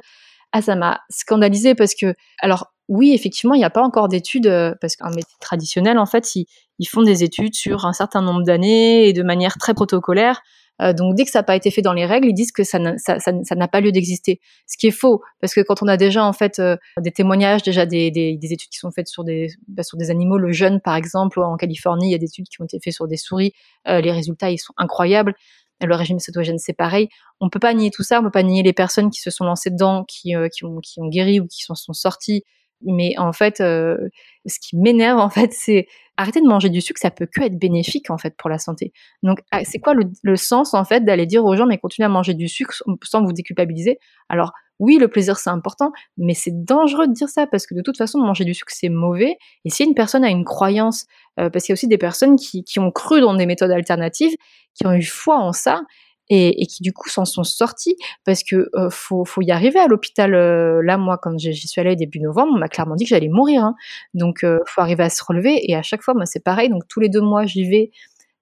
Ah, 0.51 0.61
ça 0.61 0.75
m'a 0.75 1.01
scandalisé 1.09 1.75
parce 1.75 1.93
que, 1.95 2.15
alors, 2.39 2.73
oui, 2.87 3.13
effectivement, 3.13 3.53
il 3.53 3.59
n'y 3.59 3.65
a 3.65 3.69
pas 3.69 3.83
encore 3.83 4.07
d'études, 4.07 4.47
euh, 4.47 4.73
parce 4.81 4.95
qu'un 4.95 5.09
métier 5.09 5.35
traditionnel, 5.39 5.99
en 5.99 6.07
fait, 6.07 6.35
ils, 6.35 6.45
font 6.87 7.03
des 7.03 7.23
études 7.23 7.55
sur 7.55 7.85
un 7.85 7.93
certain 7.93 8.21
nombre 8.21 8.43
d'années 8.43 9.07
et 9.07 9.13
de 9.13 9.21
manière 9.21 9.57
très 9.57 9.73
protocolaire. 9.73 10.41
Euh, 10.81 10.93
donc 10.93 11.15
dès 11.15 11.25
que 11.25 11.31
ça 11.31 11.39
n'a 11.39 11.43
pas 11.43 11.55
été 11.55 11.71
fait 11.71 11.81
dans 11.81 11.93
les 11.93 12.05
règles, 12.05 12.27
ils 12.27 12.33
disent 12.33 12.51
que 12.51 12.63
ça 12.63 12.79
n'a 12.79 12.97
ça, 12.97 13.19
ça, 13.19 13.31
ça 13.43 13.67
pas 13.67 13.81
lieu 13.81 13.91
d'exister. 13.91 14.39
Ce 14.67 14.77
qui 14.77 14.87
est 14.87 14.91
faux, 14.91 15.21
parce 15.41 15.53
que 15.53 15.61
quand 15.61 15.81
on 15.81 15.87
a 15.87 15.97
déjà 15.97 16.23
en 16.23 16.33
fait 16.33 16.59
euh, 16.59 16.77
des 16.99 17.11
témoignages, 17.11 17.63
déjà 17.63 17.85
des, 17.85 18.11
des, 18.11 18.37
des, 18.37 18.53
études 18.53 18.69
qui 18.69 18.79
sont 18.79 18.91
faites 18.91 19.07
sur 19.07 19.23
des, 19.23 19.49
bah, 19.67 19.83
sur 19.83 19.97
des 19.97 20.09
animaux, 20.09 20.37
le 20.37 20.51
jeune 20.51 20.79
par 20.79 20.95
exemple, 20.95 21.41
en 21.41 21.57
Californie, 21.57 22.09
il 22.09 22.11
y 22.11 22.15
a 22.15 22.19
des 22.19 22.27
études 22.27 22.47
qui 22.47 22.61
ont 22.61 22.65
été 22.65 22.79
faites 22.83 22.93
sur 22.93 23.07
des 23.07 23.17
souris, 23.17 23.53
euh, 23.87 24.01
les 24.01 24.11
résultats 24.11 24.49
ils 24.51 24.57
sont 24.57 24.73
incroyables. 24.77 25.33
Le 25.81 25.95
régime 25.95 26.19
cétogène, 26.19 26.57
c'est 26.57 26.73
pareil. 26.73 27.07
On 27.39 27.49
peut 27.49 27.59
pas 27.59 27.73
nier 27.73 27.89
tout 27.89 28.03
ça, 28.03 28.19
on 28.19 28.23
peut 28.23 28.31
pas 28.31 28.43
nier 28.43 28.63
les 28.63 28.73
personnes 28.73 29.09
qui 29.09 29.21
se 29.21 29.31
sont 29.31 29.45
lancées 29.45 29.69
dedans, 29.69 30.03
qui, 30.03 30.33
qui, 30.53 30.65
ont, 30.65 30.79
qui 30.81 30.99
ont 30.99 31.07
guéri 31.07 31.39
ou 31.39 31.47
qui 31.47 31.63
s'en 31.63 31.75
sont 31.75 31.93
sorties. 31.93 32.43
Mais 32.81 33.17
en 33.17 33.31
fait, 33.31 33.59
ce 33.59 34.59
qui 34.59 34.75
m'énerve, 34.75 35.19
en 35.19 35.29
fait, 35.29 35.53
c'est 35.53 35.87
arrêter 36.19 36.41
de 36.41 36.47
manger 36.47 36.69
du 36.69 36.81
sucre, 36.81 36.99
ça 37.01 37.11
peut 37.11 37.25
que 37.25 37.41
être 37.41 37.57
bénéfique 37.57 38.09
en 38.09 38.17
fait 38.17 38.35
pour 38.37 38.49
la 38.49 38.59
santé. 38.59 38.91
Donc 39.23 39.39
ah, 39.51 39.63
c'est 39.63 39.79
quoi 39.79 39.93
le, 39.93 40.35
sens 40.35 40.73
en 40.73 40.83
fait 40.83 41.05
d'aller 41.05 41.25
dire 41.25 41.45
aux 41.45 41.55
gens 41.55 41.65
mais 41.65 41.77
continuez 41.77 42.05
à 42.05 42.09
manger 42.09 42.33
du 42.33 42.49
sucre 42.49 42.75
sans 43.03 43.23
vous 43.23 43.31
déculpabiliser? 43.31 43.99
Alors 44.27 44.51
oui, 44.79 44.97
le 44.97 45.07
plaisir 45.07 45.37
c'est 45.37 45.49
important, 45.49 45.91
mais 46.17 46.33
c'est 46.33 46.65
dangereux 46.65 47.07
de 47.07 47.13
dire 47.13 47.29
ça 47.29 47.47
parce 47.47 47.65
que 47.65 47.73
de 47.73 47.81
toute 47.81 47.97
façon 47.97 48.19
manger 48.19 48.43
du 48.43 48.53
sucre 48.53 48.73
c'est 48.75 48.89
mauvais. 48.89 49.37
Et 49.63 49.69
si 49.69 49.85
une 49.85 49.95
personne 49.95 50.25
a 50.25 50.29
une 50.29 50.43
croyance, 50.43 51.05
euh, 51.39 51.49
parce 51.49 51.65
qu'il 51.65 51.71
y 51.71 51.73
a 51.73 51.77
aussi 51.77 51.87
des 51.87 51.97
personnes 51.97 52.35
qui, 52.35 52.65
qui 52.65 52.79
ont 52.79 52.91
cru 52.91 53.21
dans 53.21 53.33
des 53.33 53.45
méthodes 53.45 53.71
alternatives, 53.71 54.35
qui 54.75 54.85
ont 54.87 54.93
eu 54.93 55.03
foi 55.03 55.37
en 55.37 55.53
ça, 55.53 55.83
et, 56.29 56.65
qui 56.67 56.83
du 56.83 56.93
coup 56.93 57.09
s'en 57.09 57.25
sont 57.25 57.43
sortis 57.43 57.95
parce 58.25 58.43
que 58.43 58.69
euh, 58.75 58.89
faut, 58.89 59.25
faut 59.25 59.41
y 59.41 59.51
arriver 59.51 59.79
à 59.79 59.87
l'hôpital. 59.87 60.35
Euh, 60.35 60.81
là, 60.83 60.97
moi, 60.97 61.17
quand 61.21 61.37
j'y 61.37 61.67
suis 61.67 61.81
allée 61.81 61.95
début 61.95 62.19
novembre, 62.19 62.53
on 62.55 62.59
m'a 62.59 62.67
clairement 62.67 62.95
dit 62.95 63.05
que 63.05 63.09
j'allais 63.09 63.29
mourir. 63.29 63.63
Hein. 63.63 63.75
Donc, 64.13 64.43
euh, 64.43 64.59
faut 64.67 64.81
arriver 64.81 65.03
à 65.03 65.09
se 65.09 65.23
relever. 65.23 65.59
Et 65.69 65.75
à 65.75 65.81
chaque 65.81 66.03
fois, 66.03 66.13
moi, 66.13 66.25
c'est 66.25 66.43
pareil. 66.43 66.69
Donc, 66.69 66.83
tous 66.87 66.99
les 66.99 67.09
deux 67.09 67.21
mois, 67.21 67.45
j'y 67.45 67.67
vais 67.67 67.91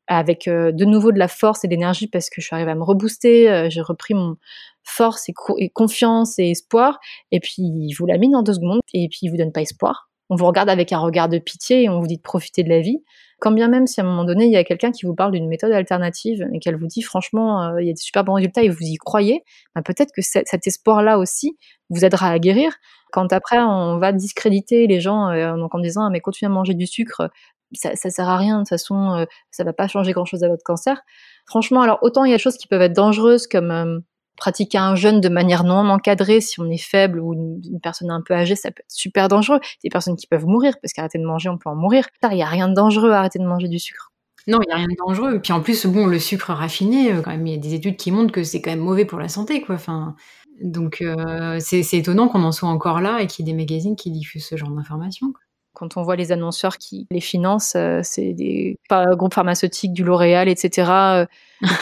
avec 0.10 0.46
de 0.48 0.86
nouveau 0.86 1.12
de 1.12 1.20
la 1.20 1.28
force 1.28 1.66
et 1.66 1.68
de 1.68 1.74
l'énergie 1.74 2.08
parce 2.08 2.30
que 2.30 2.40
je 2.40 2.46
suis 2.46 2.56
arrivée 2.56 2.72
à 2.72 2.76
me 2.76 2.84
rebooster. 2.84 3.68
j'ai 3.70 3.82
repris 3.82 4.14
mon 4.14 4.38
force 4.86 5.28
et, 5.28 5.70
confiance 5.70 6.40
et 6.40 6.52
espoir. 6.52 7.00
Et 7.32 7.42
puis, 7.42 7.56
il 7.58 7.94
vous 7.94 8.06
la 8.06 8.18
mine 8.18 8.36
en 8.36 8.42
deux 8.42 8.54
secondes 8.54 8.80
et 8.94 9.10
puis 9.10 9.20
il 9.24 9.30
vous 9.30 9.38
donne 9.38 9.52
pas 9.52 9.62
espoir. 9.62 10.07
On 10.30 10.36
vous 10.36 10.46
regarde 10.46 10.70
avec 10.70 10.92
un 10.92 11.00
regard 11.00 11.30
de 11.30 11.38
pitié 11.38 11.84
et 11.84 11.90
on 11.90 12.00
vous 12.00 12.08
dit 12.08 12.18
de 12.18 12.22
profiter 12.22 12.64
de 12.64 12.70
la 12.70 12.82
vie. 12.82 13.04
Quand 13.40 13.52
bien 13.52 13.68
même 13.68 13.86
si 13.86 14.02
à 14.02 14.04
un 14.04 14.08
moment 14.08 14.26
donné, 14.26 14.46
il 14.46 14.52
y 14.52 14.58
a 14.58 14.64
quelqu'un 14.64 14.92
qui 14.92 15.06
vous 15.06 15.14
parle 15.14 15.32
d'une 15.32 15.48
méthode 15.48 15.72
alternative 15.72 16.48
et 16.54 16.60
qu'elle 16.60 16.76
vous 16.76 16.88
dit 16.88 17.04
franchement, 17.04 17.62
euh, 17.64 17.82
il 17.82 17.88
y 17.88 17.90
a 17.90 17.94
des 17.94 18.02
super 18.02 18.24
bons 18.24 18.34
résultats 18.34 18.64
et 18.64 18.70
vous 18.70 18.82
y 18.82 18.96
croyez, 18.96 19.44
bah, 19.76 19.84
peut-être 19.84 20.12
que 20.12 20.22
cet 20.22 20.66
espoir-là 20.66 21.20
aussi 21.20 21.58
vous 21.90 22.04
aidera 22.04 22.30
à 22.30 22.40
guérir. 22.40 22.74
Quand 23.12 23.32
après 23.32 23.60
on 23.60 24.00
va 24.00 24.12
discréditer 24.12 24.88
les 24.88 25.00
gens 25.00 25.30
euh, 25.30 25.56
donc 25.56 25.76
en 25.76 25.80
disant 25.80 26.06
ah, 26.06 26.10
mais 26.10 26.20
continuez 26.20 26.52
à 26.52 26.54
manger 26.54 26.74
du 26.74 26.88
sucre, 26.88 27.30
ça, 27.74 27.96
ça 27.96 28.10
sert 28.10 28.28
à 28.28 28.38
rien 28.38 28.56
de 28.56 28.62
toute 28.62 28.70
façon, 28.70 29.14
euh, 29.14 29.26
ça 29.52 29.64
va 29.64 29.74
pas 29.74 29.88
changer 29.88 30.14
grand-chose 30.14 30.44
à 30.44 30.50
votre 30.50 30.64
cancer. 30.64 31.02
Franchement, 31.46 31.82
alors 31.82 32.00
autant 32.02 32.26
il 32.26 32.32
y 32.32 32.34
a 32.34 32.38
des 32.38 32.42
choses 32.42 32.58
qui 32.58 32.68
peuvent 32.68 32.82
être 32.82 32.96
dangereuses 32.96 33.46
comme 33.46 34.02
pratiquer 34.38 34.78
un 34.78 34.96
jeûne 34.96 35.20
de 35.20 35.30
manière 35.30 35.64
non 35.64 35.90
encadrée, 35.90 36.40
si 36.40 36.60
on 36.60 36.70
est 36.70 36.78
faible 36.78 37.20
ou 37.20 37.34
une, 37.34 37.80
personne 37.82 38.10
un 38.12 38.22
peu 38.22 38.34
âgée, 38.34 38.56
ça 38.56 38.72
peut 38.72 38.82
être 38.82 38.92
super 38.92 39.28
dangereux. 39.28 39.60
Des 39.84 39.90
personnes 39.90 40.16
qui 40.16 40.28
peuvent 40.28 40.46
mourir, 40.46 40.76
parce 40.82 40.94
qu'arrêter 40.94 41.18
de 41.18 41.26
manger, 41.26 41.50
on 41.50 41.58
peut 41.58 41.70
en 41.70 41.76
mourir. 41.76 42.06
Il 42.24 42.36
n'y 42.36 42.44
a 42.44 42.48
rien 42.48 42.70
de 42.70 42.74
dangereux 42.74 43.12
à 43.12 43.20
arrêter 43.20 43.40
de 43.40 43.46
manger 43.46 43.68
du 43.68 43.80
sucre. 43.80 44.12
Non, 44.48 44.60
il 44.64 44.68
n'y 44.68 44.74
a 44.74 44.78
rien 44.78 44.88
de 44.88 44.96
dangereux. 45.06 45.42
Puis 45.42 45.52
en 45.52 45.62
plus, 45.62 45.86
bon, 45.88 46.08
le 46.08 46.20
sucre 46.20 46.54
raffiné, 46.54 47.12
euh, 47.12 47.22
quand 47.22 47.32
même, 47.32 47.46
il 47.46 47.54
y 47.54 47.58
a 47.58 47.60
des 47.60 47.74
études 47.74 47.98
qui 47.98 48.12
montrent 48.12 48.32
que 48.32 48.44
c'est 48.44 48.62
quand 48.62 48.72
même 48.72 48.80
mauvais 48.80 49.04
pour 49.04 49.20
la 49.20 49.28
santé, 49.28 49.62
quoi. 49.62 49.76
Enfin, 49.76 50.16
donc 50.62 51.02
euh, 51.02 51.58
c'est 51.60 51.86
étonnant 51.94 52.30
qu'on 52.30 52.44
en 52.44 52.52
soit 52.52 52.70
encore 52.70 53.02
là 53.02 53.20
et 53.22 53.28
qu'il 53.28 53.46
y 53.46 53.50
ait 53.50 53.54
des 53.54 53.58
magazines 53.58 53.96
qui 53.96 54.10
diffusent 54.10 54.46
ce 54.46 54.56
genre 54.56 54.72
d'informations. 54.72 55.34
Quand 55.78 55.96
on 55.96 56.02
voit 56.02 56.16
les 56.16 56.32
annonceurs 56.32 56.80
qui 56.80 57.06
les 57.12 57.20
financent, 57.20 57.76
euh, 57.76 58.00
c'est 58.02 58.34
des 58.34 58.80
groupes 58.90 59.36
pharmaceutiques, 59.36 59.94
du 59.94 60.04
L'Oréal, 60.04 60.50
etc. 60.50 60.90
Euh, 60.90 61.26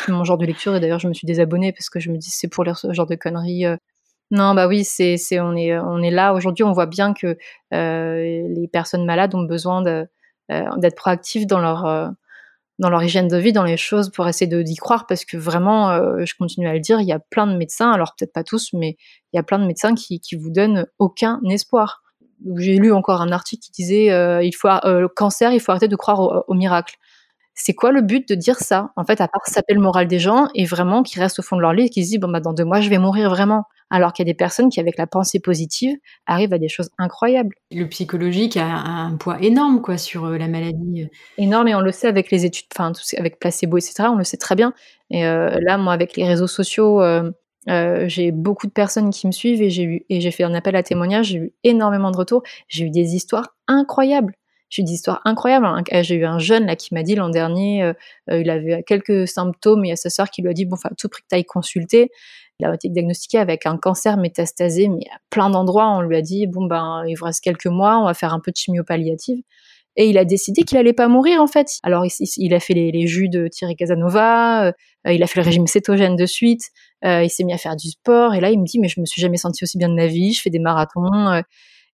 mon 0.10 0.26
genre 0.26 0.38
de 0.38 0.46
lecture. 0.46 0.76
Et 0.76 0.82
d'ailleurs, 0.82 1.00
je 1.00 1.08
me 1.08 1.14
suis 1.14 1.26
désabonnée 1.26 1.72
parce 1.72 1.90
que 1.90 2.02
je 2.02 2.12
me 2.12 2.18
dis 2.18 2.30
c'est 2.30 2.50
pour 2.50 2.66
ce 2.76 2.92
genre 2.92 3.06
de 3.06 3.16
conneries. 3.16 3.66
Euh. 3.66 3.78
Non, 4.32 4.54
bah 4.54 4.68
oui, 4.68 4.84
c'est, 4.84 5.16
c'est, 5.16 5.40
on 5.40 5.56
est, 5.56 5.80
on 5.80 6.02
est 6.02 6.12
là 6.12 6.34
aujourd'hui. 6.34 6.66
On 6.66 6.74
voit 6.74 6.88
bien 6.88 7.14
que 7.14 7.38
les 7.72 8.70
personnes 8.74 9.06
malades 9.06 9.34
ont 9.34 9.44
besoin 9.44 9.82
d'être 9.82 10.96
proactives 10.98 11.48
dans 11.48 11.60
leur, 11.60 12.12
dans 12.80 12.90
leur 12.90 13.04
hygiène 13.04 13.30
de 13.30 13.38
vie, 13.38 13.54
dans 13.54 13.64
les 13.64 13.78
choses 13.78 14.10
pour 14.10 14.28
essayer 14.28 14.48
de, 14.48 14.62
d'y 14.62 14.76
croire 14.76 15.06
parce 15.06 15.24
que 15.24 15.38
vraiment, 15.38 16.26
je 16.26 16.34
continue 16.38 16.68
à 16.68 16.74
le 16.74 16.80
dire, 16.80 17.00
il 17.00 17.08
y 17.08 17.14
a 17.14 17.20
plein 17.20 17.46
de 17.46 17.56
médecins, 17.56 17.92
alors 17.92 18.16
peut-être 18.18 18.34
pas 18.34 18.44
tous, 18.44 18.74
mais 18.74 18.98
il 19.32 19.38
y 19.38 19.40
a 19.40 19.44
plein 19.44 19.60
de 19.60 19.68
médecins 19.68 19.94
qui, 19.94 20.20
qui 20.20 20.36
vous 20.36 20.50
donnent 20.50 20.88
aucun 20.98 21.40
espoir 21.48 22.02
j'ai 22.58 22.78
lu 22.78 22.92
encore 22.94 23.22
un 23.22 23.32
article 23.32 23.64
qui 23.64 23.72
disait 23.72 24.12
euh, 24.12 24.44
il 24.44 24.54
faut 24.54 24.68
euh, 24.68 25.02
le 25.02 25.08
cancer, 25.08 25.52
il 25.52 25.60
faut 25.60 25.72
arrêter 25.72 25.88
de 25.88 25.96
croire 25.96 26.44
au, 26.48 26.54
miracle. 26.54 26.96
C'est 27.54 27.74
quoi 27.74 27.92
le 27.92 28.02
but 28.02 28.28
de 28.28 28.36
dire 28.36 28.58
ça? 28.60 28.92
En 28.98 29.06
fait, 29.06 29.22
à 29.22 29.28
part 29.30 29.46
saper 29.46 29.74
le 29.74 29.80
moral 29.80 30.08
des 30.08 30.20
gens 30.20 30.48
et 30.56 30.66
vraiment 30.66 31.04
qui 31.04 31.20
restent 31.20 31.40
au 31.40 31.42
fond 31.42 31.56
de 31.56 31.62
leur 31.62 31.74
lit 31.74 31.86
et 31.86 31.90
qui 31.90 32.04
se 32.04 32.10
disent 32.10 32.20
bon 32.20 32.28
bah 32.28 32.42
dans 32.42 32.54
deux 32.54 32.66
mois 32.66 32.82
je 32.82 32.90
vais 32.90 32.98
mourir 32.98 33.30
vraiment. 33.30 33.64
Alors 33.92 34.14
qu'il 34.14 34.26
y 34.26 34.30
a 34.30 34.32
des 34.32 34.38
personnes 34.38 34.70
qui 34.70 34.80
avec 34.80 34.98
la 34.98 35.08
pensée 35.08 35.40
positive 35.40 35.96
arrivent 36.26 36.54
à 36.54 36.58
des 36.58 36.68
choses 36.68 36.90
incroyables. 36.98 37.56
Le 37.72 37.86
psychologique 37.86 38.58
a 38.58 38.66
un 38.66 39.16
poids 39.16 39.38
énorme 39.42 39.82
quoi 39.82 39.98
sur 39.98 40.26
euh, 40.26 40.38
la 40.38 40.48
maladie. 40.48 41.08
Énorme 41.38 41.68
et 41.70 41.76
on 41.76 41.82
le 41.82 41.92
sait 41.92 42.08
avec 42.08 42.30
les 42.32 42.46
études, 42.46 42.66
enfin 42.76 42.92
avec 43.18 43.40
placebo 43.40 43.78
etc. 43.78 44.10
On 44.10 44.16
le 44.16 44.24
sait 44.24 44.38
très 44.38 44.56
bien. 44.56 44.74
Et 45.12 45.24
là 45.24 45.78
moi 45.78 45.94
avec 45.94 46.18
les 46.18 46.28
réseaux 46.28 46.48
sociaux 46.48 47.00
euh, 47.70 48.08
j'ai 48.08 48.32
beaucoup 48.32 48.68
de 48.68 48.72
personnes 48.72 49.10
qui 49.10 49.28
me 49.28 49.32
suivent 49.32 49.62
et 49.62 49.70
j'ai 49.70 49.84
eu 49.84 50.06
et 50.10 50.22
j'ai 50.22 50.32
fait 50.32 50.44
un 50.44 50.54
appel 50.54 50.76
à 50.76 50.84
témoignage. 50.84 51.28
J'ai 51.28 51.38
eu 51.38 51.54
énormément 51.64 52.12
de 52.12 52.18
retours. 52.18 52.44
J'ai 52.68 52.86
eu 52.86 52.90
des 52.90 53.16
histoires 53.16 53.56
incroyables. 53.68 54.34
J'ai 54.70 54.82
eu 54.82 54.86
des 54.86 54.94
histoires 54.94 55.22
incroyables. 55.26 55.68
J'ai 56.02 56.16
eu 56.16 56.26
un 56.26 56.40
jeune 56.40 56.66
là 56.66 56.76
qui 56.76 56.94
m'a 56.94 57.04
dit 57.04 57.16
l'an 57.16 57.30
dernier, 57.30 57.84
euh, 57.84 57.94
euh, 58.30 58.42
il 58.42 58.50
avait 58.50 58.84
quelques 58.84 59.28
symptômes. 59.28 59.86
Il 59.86 59.90
y 59.90 59.92
a 59.92 59.96
sa 59.96 60.10
sœur 60.10 60.30
qui 60.30 60.42
lui 60.42 60.50
a 60.50 60.54
dit 60.54 60.66
bon, 60.66 60.76
enfin, 60.76 60.90
tout 60.98 61.10
prix 61.10 61.22
que 61.24 61.28
tu 61.30 61.36
ailles 61.36 61.46
consulter. 61.46 62.10
Il 62.60 62.66
a 62.66 62.74
été 62.74 62.88
diagnostiqué 62.90 63.38
avec 63.38 63.66
un 63.66 63.78
cancer 63.78 64.18
métastasé, 64.18 64.88
mais 64.88 65.04
à 65.14 65.18
plein 65.30 65.50
d'endroits, 65.50 65.90
on 65.90 66.02
lui 66.02 66.16
a 66.16 66.22
dit 66.22 66.48
bon 66.48 66.66
ben, 66.66 67.04
il 67.08 67.16
vous 67.16 67.26
reste 67.26 67.42
quelques 67.44 67.66
mois, 67.66 68.00
on 68.00 68.06
va 68.06 68.14
faire 68.14 68.34
un 68.34 68.40
peu 68.40 68.52
de 68.52 68.58
chimio 68.58 68.84
palliative. 68.84 69.42
Et 69.98 70.10
il 70.10 70.18
a 70.18 70.26
décidé 70.26 70.64
qu'il 70.64 70.78
allait 70.78 70.94
pas 70.94 71.08
mourir 71.08 71.42
en 71.42 71.48
fait. 71.48 71.68
Alors 71.84 72.06
il, 72.06 72.54
a 72.54 72.60
fait 72.60 72.74
les, 72.74 73.08
jus 73.08 73.30
de 73.30 73.48
Thierry 73.48 73.78
Casanova, 73.78 74.74
il 75.06 75.24
a 75.24 75.28
fait 75.28 75.40
le 75.40 75.46
régime 75.46 75.68
cétogène 75.68 76.18
de 76.18 76.26
suite, 76.26 76.64
euh, 77.04 77.24
il 77.24 77.30
s'est 77.30 77.44
mis 77.44 77.54
à 77.54 77.58
faire 77.58 77.76
du 77.76 77.90
sport 77.90 78.34
et 78.34 78.40
là 78.40 78.50
il 78.50 78.60
me 78.60 78.66
dit 78.66 78.80
mais 78.80 78.88
je 78.88 79.00
me 79.00 79.06
suis 79.06 79.22
jamais 79.22 79.38
senti 79.38 79.64
aussi 79.64 79.78
bien 79.78 79.90
de 79.90 79.96
ma 79.96 80.08
vie, 80.08 80.34
je 80.34 80.42
fais 80.42 80.50
des 80.50 80.60
marathons 80.60 81.14
euh, 81.30 81.42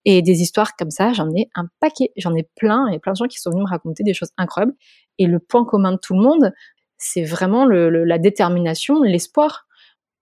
et 0.05 0.21
des 0.21 0.41
histoires 0.41 0.75
comme 0.75 0.91
ça, 0.91 1.13
j'en 1.13 1.29
ai 1.35 1.49
un 1.55 1.67
paquet, 1.79 2.11
j'en 2.17 2.35
ai 2.35 2.47
plein, 2.55 2.87
a 2.91 2.99
plein 2.99 3.13
de 3.13 3.17
gens 3.17 3.27
qui 3.27 3.39
sont 3.39 3.49
venus 3.49 3.63
me 3.63 3.69
raconter 3.69 4.03
des 4.03 4.13
choses 4.13 4.31
incroyables 4.37 4.73
et 5.17 5.25
le 5.27 5.39
point 5.39 5.65
commun 5.65 5.93
de 5.93 5.97
tout 5.97 6.13
le 6.13 6.21
monde, 6.21 6.53
c'est 6.97 7.23
vraiment 7.23 7.65
la 7.65 8.17
détermination, 8.17 9.01
l'espoir. 9.01 9.67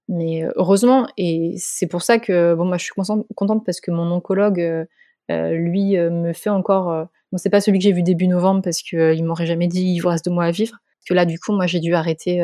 Mais 0.07 0.43
euh, 0.43 0.51
heureusement, 0.55 1.07
et 1.17 1.53
c'est 1.57 1.87
pour 1.87 2.01
ça 2.01 2.19
que 2.19 2.55
bon, 2.55 2.65
moi 2.65 2.77
je 2.77 2.85
suis 2.85 2.93
contente 3.35 3.65
parce 3.65 3.79
que 3.79 3.91
mon 3.91 4.11
oncologue, 4.11 4.59
euh, 4.59 5.51
lui, 5.51 5.95
me 5.97 6.33
fait 6.33 6.49
encore. 6.49 7.07
bon, 7.31 7.37
c'est 7.37 7.49
pas 7.49 7.61
celui 7.61 7.79
que 7.79 7.83
j'ai 7.83 7.91
vu 7.91 8.01
début 8.01 8.27
novembre 8.27 8.61
parce 8.63 8.81
qu'il 8.81 9.23
m'aurait 9.23 9.45
jamais 9.45 9.67
dit 9.67 9.83
il 9.83 9.99
vous 9.99 10.09
reste 10.09 10.25
deux 10.25 10.31
mois 10.31 10.45
à 10.45 10.51
vivre. 10.51 10.71
Parce 10.71 11.09
que 11.09 11.13
là, 11.13 11.25
du 11.25 11.39
coup, 11.39 11.53
moi 11.53 11.67
j'ai 11.67 11.79
dû 11.79 11.93
arrêter 11.93 12.41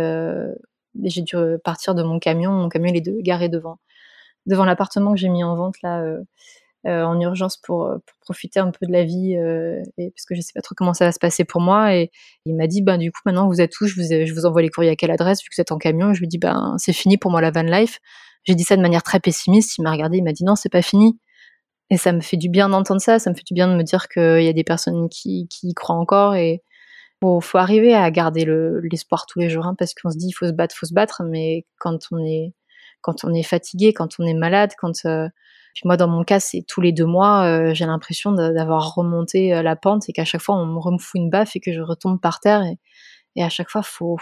j'ai 1.03 1.21
dû 1.21 1.35
partir 1.63 1.95
de 1.95 2.03
mon 2.03 2.19
camion. 2.19 2.51
Mon 2.51 2.69
camion, 2.69 2.93
est 2.93 3.03
garé 3.21 3.49
devant, 3.49 3.79
devant 4.45 4.65
l'appartement 4.65 5.13
que 5.13 5.19
j'ai 5.19 5.29
mis 5.29 5.43
en 5.43 5.55
vente 5.55 5.75
là, 5.83 6.01
euh, 6.01 6.21
euh, 6.87 7.03
en 7.03 7.19
urgence 7.19 7.57
pour, 7.57 7.89
pour, 8.05 8.17
profiter 8.21 8.59
un 8.59 8.71
peu 8.71 8.85
de 8.85 8.91
la 8.91 9.03
vie, 9.03 9.35
euh, 9.35 9.81
et, 9.97 10.11
parce 10.11 10.25
que 10.25 10.35
je 10.35 10.41
sais 10.41 10.51
pas 10.53 10.61
trop 10.61 10.75
comment 10.75 10.93
ça 10.93 11.05
va 11.05 11.11
se 11.11 11.19
passer 11.19 11.43
pour 11.43 11.61
moi. 11.61 11.95
Et 11.95 12.11
il 12.45 12.55
m'a 12.55 12.67
dit, 12.67 12.81
ben 12.81 12.97
du 12.97 13.11
coup, 13.11 13.19
maintenant 13.25 13.47
vous 13.47 13.61
êtes 13.61 13.79
où? 13.81 13.87
Je 13.87 14.33
vous, 14.33 14.45
envoie 14.45 14.61
les 14.61 14.69
courriers 14.69 14.91
à 14.91 14.95
quelle 14.95 15.11
adresse 15.11 15.41
vu 15.41 15.49
que 15.49 15.55
vous 15.55 15.61
êtes 15.61 15.71
en 15.71 15.77
camion. 15.77 16.13
je 16.13 16.19
lui 16.19 16.27
dis, 16.27 16.37
ben 16.37 16.75
c'est 16.77 16.93
fini 16.93 17.17
pour 17.17 17.31
moi 17.31 17.41
la 17.41 17.51
van 17.51 17.63
life. 17.63 17.99
J'ai 18.43 18.55
dit 18.55 18.63
ça 18.63 18.75
de 18.75 18.81
manière 18.81 19.03
très 19.03 19.19
pessimiste. 19.19 19.77
Il 19.77 19.83
m'a 19.83 19.91
regardé, 19.91 20.17
il 20.17 20.23
m'a 20.23 20.31
dit 20.31 20.43
non, 20.43 20.55
c'est 20.55 20.69
pas 20.69 20.83
fini. 20.83 21.19
Et 21.89 21.97
ça 21.97 22.11
me 22.13 22.21
fait 22.21 22.37
du 22.37 22.49
bien 22.49 22.69
d'entendre 22.69 23.01
ça. 23.01 23.19
Ça 23.19 23.29
me 23.31 23.35
fait 23.35 23.45
du 23.45 23.53
bien 23.53 23.67
de 23.67 23.75
me 23.75 23.83
dire 23.83 24.07
qu'il 24.07 24.43
y 24.43 24.47
a 24.47 24.53
des 24.53 24.63
personnes 24.63 25.09
qui, 25.09 25.47
y 25.63 25.73
croient 25.73 25.95
encore 25.95 26.35
faut, 27.25 27.41
faut 27.41 27.57
arriver 27.57 27.93
à 27.93 28.09
garder 28.11 28.45
l'espoir 28.83 29.25
tous 29.25 29.39
les 29.39 29.49
jours, 29.49 29.65
hein, 29.65 29.75
parce 29.77 29.93
qu'on 29.93 30.11
se 30.11 30.17
dit 30.17 30.27
il 30.27 30.33
faut 30.33 30.47
se 30.47 30.51
battre, 30.51 30.75
faut 30.75 30.85
se 30.85 30.93
battre, 30.93 31.23
mais 31.23 31.65
quand 31.79 31.99
on 32.11 32.23
est 32.25 33.43
fatigué, 33.43 33.93
quand 33.93 34.19
on 34.19 34.25
est 34.25 34.33
malade, 34.33 34.73
quand 34.77 35.05
euh, 35.05 35.27
moi 35.83 35.97
dans 35.97 36.07
mon 36.07 36.23
cas 36.23 36.39
c'est 36.39 36.63
tous 36.67 36.81
les 36.81 36.91
deux 36.91 37.05
mois, 37.05 37.45
euh, 37.45 37.73
j'ai 37.73 37.85
l'impression 37.85 38.31
d'avoir 38.31 38.95
remonté 38.95 39.53
euh, 39.53 39.61
la 39.63 39.75
pente 39.75 40.07
et 40.09 40.13
qu'à 40.13 40.25
chaque 40.25 40.41
fois 40.41 40.55
on 40.55 40.65
me 40.65 40.79
refout 40.79 41.19
une 41.19 41.29
baffe 41.29 41.55
et 41.55 41.59
que 41.59 41.73
je 41.73 41.81
retombe 41.81 42.19
par 42.21 42.39
terre 42.39 42.63
et, 43.35 43.43
à 43.43 43.49
chaque 43.49 43.69
fois 43.69 43.83
faut 43.83 44.17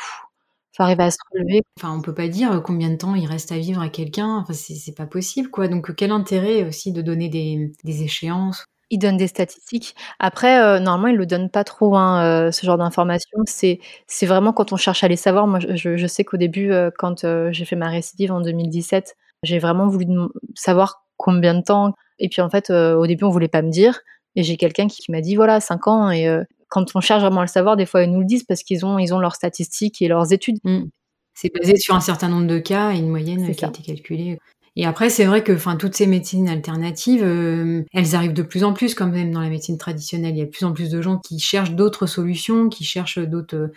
faut 0.75 0.81
arriver 0.81 1.03
à 1.03 1.11
se 1.11 1.17
relever. 1.31 1.61
Enfin, 1.77 1.95
on 1.95 2.01
peut 2.01 2.15
pas 2.15 2.27
dire 2.27 2.63
combien 2.63 2.89
de 2.89 2.95
temps 2.95 3.13
il 3.13 3.27
reste 3.27 3.51
à 3.51 3.59
vivre 3.59 3.79
à 3.79 3.89
quelqu'un. 3.89 4.43
C'est 4.51 4.97
pas 4.97 5.05
possible, 5.05 5.51
quoi. 5.51 5.67
Donc, 5.67 5.93
quel 5.93 6.09
intérêt 6.09 6.63
aussi 6.63 6.91
de 6.91 7.03
donner 7.03 7.29
des 7.29 8.03
échéances 8.03 8.65
il 8.89 8.99
donne 8.99 9.17
des 9.17 9.27
statistiques. 9.27 9.95
Après, 10.19 10.61
euh, 10.61 10.79
normalement, 10.79 11.07
il 11.07 11.17
le 11.17 11.25
donne 11.25 11.49
pas 11.49 11.63
trop, 11.63 11.95
hein, 11.95 12.23
euh, 12.23 12.51
ce 12.51 12.65
genre 12.65 12.77
d'informations. 12.77 13.39
C'est, 13.45 13.79
c'est 14.07 14.25
vraiment 14.25 14.53
quand 14.53 14.73
on 14.73 14.77
cherche 14.77 15.03
à 15.03 15.07
les 15.07 15.15
savoir. 15.15 15.47
Moi, 15.47 15.59
je, 15.59 15.97
je 15.97 16.07
sais 16.07 16.23
qu'au 16.23 16.37
début, 16.37 16.71
euh, 16.71 16.91
quand 16.97 17.25
j'ai 17.51 17.65
fait 17.65 17.75
ma 17.75 17.89
récidive 17.89 18.31
en 18.31 18.41
2017, 18.41 19.15
j'ai 19.43 19.59
vraiment 19.59 19.87
voulu 19.87 20.07
savoir 20.55 21.05
combien 21.17 21.55
de 21.55 21.61
temps. 21.61 21.93
Et 22.19 22.29
puis, 22.29 22.41
en 22.41 22.49
fait, 22.49 22.69
au 22.69 23.07
début, 23.07 23.23
on 23.25 23.29
voulait 23.29 23.47
pas 23.47 23.61
me 23.61 23.71
dire. 23.71 23.99
Et 24.35 24.43
j'ai 24.43 24.57
quelqu'un 24.57 24.87
qui, 24.87 25.11
m'a 25.11 25.21
dit, 25.21 25.35
voilà, 25.35 25.59
5 25.59 25.87
ans. 25.87 26.11
Et 26.11 26.27
quand 26.69 26.95
on 26.95 27.01
cherche 27.01 27.21
vraiment 27.21 27.41
à 27.41 27.43
le 27.43 27.47
savoir, 27.47 27.75
des 27.75 27.85
fois, 27.85 28.03
ils 28.03 28.11
nous 28.11 28.19
le 28.19 28.25
disent 28.25 28.43
parce 28.43 28.63
qu'ils 28.63 28.85
ont, 28.85 28.99
ils 28.99 29.13
ont 29.13 29.19
leurs 29.19 29.35
statistiques 29.35 30.01
et 30.01 30.07
leurs 30.07 30.31
études. 30.31 30.57
Mmh. 30.63 30.85
C'est 31.33 31.51
basé 31.53 31.77
sur 31.77 31.95
un 31.95 31.99
certain 31.99 32.29
nombre 32.29 32.47
de 32.47 32.59
cas 32.59 32.91
et 32.93 32.97
une 32.97 33.09
moyenne 33.09 33.53
qui 33.53 33.65
a 33.65 33.67
été 33.67 33.81
calculée. 33.81 34.37
Et 34.75 34.85
après, 34.87 35.09
c'est 35.09 35.25
vrai 35.25 35.43
que, 35.43 35.53
toutes 35.77 35.95
ces 35.95 36.07
médecines 36.07 36.49
alternatives, 36.49 37.23
euh, 37.23 37.83
elles 37.93 38.15
arrivent 38.15 38.33
de 38.33 38.41
plus 38.41 38.63
en 38.63 38.73
plus 38.73 38.95
quand 38.95 39.05
même 39.05 39.31
dans 39.31 39.41
la 39.41 39.49
médecine 39.49 39.77
traditionnelle. 39.77 40.35
Il 40.35 40.39
y 40.39 40.41
a 40.41 40.45
de 40.45 40.49
plus 40.49 40.65
en 40.65 40.73
plus 40.73 40.89
de 40.89 41.01
gens 41.01 41.19
qui 41.19 41.37
cherchent 41.39 41.71
d'autres 41.71 42.07
solutions, 42.07 42.69
qui 42.69 42.83
cherchent 42.83 43.19
d'autres 43.19 43.71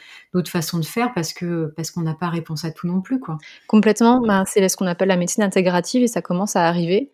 façons 0.46 0.78
de 0.78 0.86
faire 0.86 1.12
parce 1.14 1.34
que 1.34 1.72
parce 1.76 1.90
qu'on 1.90 2.00
n'a 2.00 2.14
pas 2.14 2.30
réponse 2.30 2.64
à 2.64 2.70
tout 2.70 2.86
non 2.86 3.02
plus, 3.02 3.20
quoi. 3.20 3.36
Complètement. 3.66 4.22
Ben, 4.26 4.44
c'est 4.46 4.66
ce 4.68 4.76
qu'on 4.76 4.86
appelle 4.86 5.08
la 5.08 5.16
médecine 5.16 5.42
intégrative 5.42 6.02
et 6.02 6.08
ça 6.08 6.22
commence 6.22 6.56
à 6.56 6.66
arriver. 6.66 7.10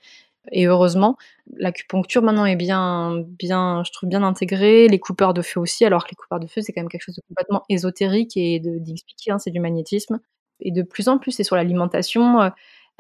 Et 0.51 0.67
heureusement, 0.67 1.17
l'acupuncture 1.57 2.23
maintenant 2.23 2.47
est 2.47 2.57
bien, 2.57 3.23
bien, 3.39 3.83
je 3.87 3.93
trouve 3.93 4.09
bien 4.09 4.23
intégrée. 4.23 4.89
Les 4.89 4.99
coupeurs 4.99 5.35
de 5.35 5.43
feu 5.43 5.61
aussi, 5.61 5.85
alors 5.85 6.05
que 6.05 6.11
les 6.11 6.17
coupeurs 6.17 6.41
de 6.41 6.47
feu, 6.49 6.61
c'est 6.63 6.73
quand 6.73 6.81
même 6.81 6.89
quelque 6.89 7.03
chose 7.03 7.15
de 7.15 7.23
complètement 7.29 7.63
ésotérique 7.69 8.37
et 8.37 8.59
d'expliquer, 8.61 9.31
hein, 9.31 9.39
c'est 9.39 9.51
du 9.51 9.61
magnétisme. 9.61 10.19
Et 10.61 10.73
de 10.73 10.83
plus 10.83 11.09
en 11.09 11.19
plus, 11.19 11.33
c'est 11.33 11.45
sur 11.45 11.57
l'alimentation. 11.57 12.41
Euh, 12.41 12.51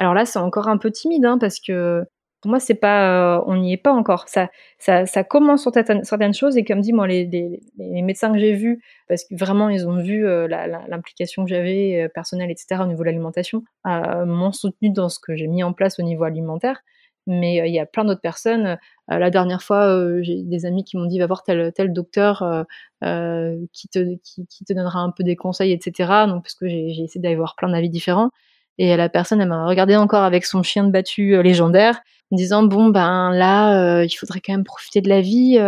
alors 0.02 0.14
là, 0.14 0.24
c'est 0.24 0.40
encore 0.40 0.66
un 0.66 0.78
peu 0.78 0.90
timide, 0.90 1.24
hein, 1.24 1.38
parce 1.38 1.60
que 1.60 2.02
pour 2.40 2.50
moi, 2.50 2.58
c'est 2.58 2.74
pas, 2.74 3.36
euh, 3.36 3.44
on 3.46 3.56
n'y 3.56 3.72
est 3.72 3.76
pas 3.76 3.92
encore. 3.92 4.24
Ça, 4.28 4.50
ça, 4.80 5.06
ça 5.06 5.22
commence 5.22 5.62
sur 5.62 5.72
certaines, 5.72 6.34
choses 6.34 6.56
et 6.56 6.64
comme 6.64 6.80
dit, 6.80 6.92
moi, 6.92 7.06
les, 7.06 7.60
médecins 7.78 8.32
que 8.32 8.38
j'ai 8.40 8.52
vus, 8.54 8.82
parce 9.06 9.22
que 9.22 9.36
vraiment, 9.36 9.68
ils 9.68 9.86
ont 9.86 10.02
vu 10.02 10.26
euh, 10.26 10.48
l'implication 10.48 11.44
que 11.44 11.50
j'avais 11.50 12.10
personnelle, 12.14 12.50
etc. 12.50 12.82
au 12.82 12.86
niveau 12.86 13.02
de 13.02 13.06
l'alimentation, 13.06 13.62
m'ont 13.84 14.50
soutenu 14.50 14.90
dans 14.90 15.08
ce 15.08 15.20
que 15.20 15.36
j'ai 15.36 15.46
mis 15.46 15.62
en 15.62 15.72
place 15.72 16.00
au 16.00 16.02
niveau 16.02 16.24
alimentaire 16.24 16.82
mais 17.28 17.68
il 17.68 17.72
y 17.72 17.78
a 17.78 17.86
plein 17.86 18.04
d'autres 18.04 18.20
personnes. 18.20 18.78
la 19.06 19.30
dernière 19.30 19.62
fois, 19.62 20.20
j'ai 20.22 20.42
des 20.42 20.66
amis 20.66 20.82
qui 20.82 20.96
m'ont 20.96 21.06
dit 21.06 21.20
va 21.20 21.28
voir 21.28 21.44
tel, 21.44 21.72
tel 21.72 21.92
docteur 21.92 22.66
qui, 23.00 23.88
te, 23.88 24.16
qui, 24.24 24.64
te 24.66 24.72
donnera 24.72 24.98
un 24.98 25.12
peu 25.12 25.22
des 25.22 25.36
conseils, 25.36 25.70
etc. 25.70 26.26
Donc, 26.26 26.42
parce 26.42 26.56
que 26.56 26.66
j'ai 26.66 26.88
essayé 26.88 27.20
d'aller 27.20 27.36
voir 27.36 27.54
plein 27.54 27.68
d'avis 27.70 27.90
différents. 27.90 28.30
Et 28.78 28.96
la 28.96 29.08
personne, 29.08 29.40
elle 29.40 29.48
m'a 29.48 29.66
regardé 29.66 29.96
encore 29.96 30.24
avec 30.24 30.46
son 30.46 30.62
chien 30.62 30.84
de 30.84 30.90
battu 30.90 31.42
légendaire, 31.42 32.00
en 32.30 32.36
disant 32.36 32.62
bon 32.62 32.88
ben 32.88 33.30
là, 33.32 34.02
il 34.02 34.10
faudrait 34.10 34.40
quand 34.40 34.52
même 34.52 34.64
profiter 34.64 35.00
de 35.00 35.08
la 35.08 35.20
vie, 35.20 35.58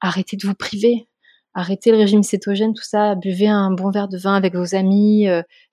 arrêtez 0.00 0.36
de 0.36 0.46
vous 0.46 0.54
priver, 0.54 1.08
arrêtez 1.54 1.90
le 1.90 1.98
régime 1.98 2.22
cétogène, 2.22 2.72
tout 2.72 2.84
ça, 2.84 3.14
buvez 3.16 3.48
un 3.48 3.72
bon 3.72 3.90
verre 3.90 4.08
de 4.08 4.16
vin 4.16 4.34
avec 4.34 4.54
vos 4.54 4.74
amis, 4.74 5.26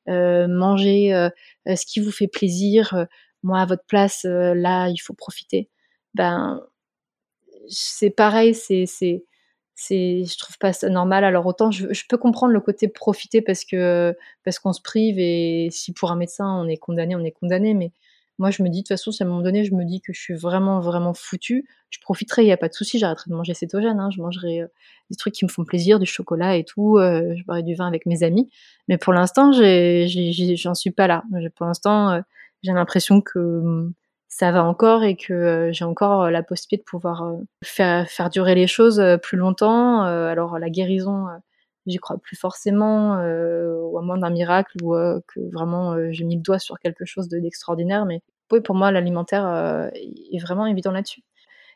mangez 0.07 1.29
ce 1.67 1.85
qui 1.85 1.99
vous 1.99 2.11
fait 2.11 2.27
plaisir 2.27 3.05
moi 3.43 3.59
à 3.59 3.65
votre 3.65 3.85
place, 3.85 4.25
euh, 4.25 4.53
là, 4.55 4.89
il 4.89 4.97
faut 4.97 5.13
profiter. 5.13 5.69
Ben, 6.15 6.61
c'est 7.69 8.09
pareil, 8.09 8.55
c'est, 8.55 8.85
c'est, 8.85 9.23
c'est, 9.75 10.23
je 10.25 10.37
trouve 10.37 10.57
pas 10.57 10.73
ça 10.73 10.89
normal. 10.89 11.23
Alors 11.23 11.45
autant 11.45 11.71
je, 11.71 11.87
peux 12.07 12.17
comprendre 12.17 12.53
le 12.53 12.59
côté 12.59 12.87
profiter 12.87 13.41
parce 13.41 13.65
que 13.65 14.15
parce 14.43 14.59
qu'on 14.59 14.73
se 14.73 14.81
prive 14.81 15.17
et 15.19 15.69
si 15.71 15.93
pour 15.93 16.11
un 16.11 16.15
médecin 16.15 16.45
on 16.45 16.67
est 16.67 16.77
condamné, 16.77 17.15
on 17.15 17.23
est 17.23 17.31
condamné. 17.31 17.73
Mais 17.73 17.91
moi 18.37 18.51
je 18.51 18.63
me 18.63 18.69
dis 18.69 18.79
de 18.79 18.83
toute 18.83 18.89
façon, 18.89 19.11
si 19.11 19.23
à 19.23 19.25
un 19.25 19.29
moment 19.29 19.41
donné 19.41 19.63
je 19.65 19.73
me 19.73 19.85
dis 19.85 20.01
que 20.01 20.13
je 20.13 20.21
suis 20.21 20.35
vraiment 20.35 20.79
vraiment 20.79 21.13
foutu, 21.13 21.67
je 21.89 21.99
profiterai, 22.01 22.43
il 22.43 22.47
y 22.47 22.51
a 22.51 22.57
pas 22.57 22.69
de 22.69 22.73
souci, 22.73 22.99
j'arrêterai 22.99 23.29
de 23.29 23.35
manger 23.35 23.53
cétogène, 23.53 23.99
hein, 23.99 24.09
je 24.11 24.21
mangerai 24.21 24.61
euh, 24.61 24.67
des 25.09 25.15
trucs 25.15 25.33
qui 25.33 25.45
me 25.45 25.49
font 25.49 25.65
plaisir, 25.65 25.99
du 25.99 26.05
chocolat 26.05 26.55
et 26.57 26.63
tout, 26.63 26.97
euh, 26.97 27.35
je 27.35 27.43
boirai 27.45 27.63
du 27.63 27.75
vin 27.75 27.87
avec 27.87 28.05
mes 28.05 28.23
amis. 28.23 28.49
Mais 28.87 28.97
pour 28.97 29.13
l'instant, 29.13 29.51
j'en 29.53 30.73
suis 30.75 30.91
pas 30.91 31.07
là. 31.07 31.23
Pour 31.55 31.65
l'instant 31.67 32.23
j'ai 32.63 32.71
l'impression 32.71 33.21
que 33.21 33.39
hum, 33.39 33.93
ça 34.35 34.51
va 34.51 34.63
encore 34.63 35.03
et 35.03 35.15
que 35.15 35.33
euh, 35.33 35.71
j'ai 35.71 35.85
encore 35.85 36.23
euh, 36.23 36.31
la 36.31 36.41
possibilité 36.41 36.77
de 36.77 36.85
pouvoir 36.89 37.23
euh, 37.23 37.37
faire, 37.63 38.09
faire 38.09 38.29
durer 38.31 38.55
les 38.55 38.65
choses 38.65 39.01
plus 39.21 39.37
longtemps. 39.37 40.01
alors 40.01 40.57
la 40.57 40.69
guérison, 40.69 41.27
j'y 41.85 41.97
crois 41.97 42.17
plus 42.17 42.35
forcément, 42.35 43.17
ou 43.17 43.97
à 43.97 44.01
moins 44.01 44.17
d'un 44.17 44.29
miracle, 44.29 44.77
ou 44.81 44.93
que 45.27 45.39
vraiment 45.51 45.95
j'ai 46.11 46.23
mis 46.23 46.37
le 46.37 46.41
doigt 46.41 46.59
sur 46.59 46.79
quelque 46.79 47.05
chose 47.05 47.29
d'extraordinaire. 47.29 48.05
mais 48.05 48.21
oui, 48.51 48.61
pour 48.61 48.75
moi, 48.75 48.91
l'alimentaire 48.91 49.91
est 49.95 50.41
vraiment 50.41 50.65
évident 50.65 50.91
là-dessus. 50.91 51.21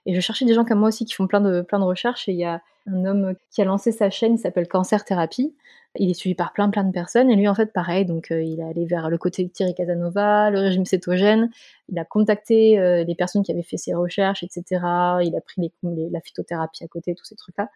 Et 0.08 0.15
je 0.15 0.22
cherchais 0.22 0.46
des 0.46 0.54
gens 0.54 0.63
comme 0.63 0.80
moi 0.80 0.88
aussi 0.88 1.06
qui 1.06 1.13
font 1.13 1.28
plein 1.28 1.41
de, 1.41 1.62
plein 1.62 1.80
de 1.80 1.84
recherches. 1.84 2.28
Et 2.30 2.32
il 2.32 2.39
y 2.39 2.46
a 2.46 2.62
un 2.88 3.06
homme 3.06 3.34
qui 3.52 3.62
a 3.62 3.65
lancé 3.65 3.91
sa 3.91 4.10
chaîne, 4.10 4.36
il 4.36 4.38
s'appelle 4.39 4.67
Cancer 4.67 5.04
Thérapie. 5.04 5.54
Il 6.00 6.10
est 6.10 6.13
suivi 6.13 6.34
par 6.34 6.54
plein 6.54 6.70
plein 6.70 6.84
de 6.84 6.91
personnes 6.91 7.30
et 7.30 7.36
lui 7.36 7.48
en 7.48 7.56
fait 7.56 7.74
pareil, 7.74 8.06
donc 8.06 8.32
euh, 8.32 8.41
il 8.41 8.60
est 8.60 8.63
allé 8.63 8.86
vers 8.86 9.10
le 9.10 9.17
côté 9.17 9.43
de 9.43 9.50
Thierry 9.50 9.74
Casanova, 9.74 10.50
le 10.52 10.60
régime 10.60 10.86
cétogène, 10.86 11.50
il 11.89 11.98
a 11.98 12.06
contacté 12.06 12.78
euh, 12.78 13.04
les 13.04 13.15
personnes 13.15 13.41
qui 13.41 13.52
avaient 13.52 13.63
fait 13.63 13.78
ses 13.78 13.96
recherches, 13.96 14.43
etc. 14.43 14.63
Il 15.24 15.34
a 15.36 15.41
pris 15.41 15.72
les, 15.84 16.10
la 16.12 16.22
phytothérapie 16.22 16.84
à 16.84 16.88
côté, 16.88 17.15
tous 17.15 17.26
ces 17.26 17.36
trucs-là. 17.36 17.70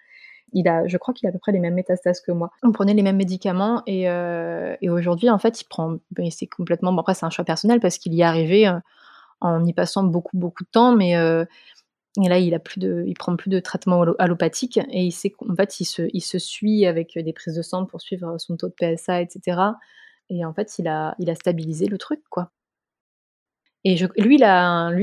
Il 0.54 0.67
a, 0.67 0.86
je 0.88 0.98
crois 0.98 1.13
qu'il 1.13 1.28
a 1.28 1.30
à 1.30 1.32
peu 1.34 1.39
près 1.39 1.52
les 1.52 1.60
mêmes 1.60 1.74
métastases 1.74 2.22
que 2.22 2.32
moi. 2.32 2.52
On 2.62 2.72
prenait 2.72 2.94
les 2.94 3.02
mêmes 3.02 3.17
médicaments 3.17 3.82
et, 3.88 4.08
euh, 4.10 4.76
et 4.82 4.89
aujourd'hui 4.89 5.30
en 5.30 5.39
fait 5.39 5.62
il 5.62 5.65
prend, 5.65 5.98
ben, 6.12 6.30
c'est 6.30 6.48
complètement, 6.48 6.94
bon 6.94 7.02
après 7.02 7.15
c'est 7.15 7.26
un 7.26 7.32
choix 7.32 7.46
personnel 7.46 7.80
parce 7.80 7.98
qu'il 7.98 8.13
y 8.13 8.22
est 8.22 8.26
arrivé 8.26 8.72
en 9.39 9.65
y 9.65 9.74
passant 9.74 10.04
beaucoup 10.04 10.38
beaucoup 10.38 10.63
de 10.63 10.70
temps, 10.70 10.96
mais 10.96 11.15
et 12.17 12.28
là, 12.28 12.39
il 12.39 12.54
a 12.54 12.60
plus 12.60 12.80
de, 12.80 13.04
il 13.08 13.13
prend 13.13 13.36
plus 13.38 13.50
de 13.50 13.60
traitement 13.60 14.02
allopathique 14.19 14.78
et 14.78 15.04
il 15.06 15.12
sait 15.12 15.30
qu'en 15.30 15.56
fait, 15.56 15.80
il 15.80 15.86
se, 15.86 16.39
suit 16.39 16.86
avec 16.86 17.17
des 17.17 17.34
prises 17.34 17.56
de 17.56 17.62
sang 17.62 17.86
pour 17.86 18.02
suivre 18.02 18.38
son 18.38 18.58
taux 18.58 18.67
de 18.67 18.74
PSA, 18.74 19.21
etc. 19.21 19.62
Et 20.30 20.43
en 20.45 20.54
fait, 20.54 20.78
il 20.78 20.88
a, 20.88 21.15
il 21.19 21.30
a 21.30 21.36
stabilisé 21.36 21.88
le 21.88 21.97
truc, 21.97 22.21
quoi. 22.30 22.52
Et 23.84 23.95
lui, 24.17 24.43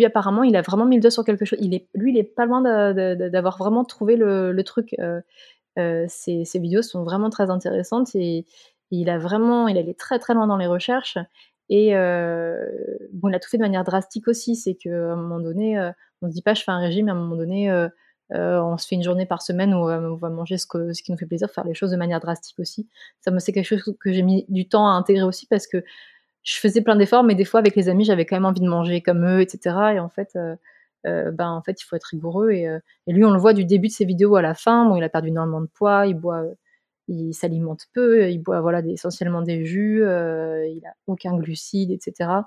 apparemment, 0.04 0.44
il 0.44 0.54
a 0.54 0.62
vraiment 0.62 0.84
mis 0.84 0.96
le 0.96 1.02
doigt 1.02 1.10
sur 1.10 1.24
quelque 1.24 1.44
chose. 1.44 1.58
Il 1.60 1.74
est, 1.74 1.88
lui, 1.94 2.12
il 2.12 2.18
est 2.18 2.22
pas 2.22 2.46
loin 2.46 2.62
d'avoir 2.62 3.58
vraiment 3.58 3.84
trouvé 3.84 4.16
le, 4.16 4.62
truc. 4.62 4.94
Euh, 5.00 5.20
euh, 5.78 6.06
ses, 6.08 6.44
vidéos 6.54 6.82
sont 6.82 7.02
vraiment 7.04 7.30
très 7.30 7.50
intéressantes 7.50 8.14
et, 8.14 8.46
il 8.90 9.10
a 9.10 9.18
vraiment, 9.18 9.68
il 9.68 9.76
allait 9.76 9.92
très 9.92 10.18
très 10.18 10.32
loin 10.32 10.46
dans 10.46 10.56
les 10.56 10.66
recherches. 10.66 11.18
Et 11.70 11.96
euh, 11.96 12.66
bon, 13.12 13.28
il 13.28 13.34
a 13.34 13.40
tout 13.40 13.50
fait 13.50 13.58
de 13.58 13.62
manière 13.62 13.84
drastique 13.84 14.28
aussi. 14.28 14.56
C'est 14.56 14.74
qu'à 14.74 14.90
un 14.90 15.16
moment 15.16 15.40
donné, 15.40 15.78
on 16.22 16.28
se 16.28 16.34
dit 16.34 16.42
pas 16.42 16.54
je 16.54 16.62
fais 16.62 16.70
un 16.70 16.78
régime, 16.78 17.08
à 17.08 17.12
un 17.12 17.14
moment 17.14 17.36
donné, 17.36 17.70
euh, 17.70 17.88
euh, 18.32 18.60
on 18.60 18.76
se 18.76 18.86
fait 18.86 18.94
une 18.94 19.02
journée 19.02 19.26
par 19.26 19.42
semaine 19.42 19.74
où 19.74 19.88
euh, 19.88 20.10
on 20.10 20.16
va 20.16 20.28
manger 20.30 20.58
ce, 20.58 20.66
qui 20.66 21.12
nous 21.12 21.18
fait 21.18 21.26
plaisir, 21.26 21.50
faire 21.50 21.64
les 21.64 21.74
choses 21.74 21.90
de 21.90 21.96
manière 21.96 22.20
drastique 22.20 22.58
aussi. 22.58 22.88
Ça 23.20 23.36
c'est 23.38 23.52
quelque 23.52 23.66
chose 23.66 23.96
que 24.00 24.12
j'ai 24.12 24.22
mis 24.22 24.44
du 24.48 24.68
temps 24.68 24.86
à 24.86 24.92
intégrer 24.92 25.24
aussi 25.24 25.46
parce 25.46 25.66
que 25.66 25.82
je 26.42 26.56
faisais 26.56 26.82
plein 26.82 26.96
d'efforts, 26.96 27.24
mais 27.24 27.34
des 27.34 27.44
fois 27.44 27.60
avec 27.60 27.76
les 27.76 27.88
amis, 27.88 28.04
j'avais 28.04 28.24
quand 28.24 28.36
même 28.36 28.46
envie 28.46 28.60
de 28.60 28.68
manger 28.68 29.02
comme 29.02 29.24
eux, 29.26 29.40
etc. 29.40 29.76
Et 29.94 29.98
en 30.00 30.08
fait, 30.08 30.36
ben 31.04 31.50
en 31.50 31.62
fait, 31.62 31.80
il 31.80 31.84
faut 31.84 31.96
être 31.96 32.04
rigoureux. 32.04 32.52
Et, 32.52 32.62
et, 33.06 33.12
lui, 33.12 33.24
on 33.24 33.30
le 33.32 33.38
voit 33.38 33.52
du 33.52 33.64
début 33.64 33.88
de 33.88 33.92
ses 33.92 34.06
vidéos 34.06 34.36
à 34.36 34.42
la 34.42 34.54
fin. 34.54 34.86
Bon, 34.86 34.96
il 34.96 35.04
a 35.04 35.10
perdu 35.10 35.28
énormément 35.28 35.60
de 35.60 35.66
poids, 35.66 36.06
il 36.06 36.14
boit, 36.14 36.44
il 37.08 37.32
s'alimente 37.32 37.86
peu, 37.94 38.30
il 38.30 38.38
boit 38.38 38.60
voilà 38.60 38.80
essentiellement 38.86 39.42
des 39.42 39.64
jus, 39.64 40.02
il 40.02 40.82
a 40.86 40.94
aucun 41.06 41.36
glucide, 41.36 41.90
etc. 41.90 42.42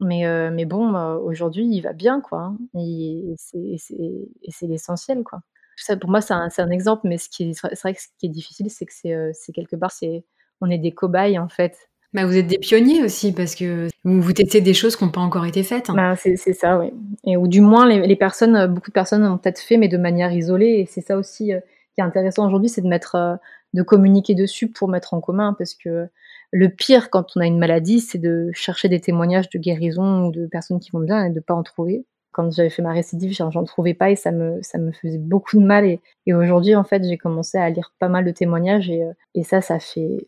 Mais, 0.00 0.26
euh, 0.26 0.50
mais 0.52 0.64
bon, 0.64 0.94
euh, 0.94 1.16
aujourd'hui, 1.16 1.66
il 1.66 1.80
va 1.80 1.92
bien, 1.92 2.20
quoi. 2.20 2.40
Hein. 2.40 2.58
Et, 2.78 3.34
c'est 3.38 4.66
l'essentiel, 4.66 5.22
quoi. 5.22 5.40
Ça, 5.76 5.96
pour 5.96 6.10
moi, 6.10 6.20
c'est 6.20 6.34
un, 6.34 6.48
un, 6.56 6.70
exemple, 6.70 7.02
mais 7.04 7.18
ce 7.18 7.28
qui 7.28 7.50
est, 7.50 7.52
c'est 7.52 7.80
vrai 7.80 7.94
que 7.94 8.00
ce 8.00 8.08
qui 8.18 8.26
est 8.26 8.30
difficile, 8.30 8.70
c'est 8.70 8.86
que 8.86 8.92
c'est 8.92 9.12
euh, 9.12 9.32
quelque 9.54 9.76
part, 9.76 9.90
c'est 9.90 10.24
on 10.60 10.70
est 10.70 10.78
des 10.78 10.92
cobayes, 10.92 11.38
en 11.38 11.48
fait. 11.48 11.76
Bah, 12.14 12.24
vous 12.24 12.36
êtes 12.36 12.46
des 12.46 12.58
pionniers 12.58 13.02
aussi, 13.02 13.32
parce 13.32 13.54
que 13.54 13.88
vous, 14.04 14.22
vous 14.22 14.32
testez 14.32 14.62
des 14.62 14.72
choses 14.72 14.96
qui 14.96 15.04
n'ont 15.04 15.10
pas 15.10 15.20
encore 15.20 15.44
été 15.44 15.62
faites. 15.62 15.90
Hein. 15.90 15.94
Bah, 15.94 16.16
c'est 16.16 16.36
ça, 16.36 16.78
oui. 16.78 16.92
Et 17.24 17.36
ou 17.36 17.46
du 17.46 17.60
moins, 17.60 17.86
les, 17.86 18.06
les, 18.06 18.16
personnes, 18.16 18.66
beaucoup 18.72 18.90
de 18.90 18.94
personnes 18.94 19.24
ont 19.26 19.38
peut-être 19.38 19.60
fait, 19.60 19.76
mais 19.76 19.88
de 19.88 19.98
manière 19.98 20.32
isolée. 20.32 20.78
Et 20.80 20.86
c'est 20.86 21.02
ça 21.02 21.18
aussi 21.18 21.52
qui 21.94 22.00
est 22.00 22.04
intéressant 22.04 22.46
aujourd'hui, 22.46 22.70
c'est 22.70 22.82
de 22.82 22.88
mettre, 22.88 23.38
de 23.76 23.82
communiquer 23.82 24.34
dessus 24.34 24.68
pour 24.68 24.88
mettre 24.88 25.14
en 25.14 25.20
commun, 25.20 25.54
parce 25.56 25.74
que 25.74 26.08
le 26.50 26.68
pire 26.68 27.10
quand 27.10 27.36
on 27.36 27.40
a 27.40 27.46
une 27.46 27.58
maladie, 27.58 28.00
c'est 28.00 28.18
de 28.18 28.50
chercher 28.52 28.88
des 28.88 29.00
témoignages 29.00 29.50
de 29.50 29.58
guérison 29.58 30.26
ou 30.26 30.32
de 30.32 30.46
personnes 30.46 30.80
qui 30.80 30.90
vont 30.90 31.00
bien 31.00 31.26
et 31.26 31.30
de 31.30 31.34
ne 31.34 31.40
pas 31.40 31.54
en 31.54 31.62
trouver. 31.62 32.04
Quand 32.32 32.50
j'avais 32.50 32.70
fait 32.70 32.82
ma 32.82 32.92
récidive, 32.92 33.32
j'en 33.32 33.64
trouvais 33.64 33.94
pas 33.94 34.10
et 34.10 34.16
ça 34.16 34.30
me, 34.32 34.58
ça 34.62 34.78
me 34.78 34.92
faisait 34.92 35.18
beaucoup 35.18 35.58
de 35.58 35.64
mal. 35.64 35.86
Et, 35.86 36.34
aujourd'hui, 36.34 36.74
en 36.74 36.84
fait, 36.84 37.02
j'ai 37.04 37.16
commencé 37.16 37.56
à 37.56 37.70
lire 37.70 37.92
pas 37.98 38.08
mal 38.08 38.24
de 38.24 38.30
témoignages 38.30 38.90
et, 38.90 39.02
euh, 39.04 39.42
ça, 39.42 39.60
ça 39.60 39.78
fait, 39.78 40.26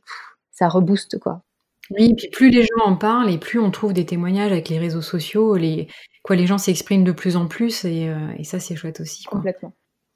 ça 0.50 0.68
rebooste 0.68 1.18
quoi. 1.18 1.42
Oui, 1.90 2.10
et 2.10 2.14
puis 2.14 2.28
plus 2.28 2.50
les 2.50 2.62
gens 2.62 2.84
en 2.84 2.96
parlent 2.96 3.30
et 3.30 3.38
plus 3.38 3.58
on 3.58 3.70
trouve 3.70 3.94
des 3.94 4.04
témoignages 4.04 4.52
avec 4.52 4.68
les 4.68 4.78
réseaux 4.78 5.02
sociaux, 5.02 5.56
les, 5.56 5.88
quoi, 6.22 6.36
les 6.36 6.46
gens 6.46 6.58
s'expriment 6.58 7.04
de 7.04 7.12
plus 7.12 7.36
en 7.36 7.46
plus 7.46 7.84
et, 7.84 8.08
euh, 8.08 8.42
ça, 8.42 8.60
c'est 8.60 8.76
chouette 8.76 9.00
aussi. 9.00 9.24
Complètement. 9.24 9.72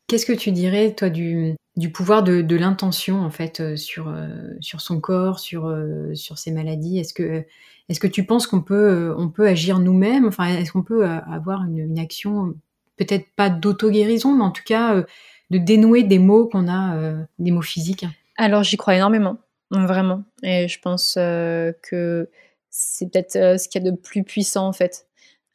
Qu'est-ce 0.08 0.26
que 0.26 0.32
tu 0.34 0.52
dirais, 0.52 0.94
toi, 0.94 1.08
du, 1.08 1.56
du 1.76 1.90
pouvoir 1.90 2.22
de, 2.22 2.56
l'intention 2.56 3.22
en 3.22 3.30
fait 3.30 3.60
euh, 3.60 3.76
sur 3.76 4.08
euh, 4.08 4.28
sur 4.60 4.80
son 4.80 5.00
corps, 5.00 5.38
sur 5.38 5.66
euh, 5.66 6.14
sur 6.14 6.38
ses 6.38 6.52
maladies. 6.52 6.98
Est-ce 6.98 7.14
que 7.14 7.44
est-ce 7.88 8.00
que 8.00 8.06
tu 8.06 8.24
penses 8.24 8.46
qu'on 8.46 8.60
peut 8.60 9.14
on 9.16 9.28
peut 9.28 9.46
agir 9.46 9.78
nous-mêmes? 9.78 10.26
Enfin, 10.26 10.46
est-ce 10.46 10.72
qu'on 10.72 10.82
peut 10.82 11.06
avoir 11.06 11.64
une, 11.64 11.78
une 11.78 11.98
action 11.98 12.54
peut-être 12.96 13.26
pas 13.36 13.50
d'auto-guérison, 13.50 14.34
mais 14.34 14.44
en 14.44 14.50
tout 14.50 14.62
cas 14.64 15.04
de 15.50 15.58
dénouer 15.58 16.02
des 16.02 16.18
mots 16.18 16.46
qu'on 16.46 16.68
a, 16.68 17.14
des 17.38 17.50
mots 17.50 17.62
physiques? 17.62 18.06
Alors 18.36 18.62
j'y 18.62 18.76
crois 18.76 18.94
énormément, 18.94 19.38
vraiment, 19.70 20.22
et 20.42 20.68
je 20.68 20.78
pense 20.78 21.14
que 21.14 22.30
c'est 22.70 23.10
peut-être 23.10 23.32
ce 23.32 23.68
qu'il 23.68 23.82
y 23.82 23.88
a 23.88 23.90
de 23.90 23.96
plus 23.96 24.22
puissant 24.22 24.68
en 24.68 24.72
fait. 24.72 25.06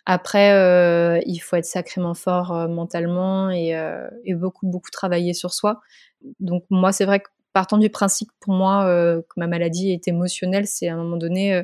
Après, 0.10 0.54
euh, 0.54 1.20
il 1.26 1.40
faut 1.40 1.58
être 1.58 1.66
sacrément 1.66 2.14
fort 2.14 2.54
euh, 2.54 2.70
mentalement 2.70 3.50
et, 3.50 3.76
euh, 3.76 4.08
et, 4.24 4.36
beaucoup, 4.36 4.66
beaucoup 4.66 4.90
travailler 4.90 5.34
sur 5.34 5.54
soi. 5.54 5.82
Donc 6.40 6.64
moi, 6.70 6.94
c'est 6.94 7.04
vrai 7.04 7.20
que 7.20 7.28
partant 7.52 7.78
du 7.78 7.90
principe 7.90 8.30
pour 8.40 8.54
moi 8.54 8.86
que 8.86 9.34
ma 9.36 9.48
maladie 9.48 9.92
est 9.92 10.08
émotionnelle, 10.08 10.66
c'est 10.66 10.88
à 10.88 10.94
un 10.94 10.98
moment 10.98 11.18
donné, 11.18 11.62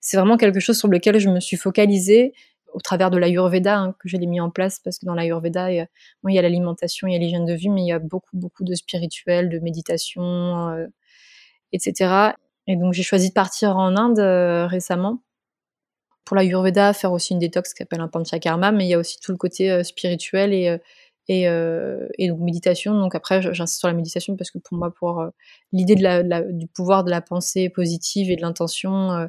c'est 0.00 0.16
vraiment 0.18 0.36
quelque 0.36 0.60
chose 0.60 0.78
sur 0.78 0.86
lequel 0.86 1.18
je 1.18 1.30
me 1.30 1.40
suis 1.40 1.56
focalisée 1.56 2.32
au 2.74 2.80
travers 2.80 3.10
de 3.10 3.18
l'Ayurveda 3.18 3.78
hein, 3.78 3.94
que 3.98 4.08
j'ai 4.08 4.18
mis 4.18 4.40
en 4.40 4.50
place 4.50 4.78
parce 4.78 4.98
que 4.98 5.06
dans 5.06 5.14
l'Ayurveda, 5.14 5.72
il, 5.72 5.88
il 6.28 6.34
y 6.34 6.38
a 6.38 6.42
l'alimentation, 6.42 7.08
il 7.08 7.14
y 7.14 7.16
a 7.16 7.18
l'hygiène 7.18 7.46
de 7.46 7.54
vie, 7.54 7.70
mais 7.70 7.82
il 7.82 7.88
y 7.88 7.92
a 7.92 7.98
beaucoup, 7.98 8.36
beaucoup 8.36 8.64
de 8.64 8.74
spirituel, 8.74 9.48
de 9.48 9.58
méditation, 9.58 10.88
etc. 11.72 12.34
Et 12.66 12.76
donc 12.76 12.92
j'ai 12.92 13.02
choisi 13.02 13.30
de 13.30 13.34
partir 13.34 13.76
en 13.76 13.96
Inde 13.96 14.68
récemment 14.68 15.22
pour 16.30 16.36
la 16.36 16.44
Yurveda, 16.44 16.92
faire 16.92 17.10
aussi 17.10 17.32
une 17.32 17.40
détox 17.40 17.74
qui 17.74 17.78
s'appelle 17.78 18.00
un 18.00 18.06
panchakarma, 18.06 18.70
mais 18.70 18.86
il 18.86 18.88
y 18.88 18.94
a 18.94 18.98
aussi 19.00 19.18
tout 19.18 19.32
le 19.32 19.36
côté 19.36 19.82
spirituel 19.82 20.54
et 20.54 20.78
et, 21.26 21.42
et, 22.18 22.28
donc 22.28 22.38
méditation. 22.38 22.94
Donc 22.94 23.16
après, 23.16 23.42
j'insiste 23.42 23.80
sur 23.80 23.88
la 23.88 23.94
méditation 23.94 24.36
parce 24.36 24.52
que 24.52 24.58
pour 24.58 24.78
moi, 24.78 24.94
pour 24.94 25.24
l'idée 25.72 25.96
du 25.96 26.68
pouvoir 26.68 27.02
de 27.02 27.10
la 27.10 27.20
pensée 27.20 27.68
positive 27.68 28.30
et 28.30 28.36
de 28.36 28.42
l'intention, 28.42 29.28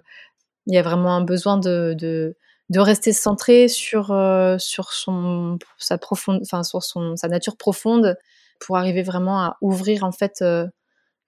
il 0.68 0.76
y 0.76 0.78
a 0.78 0.84
vraiment 0.84 1.16
un 1.16 1.24
besoin 1.24 1.58
de, 1.58 1.96
de, 1.98 2.38
de 2.70 2.80
rester 2.80 3.14
centré 3.14 3.68
sur 3.68 4.16
sur 4.60 4.94
son 4.94 5.58
sa 5.80 5.98
profonde, 5.98 6.42
enfin 6.44 6.62
sur 6.62 6.84
son 6.84 7.16
sa 7.16 7.30
nature 7.30 7.58
profonde 7.58 8.16
pour 8.60 8.78
arriver 8.78 9.02
vraiment 9.02 9.40
à 9.40 9.58
ouvrir 9.62 10.04
en 10.04 10.12
fait 10.12 10.44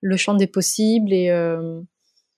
le 0.02 0.18
champ 0.18 0.36
des 0.36 0.46
possibles 0.46 1.12
et 1.12 1.32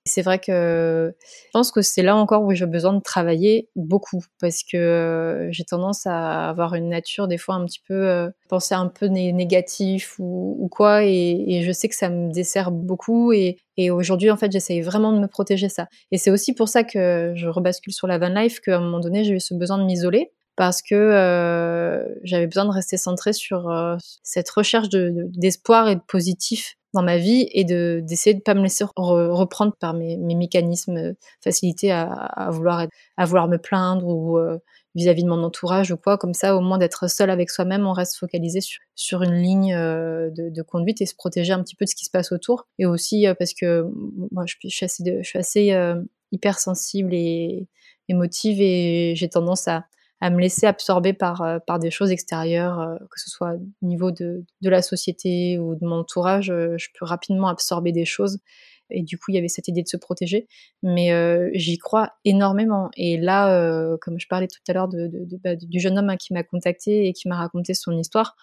c'est 0.07 0.21
vrai 0.21 0.37
que 0.37 1.15
je 1.19 1.49
pense 1.51 1.71
que 1.71 1.81
c'est 1.81 2.03
là 2.03 2.15
encore 2.15 2.43
où 2.43 2.53
j'ai 2.53 2.67
besoin 2.67 2.93
de 2.93 3.01
travailler 3.01 3.69
beaucoup 3.75 4.23
parce 4.39 4.61
que 4.61 4.77
euh, 4.77 5.51
j'ai 5.51 5.63
tendance 5.63 6.05
à 6.05 6.47
avoir 6.47 6.75
une 6.75 6.89
nature 6.89 7.27
des 7.27 7.39
fois 7.39 7.55
un 7.55 7.65
petit 7.65 7.81
peu 7.87 8.07
euh, 8.07 8.29
penser 8.47 8.75
un 8.75 8.87
peu 8.87 9.07
négatif 9.07 10.15
ou, 10.19 10.69
quoi 10.71 11.03
et, 11.03 11.43
et, 11.47 11.63
je 11.63 11.71
sais 11.71 11.89
que 11.89 11.95
ça 11.95 12.09
me 12.09 12.31
dessert 12.31 12.71
beaucoup 12.71 13.33
et, 13.33 13.57
et 13.77 13.89
aujourd'hui 13.89 14.29
en 14.29 14.37
fait 14.37 14.51
j'essaye 14.51 14.81
vraiment 14.81 15.11
de 15.11 15.19
me 15.19 15.27
protéger 15.27 15.69
ça. 15.69 15.87
Et 16.11 16.19
c'est 16.19 16.29
aussi 16.29 16.53
pour 16.53 16.69
ça 16.69 16.83
que 16.83 17.33
je 17.35 17.47
rebascule 17.47 17.93
sur 17.93 18.05
la 18.05 18.19
van 18.19 18.29
life 18.29 18.59
qu'à 18.59 18.77
un 18.77 18.81
moment 18.81 18.99
donné 18.99 19.23
j'ai 19.23 19.33
eu 19.33 19.39
ce 19.39 19.55
besoin 19.55 19.79
de 19.79 19.85
m'isoler 19.85 20.31
parce 20.55 20.81
que 20.81 20.95
euh, 20.95 22.05
j'avais 22.23 22.47
besoin 22.47 22.65
de 22.65 22.71
rester 22.71 22.97
centrée 22.97 23.33
sur 23.33 23.69
euh, 23.69 23.97
cette 24.23 24.49
recherche 24.49 24.89
d'espoir 24.89 25.85
de, 25.85 25.91
et 25.91 25.95
de 25.95 26.01
positif 26.07 26.75
dans 26.95 27.03
ma 27.03 27.17
vie 27.17 27.47
et 27.51 27.65
de 27.65 28.01
d'essayer 28.01 28.33
de 28.33 28.41
pas 28.41 28.53
me 28.55 28.63
laisser 28.63 28.85
reprendre 28.95 29.73
par 29.79 29.93
mes, 29.93 30.17
mes 30.17 30.33
mécanismes 30.33 30.97
euh, 30.97 31.13
facilités 31.43 31.91
à, 31.91 32.09
à, 32.09 32.49
vouloir 32.49 32.87
à 33.17 33.25
vouloir 33.25 33.47
me 33.49 33.57
plaindre 33.57 34.07
ou 34.07 34.37
euh, 34.37 34.57
vis-à-vis 34.95 35.23
de 35.23 35.29
mon 35.29 35.43
entourage 35.43 35.91
ou 35.91 35.97
quoi. 35.97 36.17
Comme 36.17 36.33
ça 36.33 36.55
au 36.55 36.61
moins 36.61 36.77
d'être 36.77 37.09
seul 37.09 37.29
avec 37.29 37.51
soi-même 37.51 37.85
on 37.85 37.91
reste 37.91 38.15
focalisé 38.15 38.61
sur, 38.61 38.81
sur 38.95 39.21
une 39.23 39.35
ligne 39.35 39.75
euh, 39.75 40.29
de, 40.31 40.49
de, 40.49 40.61
conduite 40.61 41.01
et 41.01 41.05
se 41.05 41.15
protéger 41.15 41.51
un 41.51 41.61
petit 41.61 41.75
peu 41.75 41.83
de 41.83 41.89
ce 41.89 41.95
qui 41.95 42.05
se 42.05 42.11
passe 42.11 42.31
autour. 42.31 42.65
Et 42.79 42.85
aussi 42.85 43.27
parce 43.37 43.53
que 43.53 43.85
moi 44.31 44.45
je, 44.47 44.55
suis 44.69 44.85
assez 44.85 45.03
je 45.05 45.27
suis 45.27 45.39
assez 45.39 45.77
hypersensible 46.31 47.13
et 47.13 47.67
émotive 48.07 48.61
et 48.61 49.13
j'ai 49.15 49.27
tendance 49.27 49.67
à 49.67 49.85
à 50.25 50.31
me 50.31 50.41
laisser 50.41 50.65
absorber 50.65 51.13
par, 51.13 51.43
euh, 51.43 51.59
par 51.59 51.77
des 51.77 51.91
choses 51.91 52.09
extérieures, 52.09 52.79
euh, 52.79 52.95
que 53.11 53.19
ce 53.19 53.29
soit 53.29 53.53
au 53.53 53.85
niveau 53.85 54.09
de, 54.09 54.43
de 54.61 54.69
la 54.71 54.81
société 54.81 55.59
ou 55.59 55.75
de 55.75 55.85
mon 55.85 55.99
entourage, 55.99 56.49
euh, 56.49 56.75
je 56.79 56.87
peux 56.97 57.05
rapidement 57.05 57.47
absorber 57.47 57.91
des 57.91 58.05
choses. 58.05 58.39
Et 58.89 59.03
du 59.03 59.19
coup, 59.19 59.25
il 59.29 59.35
y 59.35 59.37
avait 59.37 59.47
cette 59.47 59.67
idée 59.67 59.83
de 59.83 59.87
se 59.87 59.97
protéger. 59.97 60.47
Mais 60.83 61.09
j'y 61.55 61.79
crois 61.79 62.11
énormément. 62.23 62.91
Et 62.95 63.17
là, 63.17 63.97
comme 63.99 64.19
je 64.19 64.27
parlais 64.27 64.47
tout 64.47 64.59
à 64.67 64.73
l'heure 64.73 64.87
de, 64.87 65.09
bah, 65.43 65.55
du 65.55 65.79
jeune 65.79 65.97
homme 65.97 66.11
hein, 66.11 66.17
qui 66.17 66.33
m'a 66.33 66.43
contacté 66.43 67.07
et 67.07 67.13
qui 67.13 67.27
m'a 67.27 67.35
raconté 67.35 67.73
son 67.73 67.97
histoire, 67.97 68.35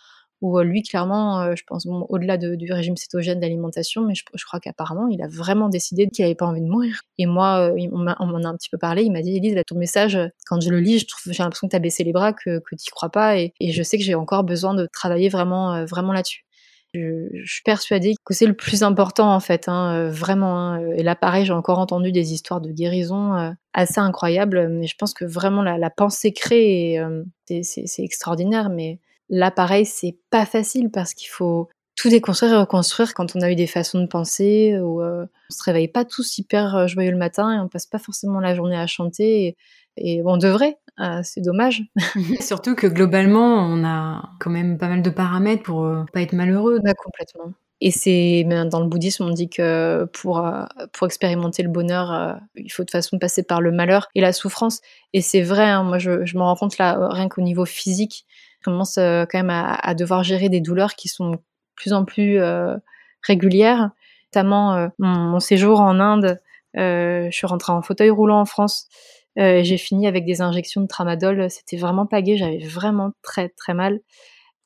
où 0.42 0.58
euh, 0.58 0.64
lui, 0.64 0.82
clairement, 0.82 1.40
euh, 1.40 1.54
je 1.56 1.62
pense, 1.64 1.86
au-delà 1.86 2.36
du 2.36 2.72
régime 2.72 2.96
cétogène 2.96 3.40
d'alimentation, 3.40 4.02
mais 4.02 4.14
je, 4.14 4.44
crois 4.44 4.60
qu'apparemment, 4.60 5.06
il 5.08 5.22
a 5.22 5.28
vraiment 5.28 5.68
décidé 5.68 6.08
qu'il 6.08 6.24
n'avait 6.24 6.34
pas 6.34 6.46
envie 6.46 6.60
de 6.60 6.66
mourir. 6.66 7.00
Et 7.16 7.26
moi, 7.26 7.70
euh, 7.72 7.88
on 7.92 8.26
m'en 8.26 8.42
a 8.44 8.48
un 8.48 8.56
petit 8.56 8.68
peu 8.68 8.76
parlé, 8.76 9.04
il 9.04 9.12
m'a 9.12 9.22
dit, 9.22 9.36
Elise, 9.36 9.56
ton 9.66 9.76
message, 9.76 10.18
quand 10.46 10.60
je 10.60 10.68
le 10.68 10.80
lis, 10.80 11.06
j'ai 11.26 11.42
l'impression 11.42 11.68
que 11.68 11.70
tu 11.70 11.76
as 11.76 11.78
baissé 11.78 12.02
les 12.02 12.12
bras, 12.12 12.32
que, 12.32 12.58
que 12.58 12.74
tu 12.74 12.84
n'y 12.86 12.90
crois 12.90 13.10
pas, 13.10 13.38
et, 13.38 13.54
je 13.60 13.82
sais 13.82 13.96
que 13.96 14.04
j'ai 14.04 14.16
encore 14.16 14.42
besoin 14.42 14.74
de 14.74 14.86
travailler 14.92 15.28
vraiment, 15.28 15.84
vraiment 15.84 16.12
là-dessus. 16.12 16.44
Je, 16.92 17.28
suis 17.46 17.62
persuadée 17.62 18.14
que 18.22 18.34
c'est 18.34 18.44
le 18.44 18.52
plus 18.52 18.82
important 18.82 19.32
en 19.34 19.40
fait, 19.40 19.66
hein, 19.66 20.08
vraiment. 20.10 20.58
Hein. 20.58 20.90
Et 20.94 21.02
là, 21.02 21.14
pareil, 21.14 21.46
j'ai 21.46 21.54
encore 21.54 21.78
entendu 21.78 22.12
des 22.12 22.34
histoires 22.34 22.60
de 22.60 22.70
guérison 22.70 23.54
assez 23.72 23.98
incroyables, 23.98 24.68
mais 24.68 24.86
je 24.86 24.94
pense 24.98 25.14
que 25.14 25.24
vraiment 25.24 25.62
la, 25.62 25.90
pensée 25.90 26.32
crée, 26.32 27.00
c'est 27.46 28.02
extraordinaire. 28.02 28.68
Mais 28.68 28.98
Là, 29.32 29.50
pareil, 29.50 29.86
c'est 29.86 30.18
pas 30.28 30.44
facile 30.44 30.90
parce 30.90 31.14
qu'il 31.14 31.30
faut 31.30 31.70
tout 31.96 32.10
déconstruire 32.10 32.52
et 32.52 32.56
reconstruire 32.58 33.14
quand 33.14 33.34
on 33.34 33.40
a 33.40 33.50
eu 33.50 33.54
des 33.54 33.66
façons 33.66 33.98
de 33.98 34.06
penser 34.06 34.78
ou 34.78 35.00
euh, 35.00 35.24
on 35.24 35.54
se 35.54 35.62
réveille 35.62 35.88
pas 35.88 36.04
tous 36.04 36.36
hyper 36.36 36.76
euh, 36.76 36.86
joyeux 36.86 37.10
le 37.10 37.16
matin 37.16 37.50
et 37.54 37.58
on 37.58 37.66
passe 37.66 37.86
pas 37.86 37.98
forcément 37.98 38.40
la 38.40 38.54
journée 38.54 38.76
à 38.76 38.86
chanter 38.86 39.56
et, 39.96 40.22
on 40.24 40.36
devrait. 40.36 40.76
Euh, 41.00 41.20
c'est 41.22 41.40
dommage. 41.40 41.82
Surtout 42.40 42.74
que 42.74 42.86
globalement, 42.86 43.56
on 43.56 43.82
a 43.84 44.30
quand 44.38 44.50
même 44.50 44.76
pas 44.76 44.88
mal 44.88 45.00
de 45.00 45.10
paramètres 45.10 45.62
pour 45.62 45.86
pas 46.12 46.20
être 46.20 46.34
malheureux. 46.34 46.80
Bah, 46.84 46.92
complètement. 46.92 47.54
Et 47.80 47.90
c'est 47.90 48.44
dans 48.70 48.80
le 48.80 48.86
bouddhisme, 48.86 49.24
on 49.24 49.30
dit 49.30 49.48
que 49.48 50.04
pour 50.12 50.46
pour 50.92 51.06
expérimenter 51.06 51.64
le 51.64 51.68
bonheur, 51.68 52.38
il 52.54 52.70
faut 52.70 52.82
de 52.82 52.86
toute 52.86 52.92
façon 52.92 53.18
passer 53.18 53.42
par 53.42 53.60
le 53.60 53.72
malheur 53.72 54.06
et 54.14 54.20
la 54.20 54.32
souffrance. 54.32 54.82
Et 55.12 55.20
c'est 55.20 55.42
vrai. 55.42 55.64
Hein, 55.64 55.82
moi, 55.82 55.98
je, 55.98 56.24
je 56.24 56.36
me 56.36 56.42
rends 56.42 56.54
compte 56.54 56.78
là, 56.78 57.08
rien 57.10 57.28
qu'au 57.28 57.42
niveau 57.42 57.64
physique, 57.64 58.24
commence 58.62 58.98
euh, 58.98 59.24
quand 59.30 59.38
même 59.38 59.50
à, 59.50 59.94
devoir 59.94 60.22
gérer 60.22 60.48
des 60.48 60.60
douleurs 60.60 60.94
qui 60.94 61.08
sont 61.08 61.30
de 61.30 61.38
plus 61.76 61.92
en 61.92 62.04
plus 62.04 62.40
euh, 62.40 62.76
régulières. 63.22 63.90
Notamment 64.34 64.74
euh, 64.74 64.88
mon, 64.98 65.40
séjour 65.40 65.80
en 65.80 66.00
Inde, 66.00 66.40
je 66.74 67.28
suis 67.30 67.46
rentrée 67.46 67.72
en 67.72 67.82
fauteuil 67.82 68.10
roulant 68.10 68.40
en 68.40 68.44
France. 68.46 68.88
j'ai 69.36 69.76
fini 69.76 70.06
avec 70.06 70.24
des 70.24 70.40
injections 70.40 70.80
de 70.80 70.86
tramadol. 70.86 71.50
C'était 71.50 71.76
vraiment 71.76 72.06
pas 72.06 72.22
gai. 72.22 72.36
J'avais 72.36 72.64
vraiment 72.64 73.12
très 73.22 73.50
très 73.50 73.74
mal. 73.74 74.00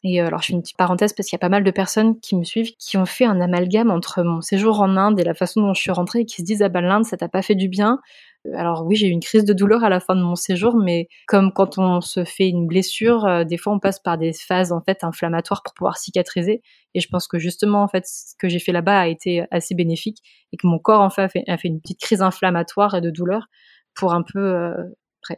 Et 0.04 0.20
alors, 0.20 0.40
je 0.40 0.48
fais 0.48 0.52
une 0.52 0.62
petite 0.62 0.76
parenthèse 0.76 1.12
parce 1.14 1.28
qu'il 1.28 1.34
y 1.36 1.40
a 1.40 1.40
pas 1.40 1.48
mal 1.48 1.64
de 1.64 1.70
personnes 1.72 2.20
qui 2.20 2.36
me 2.36 2.44
suivent 2.44 2.70
qui 2.78 2.96
ont 2.96 3.06
fait 3.06 3.24
un 3.24 3.40
amalgame 3.40 3.90
entre 3.90 4.22
mon 4.22 4.40
séjour 4.40 4.80
en 4.80 4.96
Inde 4.96 5.18
et 5.18 5.24
la 5.24 5.34
façon 5.34 5.62
dont 5.62 5.74
je 5.74 5.80
suis 5.80 5.90
rentrée 5.90 6.20
et 6.20 6.24
qui 6.26 6.36
se 6.36 6.42
disent 6.42 6.62
ah 6.62 6.68
ben 6.68 6.82
l'Inde 6.82 7.04
ça 7.04 7.16
t'a 7.16 7.28
pas 7.28 7.42
fait 7.42 7.56
du 7.56 7.68
bien. 7.68 7.98
Alors 8.54 8.84
oui, 8.84 8.96
j'ai 8.96 9.08
eu 9.08 9.10
une 9.10 9.20
crise 9.20 9.44
de 9.44 9.52
douleur 9.52 9.84
à 9.84 9.88
la 9.88 10.00
fin 10.00 10.14
de 10.14 10.22
mon 10.22 10.34
séjour, 10.34 10.76
mais 10.76 11.08
comme 11.26 11.52
quand 11.52 11.78
on 11.78 12.00
se 12.00 12.24
fait 12.24 12.48
une 12.48 12.66
blessure, 12.66 13.24
euh, 13.24 13.44
des 13.44 13.56
fois 13.56 13.72
on 13.72 13.78
passe 13.78 14.00
par 14.00 14.18
des 14.18 14.32
phases 14.32 14.72
en 14.72 14.80
fait 14.80 15.04
inflammatoires 15.04 15.62
pour 15.62 15.74
pouvoir 15.74 15.96
cicatriser. 15.96 16.62
Et 16.94 17.00
je 17.00 17.08
pense 17.08 17.26
que 17.28 17.38
justement 17.38 17.82
en 17.82 17.88
fait 17.88 18.06
ce 18.06 18.34
que 18.38 18.48
j'ai 18.48 18.58
fait 18.58 18.72
là-bas 18.72 19.00
a 19.00 19.06
été 19.06 19.44
assez 19.50 19.74
bénéfique 19.74 20.18
et 20.52 20.56
que 20.56 20.66
mon 20.66 20.78
corps 20.78 21.00
en 21.00 21.10
fait 21.10 21.30
a 21.46 21.56
fait, 21.56 21.68
une 21.68 21.80
petite 21.80 22.00
crise 22.00 22.22
inflammatoire 22.22 22.94
et 22.94 23.00
de 23.00 23.10
douleur 23.10 23.46
pour 23.94 24.12
un 24.12 24.22
peu 24.22 24.40
euh, 24.40 24.74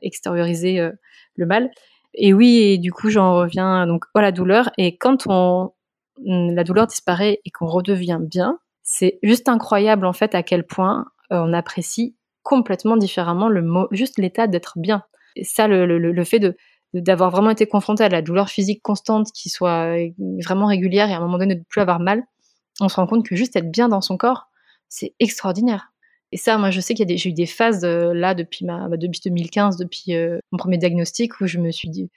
extérioriser 0.02 0.80
euh, 0.80 0.92
le 1.36 1.46
mal. 1.46 1.70
Et 2.14 2.32
oui, 2.34 2.58
et 2.58 2.78
du 2.78 2.92
coup 2.92 3.10
j'en 3.10 3.34
reviens 3.34 3.86
donc 3.86 4.04
à 4.14 4.22
la 4.22 4.32
douleur. 4.32 4.70
Et 4.78 4.96
quand 4.96 5.26
on 5.26 5.72
la 6.24 6.64
douleur 6.64 6.86
disparaît 6.88 7.40
et 7.44 7.50
qu'on 7.50 7.66
redevient 7.66 8.18
bien, 8.20 8.58
c'est 8.82 9.18
juste 9.22 9.48
incroyable 9.48 10.06
en 10.06 10.12
fait 10.12 10.34
à 10.34 10.42
quel 10.42 10.66
point 10.66 11.06
on 11.30 11.52
apprécie 11.52 12.17
complètement 12.48 12.96
différemment 12.96 13.48
le 13.48 13.60
mot, 13.62 13.88
juste 13.90 14.18
l'état 14.18 14.46
d'être 14.46 14.78
bien. 14.78 15.02
Et 15.36 15.44
ça, 15.44 15.68
le, 15.68 15.84
le, 15.86 15.98
le 15.98 16.24
fait 16.24 16.38
de 16.38 16.56
d'avoir 16.94 17.30
vraiment 17.30 17.50
été 17.50 17.66
confronté 17.66 18.02
à 18.02 18.08
la 18.08 18.22
douleur 18.22 18.48
physique 18.48 18.80
constante 18.82 19.30
qui 19.34 19.50
soit 19.50 19.94
vraiment 20.42 20.66
régulière 20.66 21.10
et 21.10 21.12
à 21.12 21.18
un 21.18 21.20
moment 21.20 21.36
donné 21.36 21.54
de 21.54 21.60
ne 21.60 21.64
plus 21.64 21.82
avoir 21.82 22.00
mal, 22.00 22.24
on 22.80 22.88
se 22.88 22.96
rend 22.96 23.06
compte 23.06 23.26
que 23.26 23.36
juste 23.36 23.56
être 23.56 23.70
bien 23.70 23.90
dans 23.90 24.00
son 24.00 24.16
corps, 24.16 24.48
c'est 24.88 25.12
extraordinaire. 25.20 25.92
Et 26.32 26.38
ça, 26.38 26.56
moi, 26.56 26.70
je 26.70 26.80
sais 26.80 26.94
qu'il 26.94 27.10
y 27.10 27.12
a 27.12 27.16
j'ai 27.16 27.28
eu 27.28 27.34
des 27.34 27.44
phases 27.44 27.84
euh, 27.84 28.14
là 28.14 28.34
depuis 28.34 28.64
ma, 28.64 28.88
bah, 28.88 28.96
depuis 28.96 29.20
2015, 29.22 29.76
depuis 29.76 30.14
euh, 30.14 30.38
mon 30.50 30.56
premier 30.56 30.78
diagnostic, 30.78 31.38
où 31.42 31.46
je 31.46 31.58
me 31.58 31.70
suis 31.70 31.90
dit, 31.90 32.10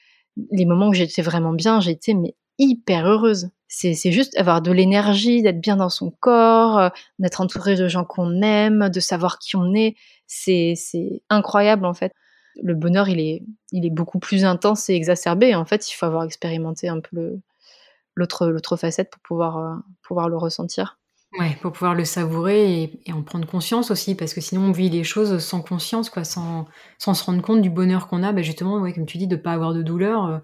les 0.51 0.65
moments 0.65 0.87
où 0.87 0.93
j'étais 0.93 1.21
vraiment 1.21 1.53
bien, 1.53 1.81
j'étais 1.81 2.13
mais 2.13 2.33
hyper 2.57 3.07
heureuse. 3.07 3.49
C'est, 3.67 4.11
juste 4.11 4.37
avoir 4.37 4.61
de 4.61 4.71
l'énergie, 4.71 5.41
d'être 5.41 5.61
bien 5.61 5.77
dans 5.77 5.89
son 5.89 6.11
corps, 6.11 6.77
euh, 6.77 6.89
d'être 7.19 7.39
entouré 7.39 7.75
de 7.75 7.87
gens 7.87 8.03
qu'on 8.03 8.41
aime, 8.41 8.89
de 8.89 8.99
savoir 8.99 9.39
qui 9.39 9.55
on 9.55 9.73
est. 9.73 9.95
C'est, 10.27 10.73
c'est 10.75 11.23
incroyable 11.29 11.85
en 11.85 11.93
fait. 11.93 12.11
Le 12.61 12.75
bonheur, 12.75 13.07
il 13.07 13.19
est, 13.19 13.43
il 13.71 13.85
est 13.85 13.89
beaucoup 13.89 14.19
plus 14.19 14.43
intense 14.43 14.89
et 14.89 14.93
exacerbé. 14.93 15.55
En 15.55 15.65
fait, 15.65 15.89
il 15.89 15.93
faut 15.93 16.05
avoir 16.05 16.25
expérimenté 16.25 16.89
un 16.89 16.99
peu 16.99 17.39
l'autre, 18.15 18.47
l'autre 18.47 18.75
facette 18.75 19.09
pour 19.09 19.21
pouvoir, 19.21 19.57
euh, 19.57 19.75
pouvoir 20.03 20.27
le 20.27 20.37
ressentir. 20.37 20.99
Ouais, 21.39 21.57
pour 21.61 21.71
pouvoir 21.71 21.95
le 21.95 22.03
savourer 22.03 22.83
et, 23.05 23.13
en 23.13 23.23
prendre 23.23 23.47
conscience 23.47 23.89
aussi, 23.89 24.15
parce 24.15 24.33
que 24.33 24.41
sinon 24.41 24.63
on 24.63 24.71
vit 24.73 24.89
les 24.89 25.05
choses 25.05 25.37
sans 25.39 25.61
conscience, 25.61 26.09
quoi, 26.09 26.25
sans, 26.25 26.67
sans 26.97 27.13
se 27.13 27.23
rendre 27.23 27.41
compte 27.41 27.61
du 27.61 27.69
bonheur 27.69 28.07
qu'on 28.07 28.21
a. 28.21 28.33
Bah 28.33 28.41
justement, 28.41 28.79
ouais, 28.79 28.91
comme 28.91 29.05
tu 29.05 29.17
dis, 29.17 29.27
de 29.27 29.37
pas 29.37 29.53
avoir 29.53 29.73
de 29.73 29.81
douleur. 29.81 30.25
Euh, 30.25 30.39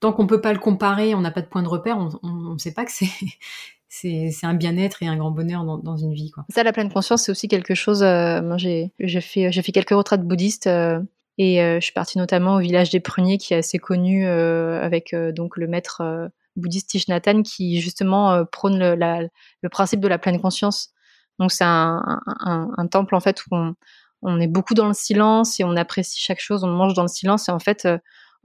tant 0.00 0.12
qu'on 0.12 0.26
peut 0.26 0.40
pas 0.40 0.52
le 0.52 0.58
comparer, 0.58 1.14
on 1.14 1.20
n'a 1.20 1.30
pas 1.30 1.42
de 1.42 1.46
point 1.46 1.62
de 1.62 1.68
repère, 1.68 1.98
on 2.22 2.54
ne 2.54 2.58
sait 2.58 2.74
pas 2.74 2.84
que 2.84 2.92
c'est 3.88 4.46
un 4.46 4.54
bien-être 4.54 5.02
et 5.02 5.06
un 5.06 5.16
grand 5.16 5.30
bonheur 5.30 5.64
dans, 5.64 5.96
une 5.96 6.12
vie. 6.12 6.32
Ça, 6.50 6.62
la 6.62 6.72
pleine 6.72 6.92
conscience, 6.92 7.22
c'est 7.22 7.32
aussi 7.32 7.48
quelque 7.48 7.74
chose. 7.74 8.02
Euh, 8.02 8.42
moi, 8.42 8.56
j'ai 8.58 8.90
fait, 9.20 9.50
quelques 9.72 9.90
retraites 9.90 10.22
bouddhistes 10.22 10.66
euh, 10.66 11.00
et 11.38 11.62
euh, 11.62 11.76
je 11.80 11.84
suis 11.84 11.92
partie 11.92 12.18
notamment 12.18 12.56
au 12.56 12.58
village 12.58 12.90
des 12.90 13.00
Pruniers, 13.00 13.38
qui 13.38 13.54
est 13.54 13.58
assez 13.58 13.78
connu 13.78 14.26
avec 14.26 15.14
donc 15.14 15.56
le 15.56 15.66
maître 15.66 16.30
bouddhiste 16.56 16.90
Thich 16.90 17.06
qui 17.44 17.80
justement 17.80 18.44
prône 18.46 18.78
le, 18.78 19.68
principe 19.68 20.00
de 20.00 20.08
la 20.08 20.18
pleine 20.18 20.40
conscience. 20.40 20.90
Donc, 21.38 21.52
c'est 21.52 21.64
un, 21.64 22.88
temple 22.90 23.14
en 23.14 23.20
fait 23.20 23.42
où 23.46 23.48
on, 23.52 23.74
on, 24.22 24.40
est 24.40 24.46
beaucoup 24.46 24.74
dans 24.74 24.88
le 24.88 24.94
silence 24.94 25.60
et 25.60 25.64
on 25.64 25.76
apprécie 25.76 26.20
chaque 26.20 26.40
chose, 26.40 26.64
on 26.64 26.68
mange 26.68 26.94
dans 26.94 27.02
le 27.02 27.08
silence 27.08 27.48
et 27.48 27.52
en 27.52 27.58
fait 27.58 27.86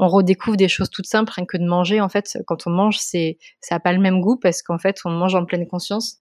on 0.02 0.08
redécouvre 0.08 0.58
des 0.58 0.68
choses 0.68 0.90
toutes 0.90 1.06
simples, 1.06 1.32
rien 1.34 1.46
que 1.46 1.58
de 1.58 1.66
manger. 1.66 2.02
En 2.02 2.10
fait, 2.10 2.40
quand 2.48 2.66
on 2.66 2.72
mange, 2.72 2.98
c'est 2.98 3.38
ça 3.62 3.76
n'a 3.76 3.80
pas 3.80 3.94
le 3.94 4.00
même 4.00 4.20
goût 4.20 4.36
parce 4.36 4.64
qu'en 4.64 4.80
fait, 4.80 4.98
on 5.06 5.12
mange 5.12 5.36
en 5.36 5.46
pleine 5.46 5.68
conscience 5.68 6.18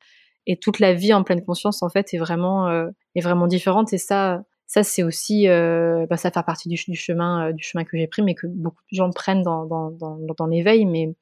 et 0.47 0.59
toute 0.59 0.81
la 0.81 0.93
vie 0.93 1.13
en 1.15 1.23
pleine 1.25 1.43
conscience 1.43 1.83
en 1.83 1.89
fait 1.89 2.13
est 2.13 2.19
vraiment 2.19 2.69
euh, 2.69 2.89
est 3.15 3.23
vraiment 3.23 3.47
différente. 3.47 3.93
Et 3.95 3.99
ça, 3.99 4.43
ça 4.67 4.83
c'est 4.83 5.03
aussi 5.03 5.49
euh, 5.49 6.07
bah, 6.11 6.19
ça 6.19 6.31
fait 6.31 6.43
partie 6.43 6.69
du, 6.69 6.77
chemin 6.77 7.49
euh, 7.49 7.53
du 7.53 7.63
chemin 7.63 7.85
que 7.85 7.97
j'ai 7.97 8.07
pris 8.07 8.21
mais 8.23 8.35
que 8.35 8.47
beaucoup 8.47 8.83
de 8.93 8.97
gens 8.97 9.11
prennent 9.11 9.43
dans, 9.43 9.65
dans, 9.65 9.91
dans, 9.91 10.47
l'éveil 10.47 10.85
mais 10.85 11.15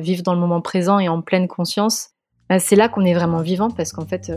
vivre 0.00 0.22
dans 0.22 0.34
le 0.34 0.40
moment 0.40 0.62
présent 0.62 0.98
et 0.98 1.08
en 1.08 1.20
pleine 1.20 1.46
conscience 1.46 2.08
bah, 2.48 2.58
c'est 2.58 2.74
là 2.74 2.88
qu'on 2.88 3.04
est 3.04 3.14
vraiment 3.14 3.42
vivant 3.42 3.70
parce 3.70 3.92
qu'en 3.92 4.06
fait 4.06 4.32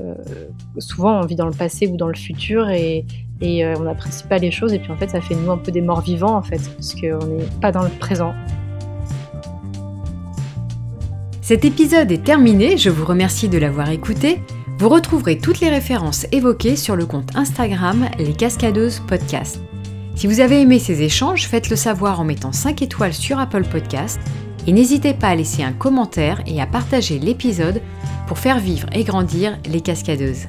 souvent 0.77 1.19
on 1.19 1.25
vit 1.25 1.35
dans 1.35 1.47
le 1.47 1.55
passé 1.55 1.87
ou 1.87 1.97
dans 1.97 2.07
le 2.07 2.15
futur 2.15 2.69
et, 2.69 3.05
et 3.43 3.65
on 3.77 3.83
n'apprécie 3.83 4.23
pas 4.23 4.39
les 4.39 4.49
choses 4.49 4.73
et 4.73 4.79
puis 4.79 4.91
en 4.91 4.97
fait 4.97 5.09
ça 5.09 5.21
fait 5.21 5.35
de 5.35 5.39
nous 5.41 5.51
un 5.51 5.57
peu 5.57 5.71
des 5.71 5.81
morts 5.81 6.01
vivants 6.01 6.35
en 6.35 6.41
fait 6.41 6.61
parce 6.75 6.95
qu'on 6.95 7.27
n'est 7.27 7.45
pas 7.61 7.71
dans 7.71 7.83
le 7.83 7.89
présent 7.89 8.33
cet 11.43 11.65
épisode 11.65 12.09
est 12.09 12.23
terminé, 12.23 12.77
je 12.77 12.89
vous 12.89 13.03
remercie 13.03 13.49
de 13.49 13.57
l'avoir 13.57 13.89
écouté. 13.89 14.41
Vous 14.79 14.87
retrouverez 14.87 15.37
toutes 15.37 15.59
les 15.59 15.69
références 15.69 16.25
évoquées 16.31 16.77
sur 16.77 16.95
le 16.95 17.05
compte 17.05 17.35
Instagram 17.35 18.07
Les 18.17 18.31
Cascadeuses 18.31 19.01
Podcast. 19.01 19.59
Si 20.15 20.25
vous 20.25 20.39
avez 20.39 20.61
aimé 20.61 20.79
ces 20.79 21.01
échanges, 21.01 21.49
faites-le 21.49 21.75
savoir 21.75 22.21
en 22.21 22.23
mettant 22.23 22.53
5 22.53 22.81
étoiles 22.81 23.13
sur 23.13 23.39
Apple 23.39 23.65
Podcast 23.65 24.21
et 24.67 24.71
n'hésitez 24.71 25.13
pas 25.13 25.27
à 25.27 25.35
laisser 25.35 25.63
un 25.63 25.73
commentaire 25.73 26.41
et 26.47 26.61
à 26.61 26.65
partager 26.65 27.19
l'épisode 27.19 27.81
pour 28.25 28.39
faire 28.39 28.59
vivre 28.59 28.87
et 28.93 29.03
grandir 29.03 29.57
les 29.69 29.81
cascadeuses. 29.81 30.47